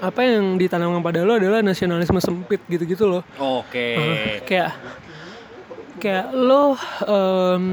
Apa 0.00 0.24
yang 0.26 0.58
ditanamkan 0.58 0.98
pada 1.04 1.22
lo 1.22 1.36
adalah 1.38 1.62
nasionalisme 1.62 2.18
sempit 2.18 2.58
gitu-gitu 2.66 3.06
loh. 3.06 3.22
Oke. 3.38 3.94
Kayak 4.48 4.74
kayak 6.00 6.32
lo 6.32 6.74
em, 7.04 7.64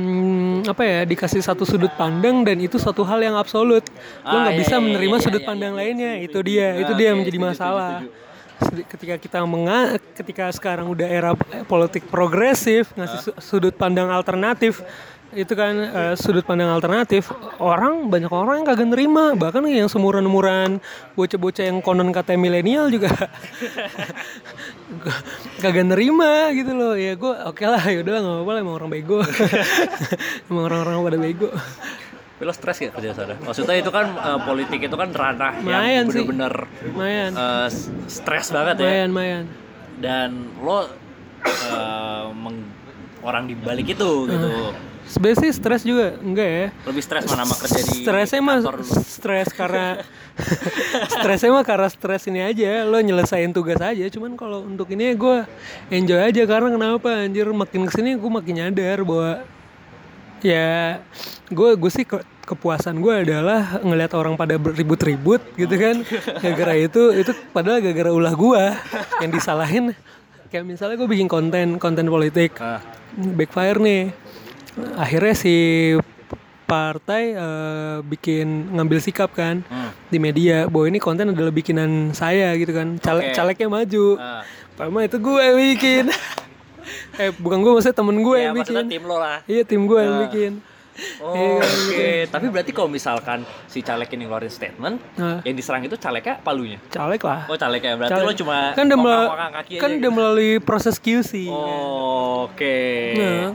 apa 0.64 0.84
ya 0.84 1.00
dikasih 1.04 1.40
satu 1.40 1.64
sudut 1.64 1.90
pandang 1.92 2.44
dan 2.44 2.60
itu 2.60 2.76
suatu 2.76 3.02
hal 3.02 3.18
yang 3.18 3.34
absolut. 3.34 3.82
Lo 4.22 4.28
Ah, 4.30 4.44
nggak 4.44 4.54
iya, 4.54 4.62
bisa 4.62 4.76
iya, 4.76 4.84
menerima 4.84 5.16
iya, 5.16 5.24
sudut 5.24 5.42
iya, 5.42 5.48
pandang 5.48 5.74
iya, 5.74 5.80
lainnya. 5.80 6.12
itu 6.20 6.40
dia 6.44 6.68
itu 6.78 6.92
Ah, 6.92 6.98
dia 6.98 7.06
yang 7.10 7.18
menjadi 7.18 7.40
masalah. 7.40 7.92
Ketika 8.90 9.16
kita 9.16 9.40
menga 9.46 9.80
ketika 10.14 10.50
sekarang 10.50 10.90
udah 10.90 11.06
era 11.06 11.32
politik 11.64 12.10
progresif 12.10 12.90
ngasih 12.94 13.20
su- 13.24 13.38
sudut 13.38 13.72
pandang 13.72 14.10
alternatif 14.10 14.82
itu 15.30 15.54
kan 15.54 15.74
eh, 15.76 16.14
sudut 16.14 16.42
pandang 16.42 16.70
alternatif. 16.70 17.28
Orang 17.58 18.08
banyak 18.08 18.28
orang 18.28 18.62
yang 18.62 18.68
kagak 18.68 18.88
nerima. 18.88 19.34
Bahkan 19.34 19.66
yang 19.66 19.86
seumuran-umuran 19.86 20.80
bocah-bocah 21.14 21.66
yang 21.66 21.80
konon 21.80 22.10
kata 22.10 22.34
milenial 22.34 22.88
juga 22.88 23.12
kagak 25.60 25.86
nerima 25.86 26.52
gitu 26.54 26.72
loh. 26.72 26.94
Ya 26.94 27.14
gue 27.14 27.34
oke 27.44 27.64
lah 27.64 27.82
yaudah 27.82 28.14
nggak 28.18 28.36
apa-apa 28.36 28.52
lah 28.52 28.60
emang 28.62 28.76
orang 28.76 28.90
bego. 28.90 29.20
Emang 30.50 30.64
orang-orang 30.66 30.96
pada 31.04 31.18
bego. 31.20 31.50
Tapi 32.38 32.44
lo 32.44 32.54
stres 32.54 32.78
gak 32.80 32.94
kerja 32.94 33.12
sana? 33.12 33.34
Maksudnya 33.36 33.76
itu 33.76 33.90
kan 33.90 34.06
eh, 34.14 34.40
politik 34.46 34.80
itu 34.80 34.94
kan 34.94 35.10
ranah 35.10 35.58
Lumayan 35.58 36.06
yang 36.06 36.08
bener-bener 36.08 36.54
lumayan 36.86 37.32
eh, 37.34 37.68
s- 37.68 37.90
stres 38.08 38.54
banget 38.54 38.78
ya. 38.78 38.86
lumayan 38.86 39.10
lumayan 39.10 39.44
Dan 39.98 40.30
lo 40.62 40.86
eh, 41.42 42.26
meng- 42.32 42.77
orang 43.22 43.50
di 43.50 43.56
balik 43.58 43.94
itu 43.94 44.12
gitu. 44.28 44.50
sebenarnya 45.08 45.40
sih 45.40 45.52
stres 45.56 45.82
juga 45.82 46.20
enggak 46.20 46.50
ya. 46.52 46.66
Lebih 46.84 47.04
stres 47.04 47.24
mana 47.26 47.48
sama 47.48 47.56
kerja 47.56 47.80
di 47.80 47.96
stresnya 48.04 48.42
mah 48.44 48.58
stres 49.08 49.48
karena 49.56 49.88
stresnya 51.16 51.50
mah 51.56 51.64
karena 51.64 51.88
stres 51.88 52.28
ini 52.28 52.44
aja 52.44 52.84
lo 52.84 53.00
nyelesain 53.00 53.56
tugas 53.56 53.80
aja. 53.80 54.06
Cuman 54.12 54.36
kalau 54.36 54.68
untuk 54.68 54.92
ini 54.92 55.16
gue 55.16 55.48
enjoy 55.90 56.20
aja 56.20 56.44
karena 56.44 56.70
kenapa? 56.70 57.24
Anjir 57.24 57.48
makin 57.50 57.88
ke 57.88 57.92
sini 57.96 58.20
gue 58.20 58.32
makin 58.32 58.54
nyadar 58.60 59.08
bahwa 59.08 59.48
ya 60.44 61.00
gue 61.50 61.70
gue 61.74 61.92
sih 61.92 62.06
ke- 62.06 62.28
kepuasan 62.44 63.00
gue 63.00 63.28
adalah 63.28 63.84
ngelihat 63.84 64.16
orang 64.16 64.36
pada 64.36 64.60
ribut-ribut 64.60 65.40
gitu 65.56 65.76
kan. 65.76 66.04
Gara-gara 66.44 66.76
itu 66.76 67.16
itu 67.16 67.32
padahal 67.56 67.80
gara-gara 67.80 68.12
ulah 68.12 68.36
gue 68.36 68.64
yang 69.24 69.32
disalahin 69.32 69.86
kayak 70.48 70.66
misalnya 70.66 70.96
gue 70.96 71.10
bikin 71.10 71.26
konten 71.26 71.78
konten 71.78 72.06
politik 72.06 72.56
Ah. 72.58 72.80
backfire 73.14 73.78
nih 73.78 74.12
akhirnya 74.96 75.34
si 75.34 75.56
partai 76.64 77.32
eh, 77.32 77.98
bikin 78.02 78.48
ngambil 78.74 79.00
sikap 79.00 79.32
kan 79.32 79.64
Hmm. 79.64 79.92
di 80.06 80.18
media 80.18 80.66
bahwa 80.66 80.86
ini 80.86 80.98
konten 80.98 81.32
adalah 81.32 81.50
bikinan 81.50 82.12
saya 82.12 82.52
gitu 82.56 82.72
kan 82.72 82.96
caleg 82.98 83.24
Oke. 83.26 83.34
calegnya 83.34 83.68
maju 83.68 84.08
Ah. 84.16 84.44
Pertama 84.70 85.02
itu 85.02 85.18
gue 85.18 85.40
yang 85.40 85.58
bikin 85.58 86.04
eh 87.22 87.32
bukan 87.34 87.58
gue 87.60 87.72
maksudnya 87.74 87.96
temen 87.96 88.18
gue 88.18 88.38
Ya 88.38 88.44
yang 88.46 88.56
bikin 88.56 88.84
tim 88.86 89.04
lo 89.04 89.18
lah. 89.18 89.40
iya 89.46 89.64
tim 89.64 89.84
gue 89.84 89.98
yang 89.98 90.18
bikin 90.24 90.52
Oh, 91.20 91.58
Oke, 91.58 92.26
tapi 92.26 92.46
berarti 92.48 92.72
kalau 92.72 92.88
misalkan 92.88 93.40
si 93.66 93.80
caleg 93.80 94.10
ini 94.10 94.26
ngeluarin 94.26 94.50
statement, 94.50 94.98
Nah. 95.14 95.40
yang 95.42 95.54
diserang 95.54 95.82
itu 95.82 95.94
calegnya 95.96 96.38
palunya. 96.38 96.82
caleg 96.88 97.20
lah 97.20 97.46
Oh, 97.46 97.54
calegnya 97.54 97.94
berarti 97.96 98.14
Caleg. 98.16 98.26
lo 98.26 98.34
cuma 98.36 98.58
kan 98.72 98.84
udah 98.84 98.98
mela- 98.98 99.14
ngokang-ngokang 99.24 99.54
kaki 99.56 99.74
kan 99.74 99.78
aja 99.84 99.94
udah 99.94 100.02
gitu. 100.04 100.10
melalui 100.12 100.52
proses 100.60 100.96
QC 100.96 101.32
Oh, 101.48 102.48
Oke. 102.48 102.82
Nah, 103.14 103.54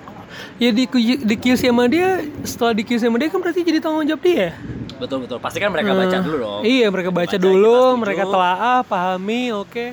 ya 0.57 0.71
di 0.71 0.85
di 1.19 1.35
QC 1.37 1.67
sama 1.67 1.85
dia 1.87 2.09
setelah 2.43 2.73
di 2.73 2.85
QC 2.85 3.03
sama 3.03 3.17
dia 3.17 3.27
kan 3.27 3.39
berarti 3.39 3.61
jadi 3.61 3.79
tanggung 3.79 4.05
jawab 4.05 4.23
dia 4.23 4.55
Betul 4.95 5.19
betul. 5.21 5.39
Pasti 5.39 5.59
kan 5.59 5.67
mereka 5.69 5.91
baca 5.93 6.15
dulu 6.17 6.37
dong. 6.39 6.63
Iya, 6.63 6.87
mereka 6.89 7.11
baca 7.11 7.27
Baca, 7.29 7.35
dulu, 7.37 7.75
setuju. 7.75 7.99
mereka 7.99 8.23
telaah, 8.25 8.81
pahami, 8.83 9.43
oke. 9.53 9.87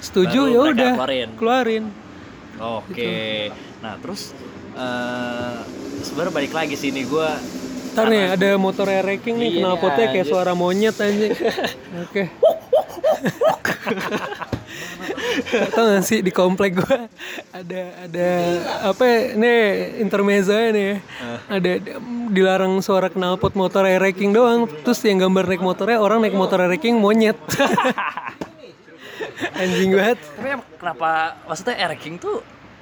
Setuju 0.00 0.40
Baru 0.40 0.50
ya 0.50 0.60
udah. 0.66 0.92
keluarin. 0.96 1.28
Keluarin. 1.32 1.84
Oke. 2.58 3.14
Nah, 3.78 3.94
terus 3.96 4.34
eh 4.74 5.58
sebenarnya 6.02 6.32
balik 6.32 6.52
lagi 6.56 6.76
sini 6.76 7.04
gue 7.06 7.30
Ntar 7.90 8.06
nih 8.06 8.38
ada 8.38 8.54
motor 8.54 8.86
ranking 8.86 9.34
nih, 9.34 9.58
Iya, 9.58 9.66
knalpotnya 9.66 10.14
kayak 10.14 10.26
suara 10.30 10.54
monyet 10.54 10.94
anjing. 10.94 11.34
Oke. 12.06 12.30
Tau 15.74 15.84
gak 15.90 16.06
sih 16.06 16.22
di 16.22 16.30
komplek 16.30 16.78
gua 16.78 17.10
ada 17.50 17.82
ada 18.06 18.28
apa 18.94 19.02
ya, 19.02 19.18
nih 19.34 19.58
intermezzo 20.06 20.54
nih 20.54 20.86
ya. 20.86 20.96
Ada 21.50 21.70
dilarang 22.30 22.78
suara 22.78 23.10
knalpot 23.10 23.58
motor 23.58 23.82
ranking 23.82 24.30
doang. 24.30 24.70
Terus 24.86 25.02
yang 25.02 25.26
gambar 25.26 25.50
naik 25.50 25.62
motornya 25.62 25.98
orang 25.98 26.22
naik 26.22 26.38
motor 26.38 26.62
ranking 26.62 26.94
monyet. 26.94 27.38
Anjing 29.60 29.98
banget. 29.98 30.18
Tapi 30.38 30.50
kenapa 30.78 31.42
maksudnya 31.42 31.74
air 31.74 31.98
king 31.98 32.22
tuh 32.22 32.38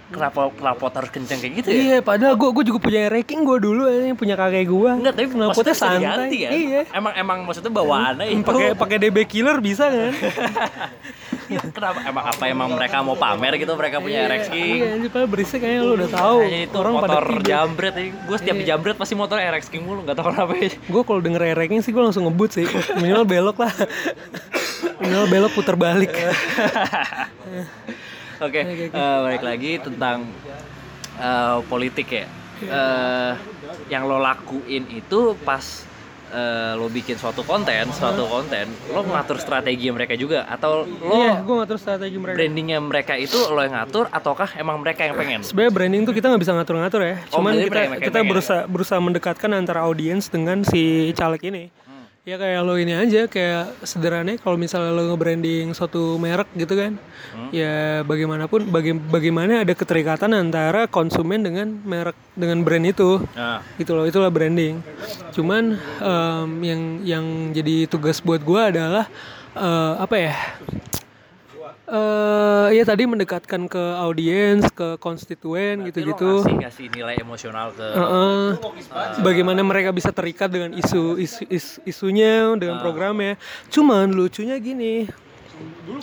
kenapa 0.09 0.49
knalpot 0.51 0.93
harus 0.97 1.11
kenceng 1.13 1.39
kayak 1.39 1.55
gitu 1.61 1.69
ya? 1.69 1.77
Iya, 1.77 1.99
padahal 2.01 2.35
gue 2.35 2.49
gue 2.49 2.65
juga 2.65 2.79
punya 2.81 3.13
ranking 3.13 3.45
gue 3.45 3.59
dulu 3.61 3.83
ini 3.87 4.17
punya 4.17 4.35
kakek 4.35 4.65
gue. 4.67 4.91
Enggak, 4.97 5.15
tapi 5.15 5.27
knalpotnya 5.33 5.77
santai. 5.77 6.01
diganti 6.01 6.37
kan? 6.41 6.53
Iya. 6.53 6.81
Emang 6.97 7.13
emang 7.15 7.39
maksudnya 7.45 7.73
bawaannya 7.73 8.27
itu 8.33 8.45
Pakai 8.45 8.69
pakai 8.73 8.97
DB 8.97 9.17
killer 9.29 9.61
bisa 9.61 9.93
kan? 9.93 10.13
Iya, 11.49 11.61
kenapa 11.77 11.99
emang 12.09 12.25
apa 12.25 12.43
emang 12.49 12.69
mereka 12.73 12.97
mau 13.05 13.17
pamer 13.17 13.61
gitu 13.61 13.73
mereka 13.77 14.01
punya 14.01 14.25
RX 14.25 14.43
King? 14.49 14.77
Iya, 14.81 15.09
padahal 15.13 15.29
berisik 15.29 15.61
kayaknya 15.61 15.81
lu 15.85 15.93
udah 16.01 16.11
tahu. 16.11 16.39
Kayaknya 16.41 16.61
itu 16.65 16.77
Orang 16.81 16.93
pada 16.97 17.05
motor 17.05 17.25
tidur. 17.29 17.45
jambret 17.45 17.95
ya. 17.95 18.05
Gue 18.25 18.37
setiap 18.41 18.57
jambret 18.65 18.97
pasti 18.97 19.15
motor 19.15 19.37
RX 19.37 19.65
King 19.69 19.83
mulu, 19.85 20.01
nggak 20.09 20.17
tahu 20.17 20.27
kenapa 20.33 20.53
ya. 20.57 20.71
Gue 20.89 21.03
kalau 21.05 21.21
denger 21.21 21.41
ranking 21.53 21.81
sih 21.85 21.93
gue 21.93 22.01
langsung 22.01 22.25
ngebut 22.25 22.51
sih. 22.53 22.65
Minimal 22.97 23.25
belok 23.29 23.57
lah. 23.61 23.73
Minimal 25.05 25.27
belok 25.29 25.53
putar 25.53 25.77
balik. 25.77 26.11
Oke, 28.39 28.61
eh, 28.63 28.89
balik 29.21 29.43
lagi 29.43 29.73
tentang 29.79 30.23
eh, 31.17 31.59
politik 31.65 32.07
ya. 32.09 32.27
Eh, 32.61 33.33
yang 33.89 34.05
lo 34.05 34.19
lakuin 34.19 34.87
itu 34.89 35.19
pas 35.41 35.63
eh, 36.29 36.73
lo 36.75 36.87
bikin 36.89 37.15
suatu 37.15 37.43
konten, 37.43 37.89
suatu 37.91 38.27
konten, 38.27 38.67
lo 38.89 39.01
ngatur 39.03 39.39
strategi 39.39 39.89
mereka 39.89 40.15
juga 40.15 40.45
atau 40.45 40.83
lo 40.83 41.15
Iya, 41.17 41.41
gue 41.41 41.55
ngatur 41.57 41.79
strategi 41.79 42.15
mereka. 42.15 42.37
brandingnya 42.37 42.79
mereka 42.79 43.15
itu 43.15 43.39
lo 43.45 43.59
yang 43.59 43.75
ngatur 43.75 44.07
ataukah 44.09 44.55
emang 44.55 44.79
mereka 44.79 45.03
yang 45.03 45.17
pengen? 45.17 45.41
Sebenarnya 45.41 45.73
branding 45.73 46.03
tuh 46.05 46.13
kita 46.13 46.27
nggak 46.29 46.43
bisa 46.43 46.53
ngatur-ngatur 46.53 47.01
ya. 47.01 47.17
Oh, 47.29 47.39
Cuman 47.39 47.53
berarti 47.53 47.65
kita 47.65 47.81
mereka- 47.89 48.05
kita 48.07 48.21
berusaha 48.23 48.63
berusaha 48.67 49.01
mendekatkan 49.01 49.51
antara 49.53 49.81
audiens 49.83 50.27
dengan 50.27 50.63
si 50.63 51.11
caleg 51.13 51.43
ini. 51.45 51.65
Ya 52.29 52.37
kayak 52.37 52.61
lo 52.61 52.77
ini 52.77 52.93
aja 52.93 53.25
kayak 53.25 53.89
sederhananya 53.89 54.37
kalau 54.37 54.61
misalnya 54.61 54.93
lo 54.93 55.01
nge-branding 55.09 55.73
suatu 55.73 56.21
merek 56.21 56.45
gitu 56.53 56.77
kan. 56.77 56.93
Ya 57.57 58.05
bagaimanapun 58.05 58.69
baga- 58.69 59.01
bagaimana 59.09 59.65
ada 59.65 59.73
keterikatan 59.73 60.37
antara 60.37 60.85
konsumen 60.85 61.41
dengan 61.41 61.73
merek 61.89 62.13
dengan 62.37 62.61
brand 62.61 62.85
itu. 62.85 63.25
Nah, 63.33 63.65
Gitu 63.81 63.97
loh, 63.97 64.05
itulah 64.05 64.29
branding. 64.29 64.77
Cuman 65.33 65.81
em, 65.81 66.49
yang 66.61 66.83
yang 67.01 67.25
jadi 67.57 67.89
tugas 67.89 68.21
buat 68.21 68.45
gua 68.45 68.69
adalah 68.69 69.09
eh, 69.57 69.93
apa 69.97 70.17
ya? 70.21 70.37
Eh 71.89 72.69
ya 72.77 72.85
tadi 72.85 73.09
mendekatkan 73.09 73.65
ke 73.65 73.81
audiens, 73.97 74.69
ke 74.69 75.01
konstituen 75.01 75.89
gitu-gitu. 75.89 76.45
Ngasih, 76.45 76.61
ngasih 76.61 76.87
nilai 76.93 77.17
emosional 77.17 77.73
ke 77.73 77.81
Heeh. 77.81 78.45
bagaimana 79.25 79.65
mereka 79.65 79.89
bisa 79.89 80.13
terikat 80.13 80.53
dengan 80.53 80.77
isu, 80.77 81.17
isu 81.17 81.49
is- 81.49 81.81
isunya 81.83 82.53
dengan 82.61 82.77
programnya. 82.77 83.41
Cuman 83.73 84.13
lucunya 84.13 84.61
gini, 84.61 85.09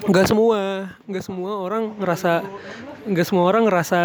nggak 0.10 0.26
semua, 0.26 0.90
nggak 1.06 1.22
semua 1.22 1.52
orang 1.62 1.94
ngerasa, 2.02 2.42
nggak 3.06 3.26
semua 3.30 3.44
orang 3.46 3.70
ngerasa 3.70 4.02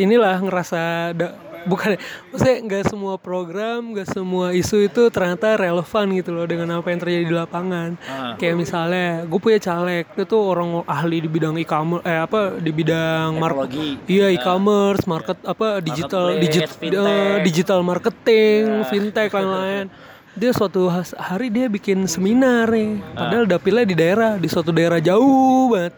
inilah 0.00 0.40
ngerasa 0.40 0.80
da- 1.12 1.36
bukan, 1.64 1.96
maksudnya 2.30 2.56
nggak 2.64 2.84
semua 2.88 3.14
program, 3.18 3.92
nggak 3.92 4.08
semua 4.12 4.52
isu 4.54 4.86
itu 4.86 5.02
ternyata 5.10 5.56
relevan 5.58 6.06
gitu 6.16 6.30
loh 6.32 6.46
dengan 6.46 6.80
apa 6.80 6.88
yang 6.92 7.00
terjadi 7.00 7.24
di 7.28 7.34
lapangan. 7.34 7.90
Ah. 8.06 8.34
Kayak 8.36 8.56
misalnya, 8.60 9.24
gue 9.26 9.40
punya 9.40 9.58
caleg, 9.60 10.04
itu 10.08 10.24
tuh 10.24 10.40
orang 10.40 10.84
ahli 10.86 11.24
di 11.24 11.28
bidang 11.28 11.56
e-commerce, 11.60 12.04
eh 12.06 12.20
apa 12.20 12.56
di 12.60 12.70
bidang 12.70 13.36
market, 13.36 13.70
teknologi. 13.70 13.90
Iya 14.08 14.26
e-commerce, 14.32 15.02
market 15.08 15.38
apa 15.44 15.66
digital 15.80 16.24
digit, 16.38 16.70
fintech. 16.76 17.04
eh, 17.04 17.36
digital 17.42 17.80
marketing, 17.82 18.62
fintech 18.88 19.30
lain-lain. 19.32 19.86
Dia 20.34 20.50
suatu 20.50 20.90
hari 21.14 21.46
dia 21.46 21.70
bikin 21.70 22.10
seminar 22.10 22.66
nih. 22.66 22.98
Padahal 23.14 23.46
dapilnya 23.46 23.86
di 23.86 23.94
daerah, 23.94 24.34
di 24.34 24.50
suatu 24.50 24.74
daerah 24.74 24.98
jauh 24.98 25.70
banget. 25.70 25.94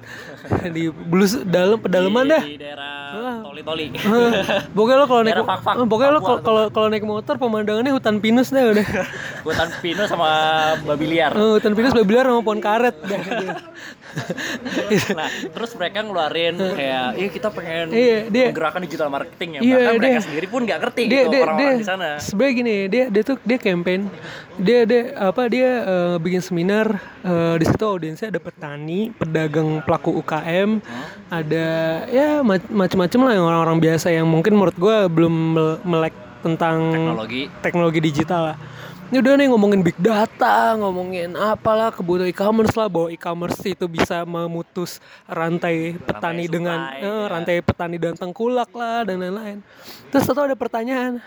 di 0.76 0.88
belus 0.88 1.38
dalam 1.42 1.78
pedalaman 1.78 2.24
dah. 2.26 2.42
di 2.42 2.56
daerah 2.56 2.96
toli-toli. 3.42 3.84
Pokoknya 4.72 4.96
lo 4.96 5.06
kalau 5.08 5.22
naik 5.24 5.36
eh, 5.36 5.86
pokoknya 5.86 6.10
lo 6.12 6.20
kalau- 6.20 6.70
kalau 6.70 6.88
naik 6.88 7.04
motor 7.04 7.34
pemandangannya 7.36 7.92
hutan 7.92 8.20
pinus 8.20 8.52
dah 8.52 8.72
udah. 8.72 8.86
Hutan 9.46 9.70
Pino 9.78 10.04
sama 10.10 10.28
babi 10.82 11.06
liar. 11.06 11.32
Hutan 11.32 11.72
pinus 11.72 11.94
babilar 11.94 12.26
sama 12.26 12.42
pohon 12.42 12.60
karet. 12.60 12.96
Nah, 15.12 15.28
terus 15.46 15.70
mereka 15.72 15.98
ngeluarin 16.00 16.56
kayak, 16.56 17.06
iya 17.14 17.28
kita 17.28 17.48
pengen 17.48 17.86
Iya, 17.88 18.18
dia- 18.26 18.48
menggerakkan 18.48 18.80
digital 18.80 19.08
marketing 19.08 19.50
ya. 19.50 19.60
Iya, 19.60 19.76
Bahkan 19.76 19.92
mereka 19.94 20.08
dia- 20.10 20.24
sendiri 20.24 20.46
pun 20.46 20.60
nggak 20.62 20.78
ngerti 20.80 21.02
dia 21.02 21.12
gitu 21.18 21.30
dia 21.30 21.42
orang-orang 21.42 21.76
di 21.76 21.86
sana. 21.86 22.08
sebenarnya 22.18 22.54
gini 22.54 22.76
dia 22.86 23.04
dia 23.06 23.22
tuh 23.22 23.36
dia 23.40 23.58
campaign 23.58 24.00
dia 24.56 24.78
dia 24.82 25.02
apa 25.16 25.42
dia 25.46 25.70
eh, 25.82 26.16
bikin 26.18 26.40
seminar 26.40 26.86
eh, 27.20 27.54
di 27.56 27.64
situ 27.64 27.84
audiensnya 27.84 28.28
ada 28.28 28.38
petani 28.38 29.00
pedagang 29.10 29.80
pelaku 29.80 30.16
UKM 30.16 30.80
ada 31.28 31.66
ya 32.08 32.40
mac- 32.40 32.68
macem-macem 32.68 33.20
lah 33.20 33.32
yang 33.32 33.44
orang-orang 33.44 33.78
biasa 33.78 34.08
yang 34.10 34.24
mungkin 34.24 34.54
menurut 34.54 34.76
gua 34.76 35.06
belum 35.06 35.34
mel- 35.52 35.80
melek 35.82 36.14
tentang 36.38 36.78
Teknologi. 36.90 37.42
teknologi 37.60 38.00
digital 38.00 38.42
lah 38.44 38.56
ini 39.10 39.16
udah 39.22 39.32
nih 39.38 39.46
ngomongin 39.52 39.80
big 39.86 39.98
data, 40.02 40.74
ngomongin 40.74 41.38
apalah 41.38 41.94
kebutuhan 41.94 42.30
e-commerce 42.30 42.74
lah, 42.74 42.90
bahwa 42.90 43.08
e-commerce 43.14 43.62
itu 43.62 43.86
bisa 43.86 44.26
memutus 44.26 44.98
rantai 45.30 45.94
petani 45.94 46.50
dengan 46.50 46.90
supply, 46.90 47.02
eh, 47.02 47.06
ya. 47.06 47.30
rantai 47.30 47.56
petani 47.62 47.96
dan 48.02 48.14
tengkulak 48.18 48.70
lah 48.74 49.06
dan 49.06 49.22
lain-lain. 49.22 49.58
Terus 50.10 50.26
satu 50.26 50.42
ada 50.42 50.58
pertanyaan, 50.58 51.22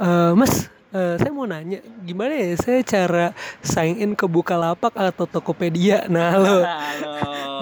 Eh, 0.00 0.32
Mas, 0.32 0.72
eh, 0.90 1.14
saya 1.18 1.30
mau 1.30 1.46
nanya, 1.46 1.78
gimana 2.02 2.34
ya 2.34 2.54
saya 2.58 2.80
cara 2.82 3.26
sign 3.62 3.98
in 4.02 4.12
ke 4.18 4.26
Bukalapak 4.26 4.94
atau 4.94 5.26
Tokopedia? 5.26 6.06
Nah 6.10 6.34
lo, 6.36 6.58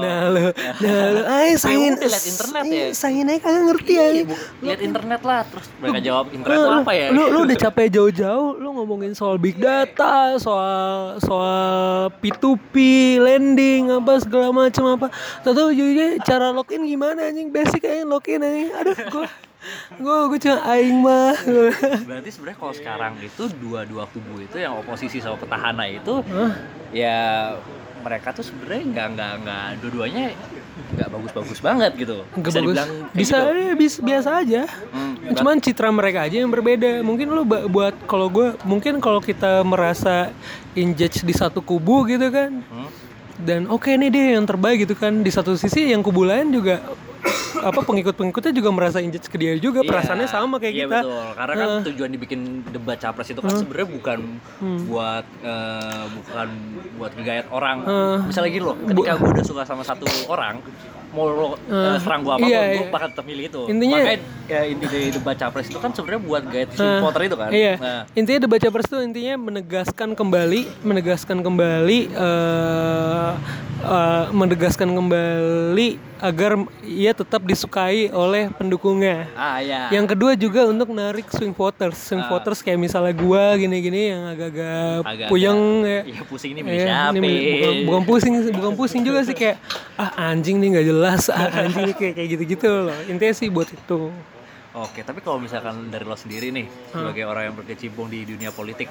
nah 0.00 0.20
lo, 0.32 0.52
nah 0.80 1.02
lo, 1.12 1.22
ay 1.28 1.56
sign 1.60 1.92
in, 1.92 1.94
liat 2.00 2.24
internet 2.24 2.62
ya? 2.64 2.72
Iya, 2.72 2.86
sign 2.96 3.24
in 3.24 3.28
aja 3.32 3.40
kagak 3.44 3.64
ngerti 3.68 3.92
ya. 3.92 4.06
Iya, 4.08 4.24
lihat 4.64 4.80
internet 4.80 5.20
lah 5.24 5.40
terus 5.48 5.66
mereka 5.80 6.00
jawab 6.00 6.26
internet 6.32 6.56
Lu, 6.58 6.68
apa 6.82 6.92
ya 6.96 7.06
lu, 7.12 7.22
lu 7.30 7.38
udah 7.44 7.58
capek 7.58 7.86
jauh-jauh, 7.92 8.58
lu 8.58 8.68
ngomongin 8.74 9.12
soal 9.12 9.36
big 9.36 9.60
data, 9.60 10.36
soal 10.40 11.20
soal 11.20 12.10
P2P, 12.20 12.74
lending, 13.20 13.92
apa 13.92 14.20
segala 14.22 14.50
macam 14.50 14.84
apa. 14.96 15.06
Tahu 15.44 15.72
juga 15.74 16.18
cara 16.24 16.50
login 16.54 16.84
gimana 16.86 17.28
anjing? 17.28 17.52
Basic 17.52 17.84
aja 17.84 18.04
login 18.04 18.40
anjing. 18.40 18.70
Aduh, 18.74 18.96
gua 19.12 19.26
gua 19.96 20.26
gua 20.26 20.38
cuma 20.38 20.58
aing 20.68 20.98
mah. 20.98 21.34
berarti 22.04 22.30
sebenarnya 22.30 22.58
kalau 22.58 22.72
sekarang 22.72 23.12
itu 23.18 23.42
dua-dua 23.54 24.06
kubu 24.06 24.40
itu 24.40 24.56
yang 24.56 24.74
oposisi 24.74 25.18
sama 25.18 25.34
petahana 25.34 25.84
itu 25.84 26.22
ya 26.88 27.52
mereka 27.98 28.30
tuh 28.30 28.42
sebenarnya 28.42 28.82
nggak 28.86 29.06
nggak 29.12 29.32
nggak 29.42 29.64
dua-duanya 29.80 30.24
nggak 30.88 31.08
bagus-bagus 31.10 31.58
banget 31.58 31.92
gitu 31.96 32.22
Nggak 32.32 32.52
bisa 32.54 32.60
bagus. 32.62 32.78
bisa 33.12 33.36
gitu. 33.36 33.50
eh, 33.52 33.74
bis- 33.74 34.00
biasa 34.00 34.28
aja. 34.38 34.62
Hmm, 34.88 35.14
Cuman 35.34 35.58
citra 35.58 35.90
mereka 35.90 36.22
aja 36.22 36.38
yang 36.38 36.48
berbeda. 36.48 37.02
Mungkin 37.02 37.26
ba- 37.42 37.66
buat 37.66 37.94
kalau 38.06 38.30
gue 38.30 38.54
mungkin 38.62 38.96
kalau 38.96 39.18
kita 39.18 39.60
merasa 39.62 40.30
injudge 40.72 41.20
di 41.20 41.34
satu 41.34 41.58
kubu 41.60 42.06
gitu 42.06 42.30
kan. 42.30 42.62
Hmm. 42.62 42.88
Dan 43.38 43.70
oke 43.70 43.88
nih 43.88 44.10
dia 44.10 44.26
yang 44.38 44.44
terbaik 44.44 44.82
gitu 44.82 44.94
kan. 44.94 45.22
Di 45.22 45.30
satu 45.30 45.54
sisi 45.54 45.90
yang 45.90 46.02
kubu 46.02 46.26
lain 46.26 46.50
juga 46.50 46.82
apa 47.58 47.82
pengikut-pengikutnya 47.82 48.52
juga 48.54 48.70
merasa 48.70 49.02
injudge 49.02 49.26
ke 49.26 49.36
dia 49.38 49.58
juga. 49.58 49.82
Iya, 49.82 49.90
Perasaannya 49.90 50.28
sama 50.30 50.62
kayak 50.62 50.74
iya 50.74 50.86
kita. 50.86 50.98
betul. 51.02 51.24
Karena 51.34 51.54
kan 51.54 51.70
tujuan 51.90 52.10
dibikin 52.14 52.40
debat 52.70 52.98
capres 52.98 53.28
itu 53.30 53.40
kan 53.42 53.50
sebenarnya 53.50 53.88
bukan 53.90 54.18
buat 54.86 55.26
eh, 55.42 56.04
bukan 56.14 56.48
buat 56.98 57.12
ngegayat 57.18 57.46
orang. 57.50 57.76
Misalnya 58.26 58.50
gini 58.50 58.64
loh 58.64 58.76
ketika 58.78 59.12
gue 59.18 59.28
udah 59.34 59.46
suka 59.46 59.62
sama 59.66 59.82
satu 59.82 60.06
orang 60.30 60.62
mau 61.08 61.24
lo 61.26 61.46
eh, 61.56 61.96
serang 61.98 62.20
gue 62.20 62.32
apa 62.32 62.44
iya, 62.44 62.60
gue 62.74 62.84
iya. 62.84 62.92
bakal 62.92 63.08
tetap 63.08 63.24
milih 63.24 63.44
itu 63.48 63.62
Intinya- 63.66 63.96
makanya 63.98 64.20
ya, 64.44 64.60
inti 64.64 64.86
dari 64.86 65.08
debat 65.08 65.36
capres 65.36 65.66
itu 65.66 65.78
kan 65.78 65.90
sebenarnya 65.90 66.20
buat 66.20 66.42
gayat 66.44 66.68
swing 66.72 67.00
voter 67.00 67.22
itu 67.24 67.36
kan 67.36 67.48
Iya. 67.48 67.74
nah, 67.76 68.02
Intinya 68.12 68.40
debat 68.40 68.60
capres 68.60 68.86
itu 68.86 68.98
intinya 69.00 69.34
menegaskan 69.38 70.12
kembali, 70.12 70.60
menegaskan 70.82 71.38
kembali, 71.40 71.98
eh 72.12 73.30
eh, 73.80 74.24
menegaskan 74.30 74.88
kembali 74.90 75.88
agar 76.18 76.52
ia 76.80 77.10
tetap 77.10 77.40
disukai 77.40 78.10
oleh 78.10 78.50
pendukungnya. 78.50 79.30
ah 79.32 79.58
ya 79.58 79.86
Yang 79.88 80.06
kedua 80.12 80.32
juga 80.34 80.66
untuk 80.66 80.90
narik 80.90 81.26
swing 81.28 81.50
voters, 81.50 81.94
swing 81.96 82.20
Ah. 82.20 82.28
voters 82.28 82.58
kayak 82.58 82.76
misalnya 82.76 83.14
gua 83.14 83.54
gini-gini 83.54 84.10
yang 84.10 84.26
agak-agak 84.28 85.26
puyeng 85.26 85.60
ya. 85.82 86.00
Iya 86.04 86.22
pusing 86.24 86.50
ini 86.52 86.60
milih 86.60 86.80
siapa 86.80 87.14
ini 87.14 87.30
bukan, 87.54 87.74
bukan 87.84 88.02
pusing 88.04 88.34
bukan 88.50 88.72
pusing 88.74 89.02
juga 89.02 89.22
sih 89.22 89.32
kayak 89.32 89.56
ah 89.94 90.10
anjing 90.26 90.58
nih 90.58 90.68
nggak 90.72 90.86
jelas, 90.86 91.22
ah 91.28 91.46
anjing 91.56 91.86
nih 91.86 91.96
kayak 91.96 92.14
kayak 92.14 92.28
gitu-gitu 92.32 92.66
loh. 92.86 92.98
Intinya 93.06 93.32
sih 93.32 93.46
buat 93.48 93.68
itu. 93.68 94.10
Oke, 94.70 95.02
tapi 95.02 95.18
kalau 95.18 95.38
misalkan 95.38 95.88
dari 95.88 96.02
lo 96.02 96.14
sendiri 96.14 96.50
nih, 96.50 96.66
sebagai 96.88 97.24
orang 97.24 97.50
yang 97.50 97.56
berkecimpung 97.56 98.06
di 98.06 98.22
dunia 98.22 98.50
politik, 98.50 98.86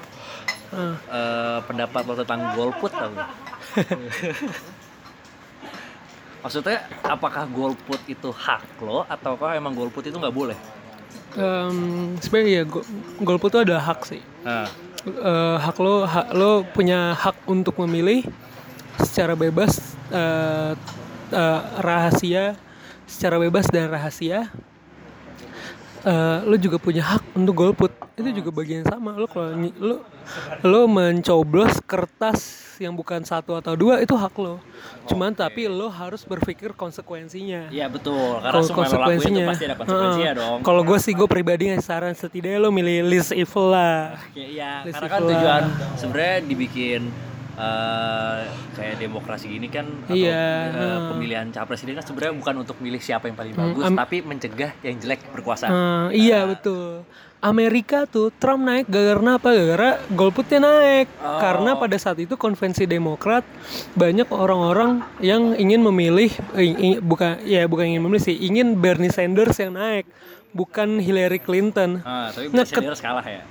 Ah. 0.69 0.95
eh, 0.99 1.59
pendapat 1.63 2.03
lo 2.03 2.15
tentang 2.15 2.51
golput 2.53 2.91
tau? 2.91 3.13
Maksudnya, 6.41 6.85
apakah 7.03 7.49
golput 7.49 7.99
itu 8.05 8.29
hak 8.29 8.63
lo, 8.79 9.03
ataukah 9.05 9.57
emang 9.57 9.73
golput 9.73 10.05
itu 10.05 10.15
nggak 10.15 10.35
boleh? 10.35 10.57
Em, 11.35 12.15
sebenarnya 12.17 12.51
ya 12.51 12.63
go- 12.63 12.87
golput 13.19 13.53
itu 13.53 13.59
ada 13.67 13.77
hak 13.77 13.99
sih. 14.05 14.21
Nah, 14.41 14.67
Eh, 15.07 15.55
hak 15.63 15.77
lo 15.79 16.03
hak 16.03 16.35
lo 16.35 16.67
punya 16.67 17.15
hak 17.15 17.47
untuk 17.47 17.79
memilih 17.79 18.27
secara 18.99 19.39
bebas 19.39 19.95
eh, 20.11 20.75
eh, 21.31 21.61
rahasia 21.79 22.59
secara 23.07 23.39
bebas 23.39 23.71
dan 23.71 23.87
rahasia 23.87 24.51
Eh, 26.03 26.39
lo 26.43 26.59
juga 26.59 26.75
punya 26.75 27.03
hak 27.07 27.39
untuk 27.39 27.55
golput 27.55 27.91
itu 28.19 28.43
juga 28.43 28.51
bagian 28.51 28.83
sama 28.83 29.15
lo 29.15 29.31
kalau 29.31 29.55
lo 29.79 29.95
lo 30.67 30.81
mencoblos 30.91 31.79
kertas 31.87 32.66
yang 32.79 32.93
bukan 32.93 33.21
satu 33.21 33.53
atau 33.53 33.73
dua 33.73 33.99
itu 33.99 34.13
hak 34.13 34.33
lo 34.35 34.61
cuman 35.05 35.31
tapi 35.31 35.65
lo 35.65 35.87
harus 35.87 36.21
berpikir 36.21 36.71
konsekuensinya 36.71 37.69
iya 37.69 37.87
betul, 37.87 38.37
karena 38.39 38.61
semua 38.61 38.85
itu 39.09 39.41
pasti 39.43 39.65
ada 39.65 39.75
konsekuensinya 39.75 40.25
Heeh. 40.27 40.35
dong. 40.35 40.59
Kalau 40.61 40.81
gue 40.83 40.97
sih 40.97 41.11
gue 41.11 41.25
pribadi 41.25 41.71
saran 41.79 42.11
setidaknya 42.11 42.59
lo 42.59 42.69
milih 42.69 43.03
least 43.03 43.31
evil 43.31 43.71
lah. 43.71 44.19
Iya, 44.33 44.83
Let's 44.83 44.93
karena 44.93 45.07
see 45.07 45.13
kan 45.13 45.21
lah. 45.21 45.29
tujuan 45.31 45.63
sebenarnya 45.95 46.35
dibikin 46.43 47.01
eh, 47.55 48.39
kayak 48.73 48.95
demokrasi 48.97 49.45
gini 49.49 49.67
kan 49.67 49.85
atau 50.03 50.13
Iya, 50.13 50.45
heeh. 50.69 50.97
pemilihan 51.09 51.47
capres 51.49 51.81
ini 51.81 51.93
kan 51.93 52.03
sebenarnya 52.03 52.33
bukan 52.35 52.55
untuk 52.61 52.77
milih 52.77 52.99
siapa 52.99 53.25
yang 53.25 53.35
paling 53.35 53.55
bagus, 53.55 53.83
am- 53.83 53.97
tapi 53.97 54.21
mencegah 54.21 54.71
yang 54.79 54.95
jelek 54.97 55.25
berkuasa. 55.31 55.65
Eh, 55.65 56.07
iya 56.21 56.45
betul. 56.45 57.01
Amerika 57.47 58.03
tuh 58.03 58.29
Trump 58.35 58.61
naik 58.61 58.85
gara-gara 58.85 59.39
apa? 59.39 59.49
Gara-gara 59.49 59.89
golputnya 60.11 60.59
naik. 60.59 61.07
Oh. 61.17 61.39
Karena 61.39 61.73
pada 61.73 61.95
saat 61.95 62.19
itu 62.19 62.35
konvensi 62.35 62.83
Demokrat 62.83 63.47
banyak 63.93 64.27
orang-orang 64.29 64.99
yang 65.17 65.55
ingin 65.55 65.79
memilih 65.81 66.29
eh, 66.53 66.99
bukan 66.99 67.39
ya 67.43 67.63
bukan 67.65 67.95
ingin 67.95 68.03
memilih 68.03 68.23
sih, 68.23 68.35
ingin 68.37 68.75
Bernie 68.75 69.09
Sanders 69.09 69.55
yang 69.57 69.73
naik, 69.73 70.05
bukan 70.51 70.97
Hillary 70.97 71.37
Clinton. 71.37 72.01
Ah, 72.01 72.29
tapi 72.29 72.49
Nah, 72.49 72.65
ket- 72.65 72.99
kalah 72.99 73.23
ya. 73.23 73.41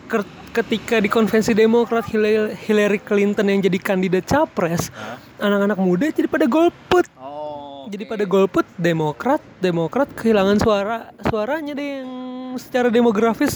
Ketika 0.52 0.96
di 0.98 1.08
konvensi 1.08 1.52
Demokrat 1.52 2.08
Hillary 2.08 2.56
Hillary 2.64 3.00
Clinton 3.00 3.46
yang 3.46 3.60
jadi 3.60 3.76
kandidat 3.76 4.24
capres, 4.24 4.88
anak-anak 5.36 5.76
muda 5.76 6.08
jadi 6.08 6.28
pada 6.28 6.48
golput. 6.48 7.04
Oh. 7.86 7.90
Jadi 7.94 8.02
pada 8.02 8.26
golput 8.26 8.66
Demokrat, 8.74 9.38
Demokrat 9.62 10.10
kehilangan 10.10 10.58
suara 10.58 11.14
suaranya 11.22 11.70
deh 11.70 12.02
yang 12.02 12.10
secara 12.58 12.90
demografis 12.90 13.54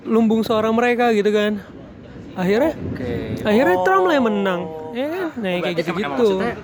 lumbung 0.00 0.40
suara 0.40 0.72
mereka 0.72 1.12
gitu 1.12 1.28
kan. 1.28 1.60
Akhirnya 2.32 2.72
Oke. 2.72 3.36
akhirnya 3.44 3.76
Oh. 3.76 3.84
Trump 3.84 4.04
lah 4.08 4.14
yang 4.16 4.26
menang. 4.32 4.60
Ya 4.96 5.06
kan? 5.12 5.26
Nah, 5.36 5.50
kayak 5.60 5.76
emang 5.86 6.10
maksudnya, 6.16 6.54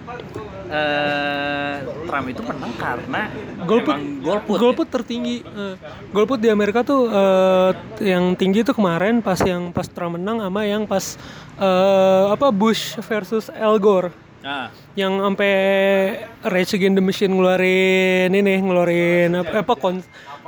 eh, 0.73 1.75
Trump 2.09 2.27
itu 2.33 2.43
menang 2.43 2.73
karena 2.81 3.23
Golput, 3.69 3.95
emang 3.95 4.25
golput. 4.25 4.57
ya? 4.57 4.63
golput 4.65 4.89
tertinggi. 4.89 5.37
Eh, 5.45 5.75
golput 6.17 6.39
di 6.41 6.49
Amerika 6.49 6.81
tuh 6.81 7.13
eh, 7.13 7.71
yang 8.09 8.33
tinggi 8.41 8.65
tuh 8.65 8.73
kemarin 8.73 9.21
pas 9.21 9.37
yang 9.45 9.69
pas 9.69 9.85
Trump 9.85 10.17
menang 10.17 10.41
sama 10.41 10.65
yang 10.65 10.89
pas 10.89 11.21
eh, 11.61 12.25
apa 12.33 12.49
Bush 12.49 12.97
versus 13.05 13.53
Al 13.53 13.77
Gore. 13.77 14.26
Ah, 14.47 14.71
yang 14.95 15.19
sampai 15.19 15.55
Rage 16.47 16.79
Against 16.79 16.95
the 16.95 17.03
Machine 17.03 17.35
ngeluarin 17.35 18.31
ini 18.31 18.63
ngeluarin 18.63 19.43
apa, 19.43 19.67
apa 19.67 19.75
kon 19.75 19.99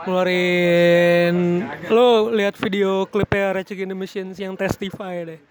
ngeluarin 0.07 1.67
lo 1.91 2.31
lihat 2.31 2.55
video 2.63 3.11
klipnya 3.11 3.59
Rage 3.59 3.75
Against 3.75 3.91
the 3.91 3.99
Machine 3.99 4.31
yang 4.39 4.55
testify 4.55 5.27
deh 5.27 5.43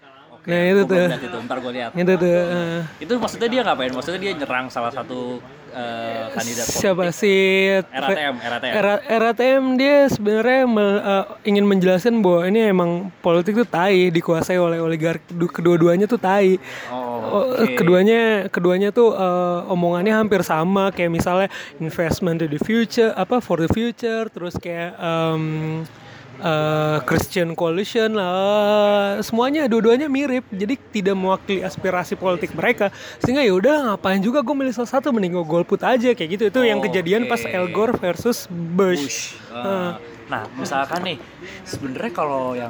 nah 0.48 0.64
itu 0.64 0.80
tuh 0.88 0.96
itu, 1.12 1.38
ntar 1.44 1.60
gue 1.60 1.72
lihat. 1.76 1.92
itu 1.92 2.12
tuh 2.16 2.32
eh. 2.32 2.80
Itu 3.04 3.20
maksudnya 3.20 3.48
dia 3.52 3.60
ngapain? 3.68 3.92
Maksudnya 3.92 4.16
dia 4.16 4.32
nyerang 4.32 4.72
salah 4.72 4.88
satu 4.88 5.44
eh, 5.78 6.24
kandidat 6.30 6.66
siapa 6.66 7.04
sih? 7.08 7.78
RATM, 7.86 8.34
RATM. 8.36 8.72
RATM 9.06 9.62
dia 9.74 9.96
sebenarnya 10.06 10.60
eh, 10.66 11.24
ingin 11.46 11.64
menjelaskan 11.64 12.18
bahwa 12.18 12.42
ini 12.44 12.66
emang 12.66 12.90
politik 13.18 13.54
tuh 13.54 13.64
tai 13.64 14.10
dikuasai 14.10 14.58
oleh 14.58 14.78
oligarki 14.78 15.30
Du- 15.30 15.46
kedua-duanya 15.48 16.04
tuh 16.04 16.18
tai. 16.18 16.58
Oh, 16.90 17.06
Oh, 17.28 17.44
keduanya 17.68 18.48
keduanya 18.48 18.88
tuh 18.88 19.12
eh, 19.12 19.60
omongannya 19.68 20.16
hampir 20.16 20.40
sama 20.40 20.88
kayak 20.88 21.12
misalnya 21.12 21.48
investment 21.76 22.40
to 22.40 22.48
the 22.48 22.56
future 22.58 23.12
apa 23.12 23.38
for 23.38 23.58
the 23.58 23.68
future 23.68 24.26
terus 24.28 24.56
kayak 24.56 24.96
em, 24.96 25.84
eh, 26.38 26.98
Christian 27.02 27.52
coalition 27.52 28.14
lah 28.14 29.18
semuanya 29.20 29.66
dua-duanya 29.66 30.06
mirip 30.06 30.46
jadi 30.48 30.74
tidak 30.88 31.14
mewakili 31.14 31.60
aspirasi 31.60 32.14
politik 32.14 32.54
mereka 32.54 32.88
sehingga 33.18 33.42
ya 33.42 33.52
udah 33.52 33.76
ngapain 33.92 34.18
juga 34.18 34.40
gue 34.40 34.54
milih 34.54 34.72
salah 34.72 34.90
satu 34.90 35.10
mending 35.10 35.34
gue 35.34 35.44
golput 35.44 35.82
aja 35.82 36.14
kayak 36.14 36.30
gitu 36.34 36.44
itu 36.46 36.60
yang 36.62 36.78
kejadian 36.78 37.26
pas 37.26 37.38
Oke. 37.38 37.50
Al 37.50 37.66
Gore 37.68 37.94
versus 37.94 38.46
Bush, 38.48 39.02
Bush. 39.04 39.20
Eh, 39.50 39.92
Nah, 40.28 40.44
misalkan 40.60 41.00
nih, 41.00 41.16
sebenarnya 41.64 42.12
kalau 42.12 42.52
yang 42.52 42.68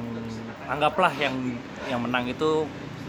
anggaplah 0.64 1.11
yang 1.19 1.35
yang 1.91 1.99
menang 1.99 2.31
itu 2.31 2.62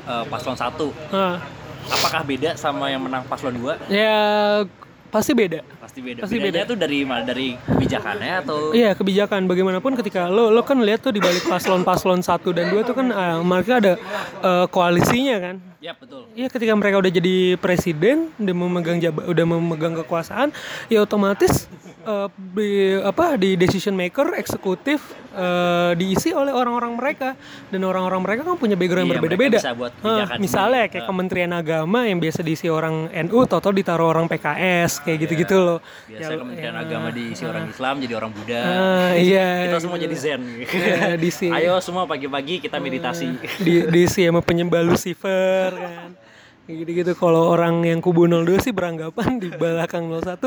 eh, 0.09 0.25
paslon 0.25 0.57
satu, 0.57 0.89
Ah. 1.13 1.37
apakah 1.85 2.25
beda 2.25 2.57
sama 2.57 2.89
yang 2.89 3.05
menang 3.05 3.21
paslon 3.29 3.53
dua? 3.53 3.77
Ya 3.85 4.65
pasti 5.13 5.37
beda. 5.37 5.61
Pasti 5.89 5.99
beda. 5.99 6.19
Pasti 6.21 6.37
Bedanya 6.37 6.53
beda. 6.61 6.69
tuh 6.69 6.77
dari 6.77 6.97
mana? 7.01 7.23
Dari 7.23 7.47
kebijakannya 7.57 8.33
atau 8.39 8.57
Iya 8.71 8.93
kebijakan 8.93 9.41
bagaimanapun 9.43 9.97
ketika 9.97 10.29
lo 10.29 10.47
lo 10.47 10.61
kan 10.61 10.77
lihat 10.79 11.01
tuh 11.01 11.09
di 11.09 11.17
balik 11.17 11.43
paslon-paslon 11.43 12.21
satu 12.21 12.53
dan 12.53 12.69
dua 12.69 12.81
tuh 12.83 12.93
kan 12.93 13.09
eh, 13.09 13.37
mereka 13.41 13.81
ada 13.81 13.93
eh, 14.39 14.65
koalisinya 14.69 15.37
kan. 15.39 15.55
Ya 15.79 15.95
betul. 15.95 16.27
Iya 16.31 16.45
ketika 16.45 16.75
mereka 16.75 16.99
udah 16.99 17.07
jadi 17.09 17.35
presiden, 17.55 18.29
udah 18.35 18.51
memegang 18.53 18.99
jaba, 18.99 19.23
udah 19.25 19.45
memegang 19.47 19.95
kekuasaan, 19.97 20.51
ya 20.85 20.99
otomatis 20.99 21.65
eh, 22.03 22.27
di 22.53 22.69
apa 22.99 23.33
di 23.33 23.55
decision 23.55 23.95
maker 23.95 24.35
eksekutif 24.35 24.99
eh, 25.31 25.91
diisi 25.95 26.29
oleh 26.29 26.51
orang-orang 26.51 26.93
mereka 26.93 27.39
dan 27.67 27.81
orang-orang 27.81 28.21
mereka 28.21 28.41
kan 28.43 28.59
punya 28.59 28.75
background 28.75 29.07
yang 29.07 29.09
Iya, 29.09 29.23
berbeda-beda. 29.23 29.57
bisa 29.57 29.71
buat 29.71 29.91
Hah, 29.95 30.03
kebijakan 30.03 30.37
misalnya 30.37 30.83
kayak 30.85 31.05
Kementerian 31.07 31.51
Agama 31.55 31.99
yang 32.03 32.19
biasa 32.19 32.39
diisi 32.43 32.67
orang 32.67 32.95
NU, 33.25 33.39
toto 33.45 33.71
ditaruh 33.71 34.11
orang 34.11 34.27
PKS 34.27 34.99
kayak 35.01 35.17
gitu-gitu 35.23 35.55
loh. 35.57 35.78
Biasanya 36.07 36.35
Ya, 36.35 36.39
Kementerian 36.39 36.75
ya, 36.75 36.81
Agama 36.85 37.07
diisi 37.11 37.43
orang 37.43 37.65
Islam 37.67 37.95
jadi 37.99 38.13
orang 38.15 38.31
Buddha. 38.31 38.61
Ah, 38.63 39.11
iya. 39.17 39.67
kita 39.67 39.77
semua 39.81 39.97
jadi 39.97 40.15
Zen. 40.15 40.41
Ya, 40.69 41.17
diisi. 41.19 41.47
Ayo 41.51 41.81
semua 41.83 42.07
pagi-pagi 42.07 42.61
kita 42.63 42.77
meditasi. 42.79 43.27
di 43.65 43.83
diisi 43.89 44.23
sama 44.23 44.39
penyembah 44.39 44.81
Lucifer 44.85 45.75
kan 45.75 46.28
Kayak 46.69 46.85
gitu-gitu 46.85 47.11
kalau 47.17 47.49
orang 47.49 47.81
yang 47.81 47.97
kubu 47.97 48.29
02 48.29 48.61
sih 48.61 48.69
beranggapan 48.69 49.41
di 49.41 49.49
belakang 49.49 50.05
01 50.05 50.37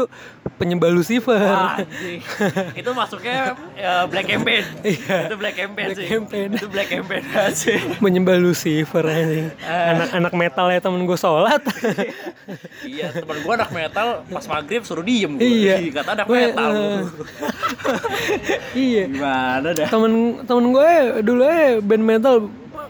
penyembah 0.55 0.87
Lucifer 0.89 1.35
Wah, 1.35 1.83
itu 2.73 2.91
masuknya 2.95 3.59
ya, 3.75 4.07
black 4.07 4.31
campaign. 4.31 4.63
Iya. 4.87 5.27
Itu 5.27 5.35
black 5.35 5.59
campaign 5.59 5.87
Black 5.89 5.99
sih. 5.99 6.07
campaign. 6.07 6.49
Itu 6.55 6.67
black 6.71 6.89
campaign 6.89 7.23
sih. 7.53 7.75
menyembah 7.99 8.39
Lucifer 8.39 9.03
anjing 9.03 9.51
anak-anak 9.67 10.33
metal 10.33 10.67
ya 10.69 10.79
temen 10.79 11.03
gue 11.03 11.19
sholat 11.19 11.59
iya, 12.87 13.11
teman 13.11 13.43
gua 13.43 13.59
anak 13.59 13.71
metal 13.73 14.07
pas 14.25 14.47
maghrib 14.47 14.83
suruh 14.83 15.03
diem 15.03 15.35
gua. 15.35 15.43
iya 15.43 15.75
Kata 15.91 16.11
anak 16.15 16.27
Gue, 16.27 16.39
metal. 16.41 16.71
eh, 16.71 17.03
iya 18.79 19.03
Gimana 19.07 19.69
dah? 19.73 19.89
temen 19.91 20.13
temen 20.45 20.65
gue 20.71 20.91
dulu 21.21 21.43
ya 21.43 21.83
band 21.83 22.05
metal 22.07 22.35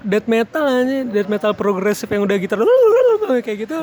death 0.02 0.26
metal 0.26 0.66
aja 0.66 1.06
death 1.06 1.30
metal 1.30 1.54
progresif 1.54 2.10
yang 2.10 2.26
udah 2.26 2.36
gitar 2.38 2.58
kayak 3.46 3.58
gitu. 3.66 3.78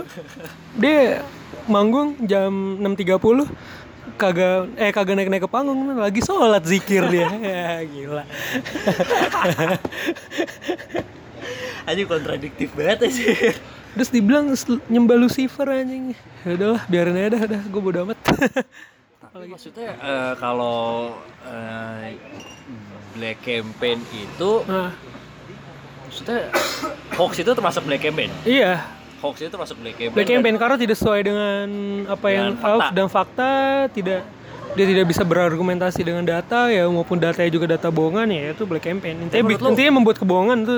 Dia 0.78 1.24
manggung 1.70 2.18
jam 2.26 2.78
6.30 2.82 3.46
kagak 4.20 4.76
eh 4.76 4.92
kagak 4.92 5.16
naik 5.16 5.32
naik 5.32 5.48
ke 5.48 5.50
panggung 5.50 5.96
lagi 5.96 6.20
sholat 6.20 6.64
zikir 6.68 7.08
dia. 7.08 7.32
Ya 7.44 7.80
gila. 7.88 8.24
Anjing 11.88 12.06
kontradiktif 12.06 12.76
banget 12.76 13.10
sih. 13.10 13.56
terus 13.90 14.14
dibilang 14.14 14.54
nyembah 14.86 15.18
Lucifer 15.18 15.66
anjing. 15.66 16.14
Ya 16.46 16.54
udahlah 16.54 16.82
biarin 16.86 17.18
aja 17.18 17.34
dah 17.34 17.58
dah 17.58 17.62
gue 17.66 17.82
bodo 17.82 18.06
amat. 18.06 18.22
Tapi 19.30 19.46
maksudnya 19.50 19.98
eh, 19.98 20.34
kalau 20.38 21.18
eh, 21.48 22.14
black 23.18 23.42
campaign 23.42 23.98
itu 24.14 24.52
nah, 24.70 24.94
maksudnya 26.10 26.50
hoax 27.14 27.32
itu 27.38 27.52
termasuk 27.54 27.82
black 27.86 28.02
campaign. 28.02 28.34
iya 28.44 28.82
Hoax 29.20 29.44
itu 29.44 29.52
termasuk 29.52 29.76
black 29.84 30.00
campaign. 30.00 30.16
Black 30.16 30.30
campaign 30.32 30.56
karena 30.56 30.76
tidak 30.80 30.96
sesuai 30.96 31.22
dengan 31.28 31.66
apa 32.08 32.28
yang 32.32 32.56
Dengan 32.56 32.64
fakta. 32.64 32.72
out 32.72 32.84
dan 32.96 33.08
fakta 33.12 33.52
tidak 33.92 34.22
dia 34.78 34.86
tidak 34.86 35.06
bisa 35.10 35.24
berargumentasi 35.26 36.02
dengan 36.06 36.24
data 36.24 36.70
ya 36.70 36.86
maupun 36.88 37.18
datanya 37.18 37.52
juga 37.52 37.66
data 37.76 37.90
bohongan 37.90 38.30
ya 38.30 38.54
itu 38.54 38.64
black 38.70 38.86
campaign 38.86 39.28
intinya, 39.28 39.50
intinya 39.50 39.92
membuat 39.98 40.18
kebohongan 40.22 40.58
itu 40.64 40.78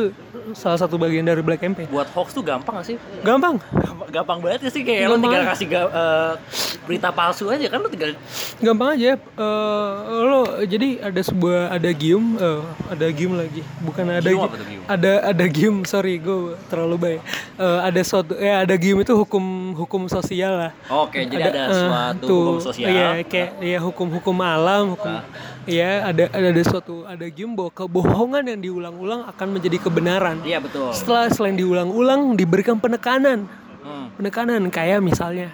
salah 0.52 0.78
satu 0.78 0.96
bagian 0.96 1.22
dari 1.22 1.40
black 1.40 1.60
campaign 1.60 1.88
buat 1.88 2.10
hoax 2.10 2.32
tuh 2.32 2.42
gampang 2.42 2.76
gak 2.76 2.88
sih? 2.88 2.98
gampang. 3.22 3.56
Gampang, 3.72 4.08
gampang 4.12 4.38
banget 4.40 4.60
gak 4.64 4.72
sih? 4.72 4.82
Kayak 4.82 5.00
lo 5.04 5.08
Gampang. 5.12 5.22
tinggal 5.24 5.42
aja. 5.42 5.50
kasih 5.52 5.68
ga- 5.68 5.92
eh, 5.92 6.34
berita 6.82 7.10
palsu 7.10 7.46
aja 7.48 7.66
kan 7.66 7.78
lo 7.78 7.88
tinggal 7.88 8.12
gampang 8.58 8.90
aja 8.92 9.12
Eh, 9.16 9.92
lo 10.24 10.40
jadi 10.64 10.90
ada 11.02 11.22
sebuah 11.22 11.72
ada 11.72 11.90
gium 11.92 12.36
eh, 12.36 12.62
ada 12.88 13.08
gium 13.10 13.34
lagi. 13.34 13.62
Bukan 13.80 14.04
ada 14.08 14.22
Gium 14.24 14.42
gi- 14.42 14.86
ada 14.88 15.12
ada 15.26 15.46
gium 15.48 15.76
sorry 15.84 16.18
gue 16.18 16.40
terlalu 16.68 16.96
baik. 16.98 17.22
Eh, 17.56 17.80
ada 17.84 18.02
suatu 18.02 18.34
ya 18.36 18.62
ada 18.62 18.76
gium 18.76 18.98
itu 18.98 19.14
hukum 19.14 19.44
hukum 19.76 20.06
sosial 20.08 20.54
lah. 20.60 20.72
Oke, 20.88 21.24
jadi 21.24 21.48
ada, 21.48 21.62
eh, 21.64 21.80
suatu 21.80 22.24
tuh, 22.24 22.42
hukum 22.48 22.62
sosial. 22.62 22.90
Iya, 22.90 23.08
kayak 23.24 23.50
ya 23.60 23.80
hukum-hukum 23.80 24.38
alam, 24.38 24.94
hukum 24.94 25.12
Iya, 25.12 25.22
ada 25.70 26.26
ada 26.34 26.48
ada 26.50 26.64
suatu 26.66 27.06
ada 27.06 27.26
game 27.30 27.54
bahwa 27.54 27.70
kebohongan 27.70 28.44
yang 28.50 28.60
diulang-ulang 28.62 29.30
akan 29.30 29.48
menjadi 29.54 29.78
kebenaran. 29.78 30.42
Iya 30.42 30.58
betul. 30.58 30.90
Setelah 30.94 31.30
selain 31.30 31.54
diulang-ulang 31.54 32.34
diberikan 32.34 32.82
penekanan. 32.82 33.46
Hmm. 33.82 34.14
Penekanan 34.18 34.70
kayak 34.74 35.02
misalnya 35.02 35.54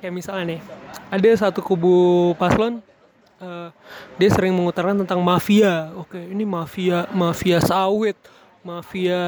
kayak 0.00 0.12
misalnya 0.12 0.44
nih, 0.56 0.60
ada 1.08 1.28
satu 1.36 1.64
kubu 1.64 2.32
paslon 2.36 2.84
eh, 3.40 3.68
dia 4.20 4.28
sering 4.32 4.52
mengutarakan 4.52 5.04
tentang 5.04 5.20
mafia. 5.24 5.92
Oke, 5.96 6.20
ini 6.20 6.44
mafia 6.44 7.08
mafia 7.12 7.60
sawit, 7.60 8.16
mafia 8.60 9.22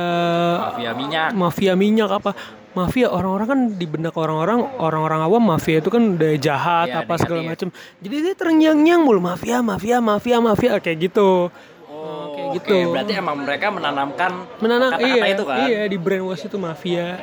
Mafia 0.61 0.91
minyak. 0.93 1.29
mafia 1.33 1.73
minyak 1.77 2.11
apa 2.13 2.33
mafia 2.79 3.07
orang-orang 3.09 3.47
kan 3.47 3.61
di 3.75 3.85
benak 3.85 4.15
orang-orang 4.15 4.63
orang-orang 4.79 5.21
awam 5.21 5.43
mafia 5.45 5.79
itu 5.79 5.89
kan 5.89 6.15
udah 6.15 6.33
jahat 6.39 6.87
Iya, 6.89 7.03
apa 7.03 7.15
segala 7.17 7.41
negatif. 7.41 7.51
macam 7.51 7.69
jadi 7.99 8.15
dia 8.21 8.35
terngiang-ngiang 8.35 9.01
mulu 9.01 9.21
mafia 9.21 9.59
mafia 9.61 9.99
mafia 9.99 10.37
mafia 10.39 10.79
kayak 10.79 10.99
gitu 11.05 11.51
Oh, 11.89 12.31
kayak 12.31 12.47
oke. 12.47 12.57
gitu. 12.63 12.79
Berarti 12.95 13.13
emang 13.13 13.37
mereka 13.43 13.67
menanamkan 13.69 14.31
menanam 14.59 14.89
kata-kata 14.93 15.09
iya 15.11 15.25
itu 15.27 15.43
kan. 15.43 15.59
iya 15.67 15.81
di 15.85 15.99
brainwash 15.99 16.47
itu 16.47 16.55
mafia 16.57 17.19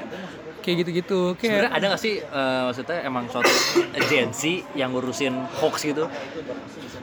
kayak 0.59 0.75
gitu-gitu 0.81 1.19
kayak 1.33 1.47
Sebenarnya 1.47 1.71
ada 1.71 1.85
gak 1.87 2.01
sih 2.01 2.13
eh, 2.19 2.61
maksudnya 2.65 2.97
emang 3.01 3.23
suatu 3.29 3.47
agensi 4.01 4.53
yang 4.73 4.91
ngurusin 4.91 5.31
hoax 5.55 5.85
gitu? 5.85 6.11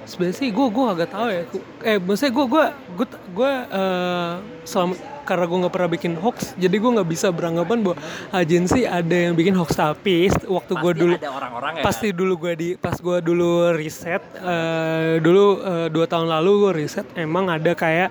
Sebenarnya 0.04 0.36
sih 0.36 0.48
gue 0.50 0.66
gue 0.68 0.84
agak 0.86 1.08
tahu 1.10 1.26
ya 1.30 1.42
eh 1.86 1.98
maksudnya 1.98 2.32
gue 2.34 2.46
gue 2.46 2.64
gue 2.98 3.06
gue 3.32 3.52
eh, 3.70 4.32
selama 4.66 4.94
karena 5.22 5.44
gue 5.46 5.58
nggak 5.64 5.74
pernah 5.74 5.90
bikin 5.90 6.12
hoax 6.18 6.58
jadi 6.58 6.76
gue 6.76 6.90
nggak 6.98 7.08
bisa 7.08 7.30
beranggapan 7.30 7.78
bahwa 7.80 7.96
agensi 8.34 8.82
ada 8.84 9.30
yang 9.30 9.34
bikin 9.38 9.54
hoax 9.54 9.78
tapi 9.78 10.28
waktu 10.50 10.72
gue 10.74 10.92
dulu 10.98 11.14
ada 11.14 11.30
orang-orang 11.30 11.72
ya. 11.78 11.82
pasti 11.86 12.10
dulu 12.10 12.34
gue 12.48 12.52
di 12.58 12.68
pas 12.74 12.98
gue 12.98 13.18
dulu 13.22 13.70
riset 13.78 14.22
eh, 14.42 15.22
dulu 15.22 15.62
eh, 15.62 15.88
dua 15.94 16.06
tahun 16.10 16.26
lalu 16.26 16.50
gue 16.66 16.72
riset 16.84 17.06
emang 17.14 17.48
ada 17.48 17.72
kayak 17.72 18.10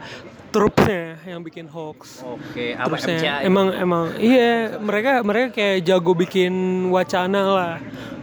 trupnya 0.52 1.16
yang 1.24 1.41
bikin 1.41 1.66
hoax. 1.72 2.22
Oke, 2.28 2.76
apa 2.76 2.99
MCA? 2.99 3.47
emang 3.47 3.72
emang 3.72 4.06
iya 4.20 4.76
mereka 4.78 5.24
mereka 5.24 5.47
kayak 5.56 5.88
jago 5.88 6.12
bikin 6.12 6.54
wacana 6.91 7.41
lah. 7.47 7.76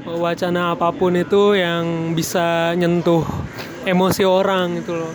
Wacana 0.09 0.76
apa 0.76 0.89
pun 0.93 1.16
itu 1.16 1.57
yang 1.57 2.12
bisa 2.12 2.72
nyentuh 2.76 3.24
emosi 3.89 4.22
orang 4.24 4.85
gitu 4.85 4.97
loh. 4.97 5.12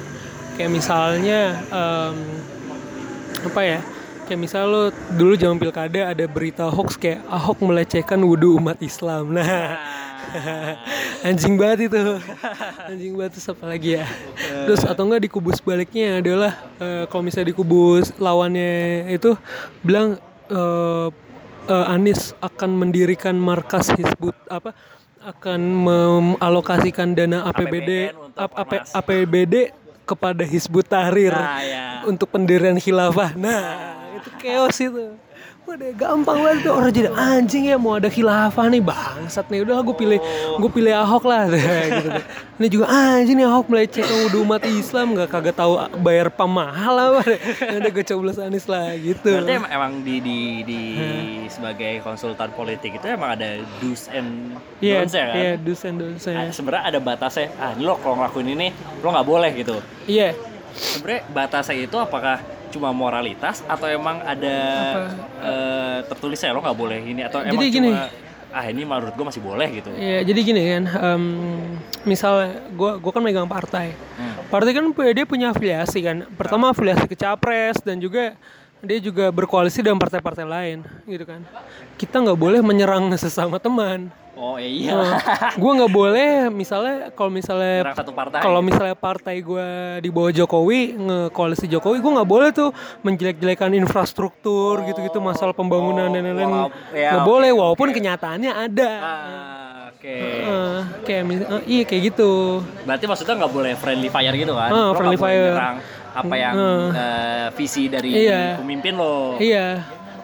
Kayak 0.58 0.72
misalnya 0.74 1.42
em, 1.70 2.18
apa 3.46 3.62
ya 3.62 3.80
kayak 4.26 4.40
misal 4.40 4.64
lo 4.70 4.84
dulu 5.14 5.34
zaman 5.38 5.58
pilkada 5.62 6.14
ada 6.14 6.26
berita 6.26 6.70
hoax 6.70 6.98
kayak 6.98 7.22
Ahok 7.30 7.62
melecehkan 7.62 8.22
wudhu 8.26 8.58
umat 8.58 8.82
Islam. 8.82 9.34
Nah 9.38 10.03
anjing 11.30 11.56
banget 11.56 11.92
itu 11.92 12.00
anjing 12.90 13.14
banget 13.16 13.32
terus 13.38 13.48
apa 13.52 13.66
lagi 13.70 13.90
ya 14.02 14.06
terus 14.66 14.82
atau 14.84 15.04
enggak 15.06 15.22
di 15.24 15.30
kubus 15.30 15.60
baliknya 15.62 16.20
adalah 16.20 16.54
eh, 16.82 17.04
kalau 17.08 17.24
misalnya 17.26 17.54
di 17.54 17.58
kubus 17.58 18.12
lawannya 18.18 19.08
itu 19.14 19.38
bilang 19.86 20.18
eh, 20.50 21.08
eh, 21.70 21.94
Anies 21.94 22.34
akan 22.42 22.70
mendirikan 22.76 23.36
markas 23.38 23.94
Hizbut 23.94 24.36
apa 24.50 24.76
akan 25.24 25.60
mengalokasikan 25.88 27.16
dana 27.16 27.48
APBD 27.48 28.12
ap-. 28.36 28.92
APBD 28.92 29.72
kepada 30.04 30.44
Hizbut 30.44 30.84
Tahrir 30.84 31.32
Nah, 31.32 31.64
ya. 31.64 31.86
untuk 32.04 32.28
pendirian 32.28 32.76
khilafah. 32.76 33.40
Nah, 33.40 33.96
itu 34.20 34.30
chaos 34.44 34.78
itu. 34.84 35.16
Udah 35.64 35.96
gampang 35.96 36.38
banget 36.38 36.60
tuh 36.62 36.72
orang 36.72 36.92
jadi 36.92 37.10
anjing 37.10 37.64
ya 37.66 37.78
mau 37.78 37.96
ada 37.96 38.06
khilafah 38.06 38.68
nih 38.68 38.78
bangsat 38.80 39.48
nih 39.48 39.64
udah 39.64 39.80
gue 39.82 39.96
pilih 39.96 40.20
gue 40.60 40.70
pilih 40.70 40.94
Ahok 40.94 41.24
lah 41.24 41.48
gitu 41.50 41.58
deh. 42.10 42.24
Ini 42.54 42.68
juga 42.68 42.86
anjing 42.88 43.36
nih 43.36 43.48
Ahok 43.48 43.66
melecehkan 43.68 44.18
wudhu 44.22 44.44
umat 44.44 44.62
Islam 44.64 45.16
nggak 45.16 45.30
kagak 45.30 45.56
tahu 45.56 45.74
bayar 45.98 46.28
pam 46.30 46.52
mahal 46.52 46.94
apa. 46.94 47.24
Udah 47.80 47.90
gue 47.90 48.04
coblos 48.04 48.38
Anies 48.38 48.68
lah 48.68 48.92
gitu. 48.94 49.34
Berarti 49.34 49.56
em- 49.56 49.72
emang 49.72 49.92
di 50.00 50.16
di 50.20 50.38
di 50.62 50.82
sebagai 51.48 52.00
konsultan 52.02 52.52
politik 52.52 52.94
itu 52.94 53.06
emang 53.08 53.34
ada 53.34 53.58
do's 53.80 54.06
and 54.08 54.54
don'ts 54.78 55.16
ya 55.16 55.26
kan? 55.26 55.36
iya, 55.36 55.52
do's 55.56 55.82
and 55.82 55.98
don'ts 55.98 56.26
Ah, 56.26 56.44
ya. 56.44 56.52
Sebenarnya 56.52 56.84
ada 56.86 57.00
batasnya. 57.00 57.48
Ah, 57.56 57.72
lo 57.74 57.96
kalau 57.98 58.20
ngelakuin 58.20 58.52
ini 58.52 58.68
lo 59.00 59.10
nggak 59.10 59.26
boleh 59.26 59.52
gitu. 59.56 59.80
Iya, 60.06 60.36
Sebenarnya 60.74 61.22
batasnya 61.30 61.78
itu 61.80 61.98
apakah 61.98 62.42
cuma 62.74 62.90
moralitas 62.90 63.62
atau 63.64 63.86
emang 63.86 64.18
ada 64.20 64.58
eh, 65.40 65.98
tertulisnya 66.10 66.50
lo 66.52 66.62
nggak 66.62 66.74
boleh 66.76 67.00
ini 67.00 67.22
atau 67.22 67.40
emang 67.40 67.54
Jadi 67.56 67.68
cuma 67.70 67.78
gini. 67.78 67.92
ah 68.54 68.66
ini 68.66 68.82
menurut 68.82 69.14
gue 69.14 69.26
masih 69.26 69.42
boleh 69.42 69.66
gitu. 69.72 69.90
Iya, 69.90 70.22
jadi 70.22 70.40
gini 70.46 70.62
kan, 70.62 70.84
em, 70.86 71.24
misalnya 72.06 72.62
gue 72.70 72.92
gua 73.02 73.12
kan 73.12 73.26
megang 73.26 73.50
partai, 73.50 73.98
Hmm. 74.14 74.46
partai 74.46 74.78
kan 74.78 74.86
dia 75.10 75.26
punya 75.26 75.50
afiliasi 75.50 76.06
kan. 76.06 76.30
Pertama 76.38 76.70
afiliasi 76.70 77.10
ke 77.10 77.18
capres 77.18 77.82
dan 77.82 77.98
juga 77.98 78.38
dia 78.78 79.00
juga 79.00 79.34
berkoalisi 79.34 79.82
dengan 79.82 79.98
partai-partai 79.98 80.46
lain, 80.46 80.86
gitu 81.08 81.26
kan. 81.26 81.42
Kita 81.98 82.22
nggak 82.22 82.38
boleh 82.38 82.62
menyerang 82.62 83.10
sesama 83.18 83.58
teman. 83.58 84.14
Oh 84.36 84.58
iya. 84.58 84.98
gue 85.54 85.72
nggak 85.74 85.94
boleh 85.94 86.30
misalnya 86.50 87.14
kalau 87.14 87.30
misalnya 87.30 87.86
partai. 87.94 88.42
kalau 88.42 88.60
misalnya 88.60 88.94
partai 88.94 89.40
gue 89.40 89.68
di 90.02 90.10
bawah 90.10 90.32
Jokowi 90.32 90.98
nge-koalisi 90.98 91.66
Jokowi 91.68 91.98
gue 91.98 92.12
nggak 92.12 92.26
boleh 92.28 92.50
tuh 92.50 92.74
menjelek-jelekan 93.02 93.70
infrastruktur 93.76 94.82
gitu-gitu 94.84 95.18
masalah 95.20 95.52
pembangunan 95.52 96.08
dan 96.08 96.24
lain-lain 96.24 96.50
ya, 96.92 97.14
nggak 97.14 97.20
oke, 97.20 97.30
boleh 97.30 97.52
walaupun 97.52 97.88
kenyataannya 97.90 98.52
ada 98.52 98.92
Ah, 98.96 99.86
Oke. 99.94 100.20
Eh, 100.20 100.80
kayak 101.04 101.24
mis- 101.24 101.48
eh, 101.48 101.62
iya 101.66 101.84
kayak 101.86 102.02
gitu 102.10 102.60
Berarti 102.84 103.06
maksudnya 103.06 103.36
nggak 103.38 103.54
boleh 103.54 103.74
friendly 103.74 104.10
fire 104.10 104.36
gitu 104.36 104.52
kan? 104.52 104.68
Lo 104.68 104.76
nggak 104.84 104.98
friendly 104.98 105.16
boleh 105.16 105.32
fire. 105.32 105.54
nyerang 105.54 105.78
apa 106.14 106.36
yang 106.36 106.54
Ah. 106.54 106.90
eh, 106.92 107.48
visi 107.54 107.84
dari 107.88 108.10
Iya. 108.20 108.60
pemimpin 108.60 108.94
lo. 108.94 109.40
Iya, 109.40 109.80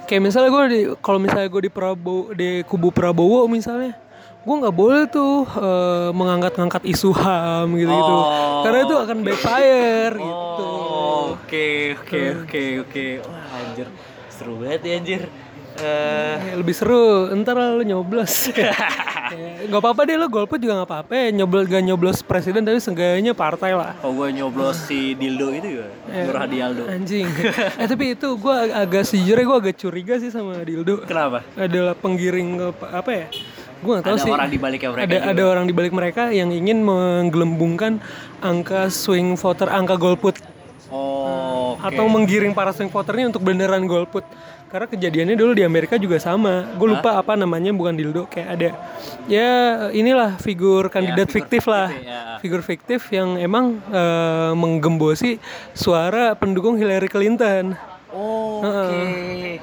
kayak 0.10 0.26
misalnya 0.26 0.50
gue 0.50 0.64
di 0.68 0.80
kalau 0.98 1.22
misalnya 1.22 1.46
gue 1.46 1.62
di 1.62 1.72
Prabowo 1.72 2.34
di 2.34 2.66
kubu 2.66 2.90
Prabowo 2.90 3.46
misalnya, 3.46 3.94
gue 4.42 4.56
nggak 4.58 4.74
boleh 4.74 5.06
tuh 5.06 5.46
eh, 5.46 6.10
mengangkat-ngangkat 6.10 6.82
isu 6.84 7.14
ham 7.14 7.70
gitu-gitu, 7.78 8.18
Oh. 8.26 8.66
karena 8.66 8.80
itu 8.84 8.96
akan 8.98 9.18
backfire 9.22 10.16
gitu. 10.18 10.66
Oh, 10.66 11.38
Oke 11.38 11.94
oke 11.94 12.22
oke 12.42 12.64
oke. 12.82 13.06
Wah 13.22 13.58
anjir 13.62 13.88
seru 14.28 14.58
banget 14.58 14.82
ya 14.82 14.94
anjir. 14.98 15.22
Eh, 15.80 16.36
Eh, 16.42 16.56
lebih 16.56 16.74
seru, 16.74 17.06
ntar 17.36 17.56
lu 17.72 17.84
nyoblos. 17.84 18.34
Ya, 19.30 19.62
Gak 19.70 19.78
apa-apa 19.78 20.10
deh 20.10 20.18
lo 20.18 20.26
golput 20.26 20.58
juga 20.58 20.74
gak 20.76 20.90
apa-apa 20.90 21.14
ya, 21.14 21.28
nyoblos 21.32 21.70
gak 21.70 21.86
nyoblos 21.86 22.18
presiden 22.20 22.66
tapi 22.66 22.82
seenggaknya 22.82 23.38
partai 23.38 23.78
lah. 23.78 23.94
oh 24.02 24.10
gue 24.12 24.34
nyoblos 24.34 24.90
si 24.90 25.14
Dildo 25.14 25.54
itu 25.54 25.70
ya, 25.78 25.88
Nur 26.26 26.34
Hadi 26.34 26.58
Aldo. 26.58 26.90
Anjing. 26.90 27.30
eh 27.78 27.86
tapi 27.86 28.18
itu 28.18 28.26
gue 28.34 28.56
agak 28.74 29.06
sejujurnya 29.06 29.46
gue 29.46 29.58
agak 29.62 29.76
curiga 29.78 30.18
sih 30.18 30.34
sama 30.34 30.58
Dildo. 30.60 31.06
Kenapa? 31.06 31.46
Adalah 31.54 31.94
penggiring 31.94 32.58
apa 32.82 33.12
ya? 33.14 33.26
Gue 33.80 33.92
gak 33.96 34.06
tahu 34.08 34.18
Ada 34.18 34.26
sih. 34.26 34.32
orang 34.34 34.50
di 34.50 34.58
baliknya 34.58 34.90
mereka 34.90 35.06
ada 35.06 35.14
juga. 35.16 35.30
ada 35.30 35.44
orang 35.46 35.66
di 35.70 35.74
balik 35.78 35.94
mereka 35.94 36.24
yang 36.34 36.50
ingin 36.50 36.82
menggelembungkan 36.82 38.02
angka 38.42 38.90
swing 38.90 39.38
voter, 39.38 39.70
angka 39.70 39.94
golput 39.94 40.42
Oh, 40.90 41.78
oke. 41.78 41.86
atau 41.86 42.10
menggiring 42.10 42.50
para 42.50 42.74
swing 42.74 42.90
voternya 42.90 43.30
untuk 43.30 43.46
beneran 43.46 43.86
golput. 43.86 44.26
Karena 44.70 44.86
kejadiannya 44.86 45.34
dulu 45.34 45.52
di 45.58 45.66
Amerika 45.66 45.98
juga 45.98 46.22
sama. 46.22 46.70
Gue 46.78 46.94
lupa 46.94 47.18
apa 47.18 47.34
namanya 47.34 47.74
bukan 47.74 47.98
dildo 47.98 48.30
kayak 48.30 48.48
ada 48.54 48.70
ya 49.26 49.50
inilah 49.90 50.38
figur 50.38 50.94
kandidat 50.94 51.26
figur 51.26 51.36
fiktif 51.42 51.64
lah. 51.66 51.90
fiktif, 51.90 52.06
ya. 52.06 52.22
Figur 52.38 52.62
fiktif 52.62 53.02
yang 53.10 53.30
emang 53.42 53.82
eh, 53.90 54.54
menggembosi 54.54 55.42
suara 55.74 56.38
pendukung 56.38 56.78
Hillary 56.78 57.10
Clinton. 57.10 57.74
Oh, 58.10 58.66
oke. 58.66 59.62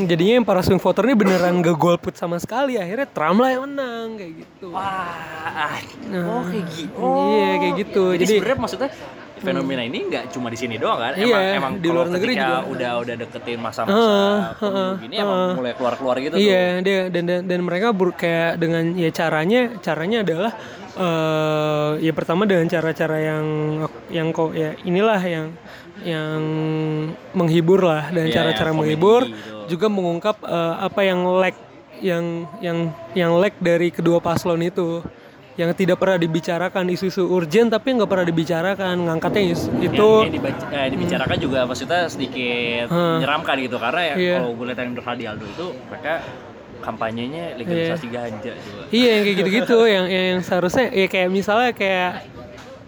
Jadinya 0.00 0.40
yang 0.40 0.46
para 0.48 0.64
swing 0.64 0.80
voter 0.80 1.04
ini 1.04 1.12
beneran 1.12 1.60
gak 1.60 1.76
golput 1.76 2.16
sama 2.16 2.40
sekali. 2.40 2.80
Akhirnya 2.80 3.04
Trump 3.04 3.44
lah 3.44 3.52
yang 3.52 3.68
menang 3.68 4.16
kayak 4.16 4.32
gitu. 4.40 4.72
Wah, 4.72 5.12
ah, 5.68 5.76
Nah, 6.08 6.24
oh 6.24 6.42
kayak 6.48 6.66
gitu. 6.72 7.04
iya, 7.04 7.50
kayak 7.60 7.74
gitu. 7.84 8.04
Jadi, 8.16 8.24
Jadi- 8.24 8.32
sebenarnya 8.40 8.58
maksudnya 8.64 8.90
fenomena 9.42 9.82
ini 9.82 9.98
nggak 10.06 10.24
cuma 10.30 10.48
di 10.48 10.56
sini 10.56 10.78
doang 10.78 10.96
kan? 10.96 11.12
Iya, 11.12 11.26
emang, 11.26 11.44
emang 11.58 11.72
di 11.78 11.88
luar 11.90 12.06
kalau 12.06 12.14
negeri 12.14 12.32
juga. 12.34 12.58
udah 12.64 12.92
udah 13.02 13.14
deketin 13.18 13.58
masa-masa 13.58 13.98
Heeh, 13.98 14.38
pemilu 14.56 15.02
gini 15.02 15.14
emang 15.18 15.40
mulai 15.54 15.72
keluar-keluar 15.74 16.16
gitu 16.18 16.34
tuh. 16.34 16.40
Iya, 16.40 16.62
dia 16.80 17.00
dan 17.10 17.24
dan, 17.26 17.40
dan 17.44 17.60
mereka 17.60 17.90
ber, 17.90 18.14
kayak 18.14 18.56
dengan 18.56 18.84
ya 18.94 19.10
caranya 19.10 19.60
caranya 19.78 20.18
adalah 20.22 20.52
eh 20.92 21.90
ya 22.00 22.12
pertama 22.12 22.44
dengan 22.44 22.68
cara-cara 22.68 23.16
yang 23.18 23.46
yang 24.08 24.28
kok 24.30 24.52
ya 24.52 24.76
inilah 24.84 25.20
yang 25.20 25.46
yang 26.02 26.40
menghibur 27.32 27.80
lah 27.80 28.10
dan 28.10 28.28
Iya, 28.28 28.34
cara-cara 28.34 28.70
yang 28.72 28.78
menghibur 28.80 29.22
gitu. 29.24 29.68
juga 29.68 29.86
mengungkap 29.88 30.36
eh, 30.42 30.74
apa 30.80 31.00
yang 31.02 31.20
lag 31.38 31.56
yang 32.02 32.24
yang 32.58 32.78
yang 33.14 33.32
lag 33.38 33.54
dari 33.56 33.88
kedua 33.88 34.18
paslon 34.18 34.60
itu 34.62 35.00
yang 35.52 35.68
tidak 35.72 35.96
pernah 35.96 36.16
dibicarakan 36.16 36.88
isu-isu 36.88 37.28
urgent 37.28 37.68
tapi 37.68 37.92
nggak 37.92 38.06
pernah 38.06 38.24
dibicarakan 38.24 38.94
ngangkatnya 39.04 39.42
is- 39.46 39.68
Yang, 39.70 39.92
itu 39.92 40.08
yang 40.22 40.34
dibaca- 40.34 40.68
eh, 40.70 40.88
dibicarakan 40.88 41.36
juga 41.38 41.58
maksudnya 41.62 42.00
sedikit 42.06 42.86
Heeh. 42.88 43.12
menyeramkan 43.16 43.56
gitu 43.60 43.76
karena 43.76 44.00
ya 44.02 44.14
Iya. 44.14 44.36
kalau 44.38 44.50
gue 44.54 44.64
lihat 44.66 44.78
yang 44.78 44.90
Nur 44.92 45.04
Hadi 45.04 45.24
Aldo 45.26 45.44
itu 45.46 45.66
mereka 45.86 46.14
kampanyenya 46.80 47.44
legalisasi 47.54 48.06
ganja 48.08 48.52
juga. 48.56 48.82
Iya 48.90 49.10
yang 49.12 49.22
kayak 49.22 49.36
gitu-gitu 49.38 49.78
yang 49.86 50.04
yang 50.08 50.40
seharusnya 50.40 50.90
ya 50.90 51.06
kayak 51.06 51.28
misalnya 51.30 51.70
kayak 51.70 52.10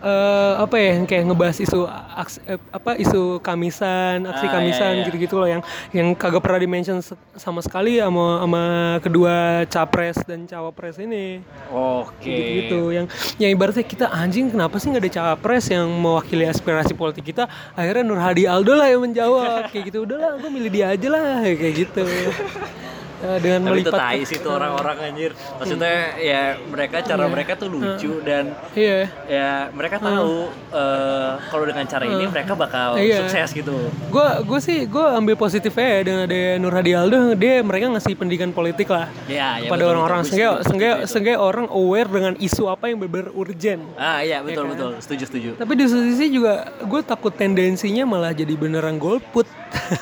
eh 0.05 0.53
apa 0.55 0.77
ya 0.77 0.89
yang 0.95 1.05
kayak 1.05 1.25
ngebahas 1.25 1.59
isu 1.59 1.89
aks- 2.15 2.45
eh, 2.45 2.61
apa 2.69 2.93
isu 2.95 3.41
kamisan 3.41 4.23
aksi 4.23 4.45
Ah, 4.45 4.53
kamisan 4.53 4.91
iya, 4.91 4.97
iya. 5.01 5.07
gitu-gitu 5.09 5.35
loh 5.35 5.49
yang 5.49 5.63
yang 5.91 6.13
kagak 6.13 6.39
pernah 6.39 6.61
dimention 6.61 7.01
sama 7.35 7.59
sekali 7.59 7.97
sama 7.97 8.45
sama 8.45 8.63
kedua 9.01 9.35
capres 9.67 10.21
dan 10.23 10.45
cawapres 10.45 10.97
ini 10.99 11.41
Oke. 11.73 12.37
gitu 12.61 12.93
yang 12.93 13.09
yang 13.39 13.51
ibaratnya 13.51 13.81
kita 13.83 14.07
anjing 14.07 14.53
kenapa 14.53 14.77
sih 14.77 14.93
nggak 14.93 15.03
ada 15.03 15.13
cawapres 15.15 15.65
yang 15.67 15.89
mewakili 15.89 16.45
aspirasi 16.45 16.93
politik 16.93 17.25
kita 17.25 17.49
akhirnya 17.73 18.05
Nur 18.05 18.21
Hadi 18.21 18.45
Aldo 18.45 18.77
lah 18.77 18.87
yang 18.87 19.01
menjawab 19.01 19.73
kayak 19.73 19.89
gitu 19.89 20.05
udahlah 20.05 20.37
gue 20.37 20.51
milih 20.53 20.69
dia 20.69 20.93
aja 20.93 21.09
lah 21.09 21.25
kayak 21.41 21.75
gitu 21.81 22.05
dengan 23.37 23.61
Tapi 23.63 23.73
itu 23.75 23.85
melipat 23.87 23.93
tai 23.95 24.21
sih 24.23 24.39
tuh 24.39 24.53
orang-orang 24.53 24.97
anjir. 25.05 25.31
Maksudnya 25.55 25.95
ya 26.17 26.43
mereka 26.63 26.97
cara 27.01 27.25
mereka 27.27 27.53
tuh 27.55 27.69
lucu 27.69 28.21
dan 28.21 28.53
iya 28.73 29.09
ya 29.25 29.51
mereka 29.71 29.97
tahu 29.97 30.47
eh, 30.71 31.31
kalau 31.45 31.65
dengan 31.65 31.85
cara 31.85 32.05
ini 32.05 32.25
mereka 32.25 32.53
bakal 32.55 32.97
Iya. 32.97 33.25
sukses 33.25 33.51
gitu. 33.55 33.75
gue 33.91 34.27
gue 34.43 34.61
sih 34.61 34.85
gue 34.85 35.07
ambil 35.11 35.35
positifnya 35.35 35.89
ya 35.91 36.01
dengan 36.03 36.21
ada 36.25 36.41
Nur 36.57 36.73
Hadi 36.73 36.93
Aldo 36.93 37.19
dia 37.35 37.61
mereka 37.61 37.91
ngasih 37.91 38.15
pendidikan 38.15 38.51
politik 38.51 38.89
lah 38.89 39.09
Ya, 39.27 39.59
ya 39.59 39.67
pada 39.67 39.85
orang-orang 39.85 40.23
sehingga 40.23 40.61
sehingga 40.63 40.91
itu. 40.99 41.11
sehingga 41.11 41.35
orang 41.37 41.67
aware 41.67 42.07
dengan 42.07 42.35
isu 42.37 42.67
apa 42.67 42.87
yang 42.87 42.99
benar 42.99 43.31
urgent 43.31 43.83
Ah 43.95 44.21
iya 44.21 44.41
betul 44.41 44.65
kan? 44.65 44.73
betul 44.73 44.91
setuju 44.99 45.25
setuju. 45.25 45.51
tapi 45.55 45.73
di 45.75 45.85
sisi 45.85 46.27
juga 46.31 46.53
gue 46.79 47.01
takut 47.03 47.33
tendensinya 47.33 48.05
malah 48.05 48.31
jadi 48.31 48.53
beneran 48.53 48.97
golput 48.97 49.47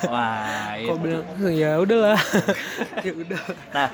Wah 0.05 0.77
kok 0.79 0.91
itu. 0.91 0.95
bilang 0.99 1.25
ya 1.51 1.71
udahlah 1.77 2.19
ya 3.13 3.21
udah 3.21 3.43
Nah 3.71 3.89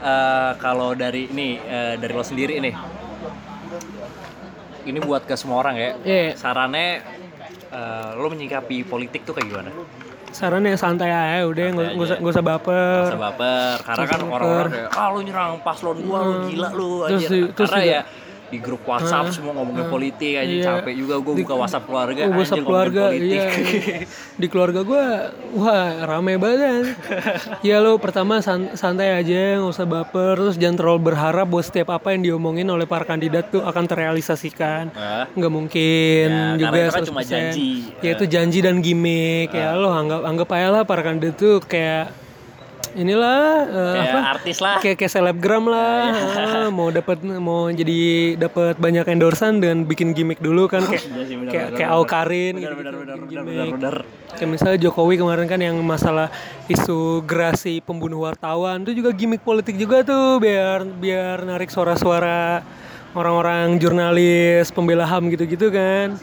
eh, 0.00 0.52
kalau 0.58 0.90
dari 0.92 1.26
ini 1.26 1.48
eh, 1.56 1.94
dari 1.94 2.12
lo 2.12 2.22
sendiri 2.22 2.58
nih, 2.58 2.74
ini 4.84 4.98
buat 4.98 5.22
ke 5.22 5.34
semua 5.34 5.60
orang 5.60 5.76
ya. 5.76 5.90
Iya. 6.00 6.34
Sarannya 6.34 6.88
eh, 7.68 8.08
lo 8.14 8.26
menyikapi 8.26 8.82
politik 8.82 9.22
tuh 9.22 9.32
kayak 9.32 9.48
gimana? 9.48 9.70
sarannya 10.28 10.76
santai 10.76 11.08
aja 11.08 11.40
udah 11.42 11.66
nggak 11.72 11.88
nggak 11.88 12.04
usah 12.04 12.16
nggak 12.20 12.34
usah 12.36 12.44
baper 12.44 13.00
Gak 13.00 13.08
usah 13.08 13.24
baper 13.24 13.76
karena 13.80 14.04
kan 14.04 14.20
orang-orang 14.28 14.68
kayak 14.68 14.88
ah 14.92 15.08
lu 15.08 15.20
nyerang 15.24 15.52
paslon 15.58 15.96
gua 16.04 16.18
lu 16.20 16.32
gila 16.44 16.68
lu 16.70 16.88
Hmm. 17.00 17.08
Terus 17.08 17.22
di- 17.24 17.48
terus 17.48 17.56
karena 17.64 17.80
juga- 17.80 17.88
ya 17.88 18.00
di 18.48 18.58
grup 18.58 18.80
WhatsApp 18.82 19.28
semua 19.30 19.52
ngomongin 19.52 19.86
politik 19.86 20.32
aja 20.34 20.48
Iya. 20.48 20.64
capek 20.80 20.94
juga 20.96 21.14
gua 21.18 21.34
buka 21.34 21.54
WhatsApp 21.54 21.84
keluarga 21.84 22.20
anjir 22.22 22.32
WhatsApp 22.34 22.56
ngomongin 22.56 22.66
keluarga, 22.66 23.02
politik. 23.06 23.28
iya. 23.28 23.98
Di 24.40 24.46
keluarga 24.46 24.80
gue, 24.80 25.04
wah 25.54 25.86
rame 26.06 26.34
banget. 26.36 26.84
ya 27.60 27.76
lo 27.78 27.98
pertama 27.98 28.38
san- 28.38 28.72
santai 28.72 29.10
aja, 29.12 29.58
nggak 29.58 29.68
usah 29.68 29.84
baper, 29.84 30.38
terus 30.38 30.56
jangan 30.56 30.76
terlalu 30.76 31.00
berharap 31.08 31.44
bahwa 31.44 31.60
setiap 31.60 31.88
apa 31.90 32.08
yang 32.10 32.22
diomongin 32.24 32.64
oleh 32.66 32.84
para 32.84 33.02
kandidat 33.02 33.48
tuh 33.48 33.60
akan 33.60 33.84
terrealisasikan. 33.84 34.94
Nggak 35.32 35.52
mungkin 35.52 36.28
Ya, 36.28 36.54
juga 36.56 36.70
karena 36.70 36.86
itu 36.86 36.96
100%. 36.96 37.08
cuma 37.08 37.22
janji. 37.22 37.70
Ya 37.98 38.10
itu 38.12 38.24
janji 38.24 38.58
dan 38.60 38.78
gimmick. 38.78 39.50
Ya 39.50 39.74
lo 39.74 39.90
anggap 39.90 40.22
anggap 40.22 40.48
aja 40.50 40.68
lah 40.70 40.82
para 40.82 41.02
kandidat 41.02 41.34
tuh 41.34 41.58
kayak 41.60 42.14
inilah 42.98 43.40
eh, 43.70 43.94
kayak 43.94 44.10
apa? 44.10 44.20
artis 44.34 44.56
lah. 44.58 44.76
Kayak 44.82 44.96
kayak 44.98 45.12
selebgram 45.14 45.64
lah. 45.70 46.02
Ah, 46.34 46.68
mau 46.74 46.90
dapat 46.90 47.22
mau 47.22 47.70
jadi 47.70 48.34
dapat 48.34 48.76
banyak 48.76 49.06
endorsan 49.06 49.62
dengan 49.62 49.86
bikin 49.86 50.12
gimmick 50.12 50.42
dulu 50.42 50.66
kan 50.66 50.82
kayak 50.84 51.06
Iya 51.08 51.24
sih, 51.24 51.36
kayak 51.46 51.68
kayak. 51.78 51.90
Aukarin 51.94 52.54
benar. 52.58 52.74
gitu, 53.30 53.46
benar 53.78 53.96
kayak 54.38 54.50
misalnya 54.54 54.78
Jokowi 54.78 55.14
kemarin 55.18 55.46
kan 55.50 55.60
yang 55.60 55.76
masalah 55.82 56.30
isu 56.70 57.24
gerasi 57.24 57.80
pembunuh 57.80 58.28
wartawan 58.28 58.84
itu 58.86 59.02
juga 59.02 59.10
gimmick 59.10 59.42
politik 59.42 59.74
juga 59.74 60.04
tuh 60.06 60.38
biar 60.38 60.84
biar 60.84 61.42
narik 61.42 61.72
suara-suara 61.72 62.62
orang-orang 63.16 63.80
jurnalis 63.80 64.70
pembela 64.70 65.08
HAM 65.08 65.32
gitu-gitu 65.32 65.72
kan 65.72 66.14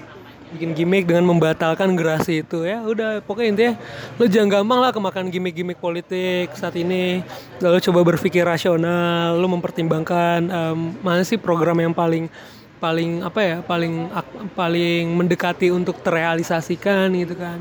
bikin 0.56 0.72
gimmick 0.72 1.04
dengan 1.04 1.28
membatalkan 1.28 1.94
gerasi 1.94 2.42
itu 2.42 2.64
ya. 2.64 2.80
Udah 2.82 3.20
pokoknya 3.20 3.50
intinya 3.52 3.74
lo 4.16 4.26
jangan 4.26 4.50
gampang 4.50 4.80
lah 4.80 4.92
kemakan 4.92 5.28
gimmick-gimmick 5.28 5.78
politik 5.78 6.56
saat 6.56 6.74
ini. 6.74 7.22
Lalu 7.60 7.78
coba 7.84 8.00
berpikir 8.02 8.42
rasional 8.42 9.36
lo 9.36 9.48
mempertimbangkan 9.48 10.40
em, 10.48 10.80
mana 11.00 11.22
sih 11.22 11.36
program 11.36 11.78
yang 11.78 11.92
paling 11.92 12.32
paling 12.76 13.24
apa 13.24 13.40
ya 13.40 13.58
paling 13.60 14.12
ak- 14.12 14.52
paling 14.52 15.12
mendekati 15.12 15.70
untuk 15.70 16.00
terrealisasikan 16.00 17.12
gitu 17.14 17.36
kan. 17.36 17.60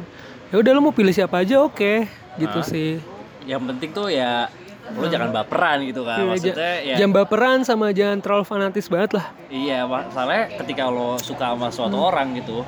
Ya 0.49 0.63
udah 0.63 0.71
lo 0.71 0.81
mau 0.81 0.95
pilih 0.95 1.11
siapa 1.11 1.43
aja 1.43 1.59
oke 1.61 2.07
gitu 2.39 2.61
sih. 2.63 3.03
Yang 3.45 3.63
penting 3.75 3.91
tuh 3.91 4.09
ya 4.09 4.47
lo 4.85 5.09
jangan 5.09 5.33
baperan 5.33 5.81
gitu 5.81 6.05
kan. 6.05 6.21
Iya, 6.21 6.29
maksudnya 6.29 6.73
ya 6.85 6.95
jangan 7.01 7.15
baperan 7.17 7.59
sama 7.65 7.89
jangan 7.91 8.21
terlalu 8.21 8.45
fanatis 8.45 8.85
banget 8.85 9.17
lah. 9.17 9.27
Iya, 9.49 9.89
masalahnya 9.89 10.61
ketika 10.61 10.93
lo 10.93 11.17
suka 11.17 11.57
sama 11.57 11.73
suatu 11.73 11.97
Hmm. 11.97 12.09
orang 12.13 12.37
gitu, 12.37 12.61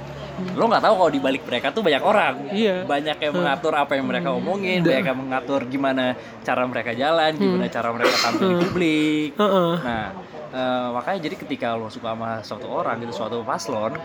lo 0.53 0.65
nggak 0.67 0.83
tahu 0.83 0.95
kalau 0.97 1.11
di 1.11 1.19
balik 1.19 1.43
mereka 1.43 1.71
tuh 1.71 1.81
banyak 1.81 2.03
orang 2.03 2.35
Iya. 2.51 2.85
banyak 2.85 3.17
yang 3.19 3.33
mengatur 3.35 3.73
apa 3.73 3.93
yang 3.95 4.05
mereka 4.05 4.29
omongin 4.31 4.81
banyak 4.81 5.05
yang 5.07 5.19
mengatur 5.19 5.61
gimana 5.65 6.13
cara 6.43 6.63
mereka 6.63 6.93
jalan 6.93 7.33
gimana 7.35 7.65
cara 7.67 7.89
mereka 7.91 8.15
tampil 8.21 8.47
di 8.47 8.57
publik 8.61 9.31
Heeh. 9.35 9.73
nah 9.81 10.07
eh, 10.51 10.87
makanya 10.93 11.19
jadi 11.23 11.37
ketika 11.37 11.67
lo 11.73 11.89
suka 11.89 12.13
sama 12.13 12.31
suatu 12.41 12.69
orang 12.69 13.01
gitu 13.01 13.13
suatu 13.15 13.41
paslon 13.41 13.97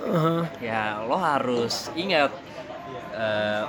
Heeh. 0.00 0.40
ya 0.60 0.98
lo 1.00 1.14
harus 1.14 1.94
ingat 1.94 2.34
eh, 3.12 3.62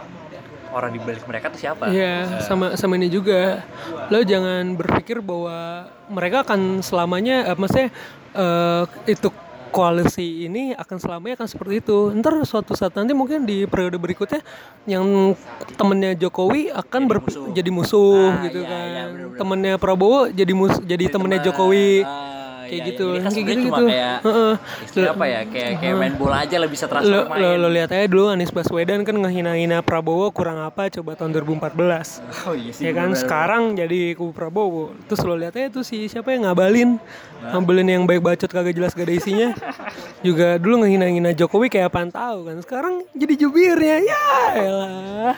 orang 0.69 0.91
di 0.91 1.01
balik 1.01 1.25
mereka 1.25 1.49
tuh 1.49 1.57
siapa 1.59 1.89
Iya, 1.89 2.45
sama 2.45 2.77
sama 2.77 2.93
ini 2.93 3.09
juga. 3.09 3.65
Lo 4.13 4.21
jangan 4.21 4.77
berpikir 4.77 5.17
bahwa 5.17 5.89
mereka 6.05 6.45
akan 6.45 6.85
selamanya, 6.85 7.49
eh, 7.49 7.57
maksudnya 7.57 7.89
eh, 8.37 8.83
itu 9.09 9.33
koalisi 9.69 10.45
ini 10.45 10.73
akan 10.73 10.97
selamanya 10.97 11.39
akan 11.39 11.47
seperti 11.47 11.73
itu. 11.79 12.11
Ntar 12.11 12.33
suatu 12.43 12.73
saat 12.73 12.93
nanti 12.93 13.11
mungkin 13.11 13.43
di 13.43 13.63
periode 13.63 13.95
berikutnya 13.95 14.41
yang 14.83 15.33
temennya 15.73 16.13
Jokowi 16.15 16.69
akan 16.69 17.01
ber- 17.05 17.21
musuh. 17.21 17.49
jadi 17.49 17.69
musuh 17.69 18.29
Ah, 18.29 18.43
gitu 18.43 18.59
iya, 18.59 18.67
kan. 18.67 18.85
iya, 18.85 19.03
temennya 19.35 19.73
Prabowo 19.75 20.27
jadi 20.27 20.51
mus 20.51 20.77
jadi 20.79 21.05
temennya 21.07 21.39
Jokowi. 21.41 22.01
Ah, 22.01 22.38
kayak 22.69 22.81
iya, 22.85 22.89
gitu, 22.93 23.07
iya. 23.09 23.21
Kan 23.25 23.31
kayak 23.33 23.47
gitu 23.49 23.61
gitu. 23.65 23.83
kayak 23.89 24.17
Heeh. 24.21 24.53
istilah 24.85 25.11
apa 25.17 25.25
ya? 25.25 25.41
Kayak 25.49 25.71
kayak 25.81 25.95
main 25.97 26.13
bola 26.15 26.35
aja 26.45 26.55
lah 26.61 26.69
bisa 26.69 26.85
transfer 26.85 27.09
Lo, 27.09 27.21
main 27.25 27.41
lo, 27.41 27.49
lo 27.65 27.69
lihat 27.73 27.89
aja 27.89 28.05
dulu 28.05 28.25
Anies 28.29 28.53
Baswedan 28.53 29.01
kan 29.01 29.15
ngehina-hina 29.17 29.81
Prabowo 29.81 30.29
kurang 30.29 30.61
apa 30.61 30.93
coba 30.93 31.17
tahun 31.17 31.33
2014. 31.33 32.45
oh 32.45 32.53
iya 32.53 32.71
sih 32.71 32.83
ya 32.85 32.91
kan? 32.93 33.09
bener-bener. 33.09 33.17
sekarang 33.17 33.63
jadi 33.73 33.99
kubu 34.13 34.31
Prabowo. 34.31 34.93
Terus 35.09 35.21
lo 35.25 35.33
lihat 35.33 35.57
aja 35.57 35.67
tuh 35.73 35.81
si 35.81 36.05
siapa 36.05 36.29
yang 36.29 36.45
ngabalin? 36.45 37.01
Ngabalin 37.39 37.87
yang 37.87 38.03
baik 38.03 38.21
bacot 38.21 38.51
kagak 38.51 38.75
jelas 38.75 38.93
gak 38.93 39.09
ada 39.09 39.15
isinya. 39.15 39.49
Juga 40.27 40.59
dulu 40.61 40.85
ngehina-hina 40.85 41.31
Jokowi 41.33 41.71
kayak 41.71 41.89
apaan 41.89 42.11
tahu 42.13 42.45
kan. 42.45 42.57
Sekarang 42.61 42.93
jadi 43.15 43.33
jubirnya. 43.39 43.97
Ya 44.03 44.23
elah. 44.59 45.35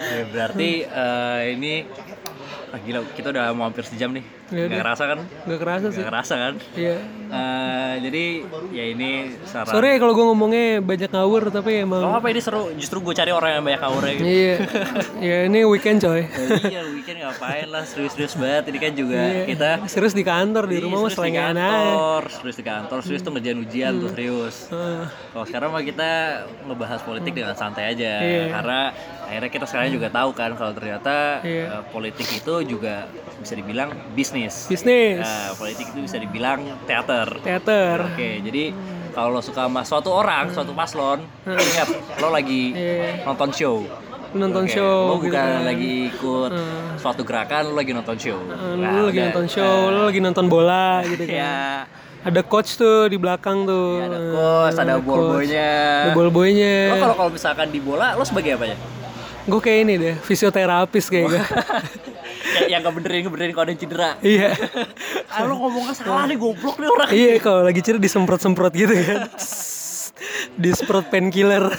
Ya, 0.00 0.24
berarti 0.32 0.84
eh, 0.88 1.40
ini 1.56 1.84
ah, 2.74 2.78
gila 2.82 3.00
kita 3.14 3.30
udah 3.30 3.54
mau 3.54 3.70
hampir 3.70 3.86
sejam 3.86 4.10
nih 4.10 4.24
Nggak 4.46 4.66
udah. 4.66 4.78
kerasa 4.78 5.02
kan 5.06 5.18
gak 5.42 5.58
kerasa 5.58 5.86
sih 5.86 5.96
nggak 5.96 6.10
kerasa 6.10 6.34
kan 6.36 6.54
Iya. 6.74 6.96
Eh, 7.26 7.94
jadi 8.00 8.24
ya 8.70 8.84
ini 8.86 9.10
saran 9.42 9.72
Sorry 9.72 9.88
ya 9.88 9.98
kalau 9.98 10.12
gue 10.12 10.24
ngomongnya 10.24 10.64
banyak 10.80 11.08
ngawur 11.08 11.42
tapi 11.48 11.82
emang 11.82 11.98
Oh 12.00 12.14
apa 12.14 12.28
ini 12.28 12.38
seru 12.38 12.70
justru 12.72 13.00
gue 13.00 13.10
cari 13.12 13.30
orang 13.30 13.50
yang 13.52 13.64
banyak 13.64 13.80
ngawurnya 13.80 14.12
gitu 14.14 14.26
Iya, 14.26 14.54
ya 15.26 15.36
ini 15.46 15.58
weekend 15.64 15.98
coy. 15.98 16.22
Ya, 16.22 16.28
iya 16.62 16.80
weekend 16.86 17.18
ngapain 17.20 17.66
lah 17.66 17.82
serius-serius 17.82 18.34
banget 18.34 18.64
ini 18.68 18.78
kan 18.78 18.92
juga 18.92 19.18
Iya. 19.18 19.42
kita 19.48 19.70
serius 19.88 20.12
di 20.12 20.22
kantor 20.22 20.64
di 20.64 20.76
Iya, 20.76 20.82
rumah 20.84 20.98
mah 20.98 21.02
serius 21.02 21.10
di 21.10 21.18
selengean 21.18 21.56
aja. 21.56 21.64
kantor, 21.64 22.22
serius 22.30 22.56
di 22.56 22.64
kantor, 22.64 22.98
serius 23.00 23.20
tuh 23.20 23.30
ngerjain 23.32 23.58
ujian 23.58 23.92
tuh 23.94 24.02
Hmm. 24.04 24.14
serius. 24.14 24.56
Heeh. 24.68 25.04
Kalau 25.32 25.44
sekarang 25.44 25.68
mah 25.70 25.82
kita 25.82 26.10
ngebahas 26.62 27.00
politik 27.02 27.32
dengan 27.32 27.54
santai 27.54 27.84
aja, 27.90 28.12
Iya. 28.14 28.44
karena 28.52 28.78
akhirnya 29.24 29.50
kita 29.50 29.64
sekarang 29.64 29.88
juga 29.90 30.08
tahu 30.08 30.30
kan 30.32 30.50
kalau 30.52 30.70
ternyata 30.70 31.40
Iya. 31.40 31.64
eh, 31.72 31.82
politik 31.88 32.28
itu 32.28 32.54
juga 32.68 33.08
bisa 33.34 33.54
dibilang 33.54 33.88
bisnis. 34.12 34.33
Bisnis, 34.34 35.22
Nah, 35.22 35.54
politik 35.54 35.86
itu 35.88 36.02
bisa 36.02 36.18
dibilang 36.18 36.58
teater. 36.82 37.38
teater. 37.38 37.98
Oke, 38.08 38.42
jadi 38.42 38.74
kalau 39.10 39.30
lo 39.30 39.40
suka 39.40 39.64
sama 39.64 39.80
suatu 39.80 40.10
orang, 40.10 40.50
suatu 40.50 40.72
paslon, 40.72 41.22
ingat 41.46 41.88
lo 42.18 42.28
lagi 42.28 42.62
Hmm. 42.68 42.82
Iya. 42.82 43.08
nonton 43.24 43.50
show. 43.50 43.76
Nonton 44.34 44.66
Oke, 44.66 44.74
show 44.74 44.98
Lo 45.08 45.14
gitu 45.20 45.30
bukan 45.30 45.46
kan. 45.46 45.62
lagi 45.62 45.92
ikut 46.10 46.50
Hmm. 46.50 46.98
suatu 46.98 47.22
gerakan, 47.22 47.70
lo 47.70 47.74
lagi 47.76 47.92
nonton 47.92 48.16
show. 48.16 48.38
Eh, 48.42 48.74
Nah, 48.74 48.90
lu 48.92 49.02
lagi 49.06 49.14
udah. 49.14 49.26
nonton 49.30 49.46
show, 49.46 49.74
lu 49.88 50.00
lagi 50.04 50.18
nonton 50.20 50.46
bola 50.46 50.86
gitu 51.04 51.22
kan. 51.24 51.34
Ya, 51.36 51.56
Ada 52.24 52.40
coach 52.40 52.74
tuh 52.74 53.06
di 53.06 53.14
belakang 53.14 53.62
tuh. 53.62 54.00
ada 54.00 54.16
Eh, 54.16 54.32
coach, 54.32 54.76
ada 54.80 54.94
coach. 54.96 55.04
ball 55.04 55.22
boynya. 55.30 55.72
Ada 56.00 56.10
ball 56.10 56.30
boynya. 56.32 56.74
Lo 56.88 56.94
kalau 56.98 57.14
kalau 57.14 57.30
misalkan 57.30 57.66
di 57.68 57.78
bola, 57.78 58.06
lo 58.12 58.24
sebagai 58.24 58.56
apa 58.56 58.64
ya? 58.66 58.76
Gue 59.44 59.60
kayak 59.60 59.78
ini 59.82 59.94
deh, 59.94 60.14
fisioterapis 60.18 61.04
kayak 61.06 61.24
gue. 61.28 61.40
Yang 62.68 62.82
ngebenerin 62.84 63.20
ngebenerin 63.26 63.52
kalau 63.52 63.64
ada 63.64 63.72
yang 63.72 63.80
cedera. 63.80 64.10
iya. 64.22 64.50
Ah, 65.32 65.42
lo 65.48 65.58
ngomongnya 65.58 65.94
salah 65.96 66.24
nih 66.28 66.38
goblok 66.38 66.76
nih 66.78 66.88
orang. 66.88 67.08
iya, 67.10 67.32
kalau 67.42 67.64
lagi 67.66 67.80
cedera 67.82 68.00
disemprot-semprot 68.00 68.72
gitu 68.76 68.94
kan. 68.94 69.20
Disemprot 70.60 71.06
painkiller. 71.10 71.72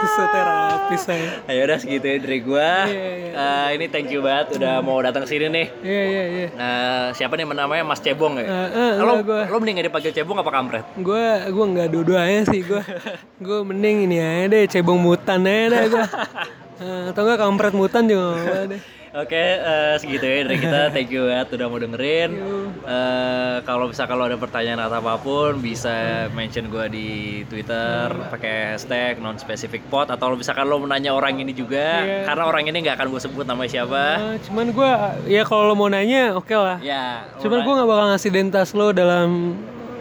Fisioterapis 0.00 1.02
saya. 1.02 1.30
Ayo 1.50 1.60
udah 1.68 1.78
segitu 1.78 2.06
ya 2.08 2.16
dari 2.20 2.38
gua. 2.40 2.70
Iya, 2.88 3.10
iya. 3.18 3.32
Eh, 3.32 3.68
ini 3.76 3.86
thank 3.92 4.08
you 4.08 4.20
banget 4.24 4.56
udah 4.56 4.80
mau 4.80 4.96
datang 5.02 5.24
ke 5.24 5.28
sini 5.28 5.46
nih. 5.50 5.66
Iya, 5.82 6.02
iya, 6.08 6.24
iya. 6.28 6.48
Eh, 6.52 7.06
siapa 7.16 7.36
nih 7.36 7.44
namanya 7.44 7.84
Mas 7.84 8.00
Cebong 8.00 8.40
ya? 8.40 8.46
Eh, 8.46 8.68
eh, 8.72 8.90
lo, 9.00 9.12
enggak, 9.20 9.26
gua. 9.26 9.42
lo 9.50 9.56
mending 9.60 9.74
gak 9.82 9.86
dipanggil 9.92 10.12
Cebong 10.14 10.38
apa 10.40 10.50
Kampret? 10.52 10.84
gue 10.92 11.24
gue 11.50 11.64
nggak 11.72 11.88
dua-duanya 11.88 12.40
sih 12.46 12.60
gue 12.62 12.82
gue 13.46 13.58
mending 13.64 14.06
ini 14.06 14.16
aja 14.20 14.44
deh 14.52 14.64
cebong 14.68 15.00
mutan 15.00 15.42
aja 15.42 15.66
deh 15.72 15.84
gue 15.90 16.04
atau 17.10 17.22
enggak 17.24 17.38
kampret 17.40 17.74
mutan 17.74 18.04
juga 18.06 18.68
deh 18.68 18.80
Oke, 19.12 19.36
eh, 19.36 19.94
segitu 20.00 20.24
ya 20.24 20.40
dari 20.40 20.56
kita. 20.56 20.88
Thank 20.88 21.12
you 21.12 21.28
banget 21.28 21.52
udah 21.52 21.66
mau 21.68 21.76
dengerin. 21.76 22.30
Eh, 22.80 23.56
kalau 23.62 23.84
bisa 23.84 24.08
kalau 24.08 24.24
ada 24.24 24.40
pertanyaan 24.40 24.80
atau 24.80 25.04
apa 25.04 25.20
pun 25.20 25.60
bisa 25.60 25.92
mention 26.32 26.72
gua 26.72 26.88
di 26.88 27.44
Twitter 27.44 28.08
pakai 28.32 28.72
hashtag 28.72 29.20
non 29.20 29.36
specific 29.36 29.84
pot 29.86 30.08
atau 30.08 30.32
lo 30.32 30.80
menanya 30.80 31.12
orang 31.12 31.36
ini 31.36 31.52
juga 31.52 32.00
Iya. 32.00 32.24
karena 32.24 32.42
orang 32.48 32.64
ini 32.64 32.76
nggak 32.80 32.96
akan 32.96 33.08
gue 33.10 33.20
sebut 33.20 33.44
namanya 33.44 33.70
siapa. 33.70 34.04
Eh, 34.16 34.36
cuman 34.48 34.66
gue 34.72 34.90
ya 35.28 35.42
kalau 35.44 35.68
lo 35.68 35.74
mau 35.74 35.92
nanya 35.92 36.32
oke 36.32 36.54
lah 36.54 36.80
Ya, 36.80 37.28
lo 37.36 37.44
cuman 37.44 37.58
gue 37.60 37.72
nggak 37.74 37.88
bakal 37.88 38.06
ngasih 38.08 38.30
dentas 38.32 38.68
lo 38.72 38.96
dalam 38.96 39.58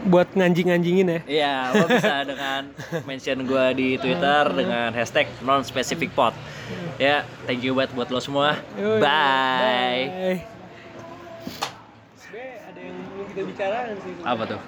buat 0.07 0.33
nganjing-nganjingin 0.33 1.07
ya 1.07 1.19
Iya, 1.27 1.55
lo 1.77 1.85
bisa 1.85 2.15
dengan 2.25 2.61
mention 3.09 3.37
gue 3.45 3.65
di 3.77 3.87
Twitter 4.01 4.43
dengan 4.49 4.89
hashtag 4.95 5.27
non 5.45 5.61
specific 5.61 6.11
pot. 6.17 6.33
Ya, 6.97 7.25
thank 7.45 7.61
you 7.61 7.73
banget 7.77 7.93
buat 7.93 8.09
lo 8.09 8.19
semua. 8.21 8.57
Yoi, 8.79 8.97
Bye. 9.01 10.05
bye. 10.07 10.39
ada 12.71 12.79
yang 12.79 12.95
belum 13.11 13.25
kita 13.35 13.41
bicarakan 13.43 13.95
sih 13.99 14.13
Apa 14.23 14.43
tuh? 14.47 14.59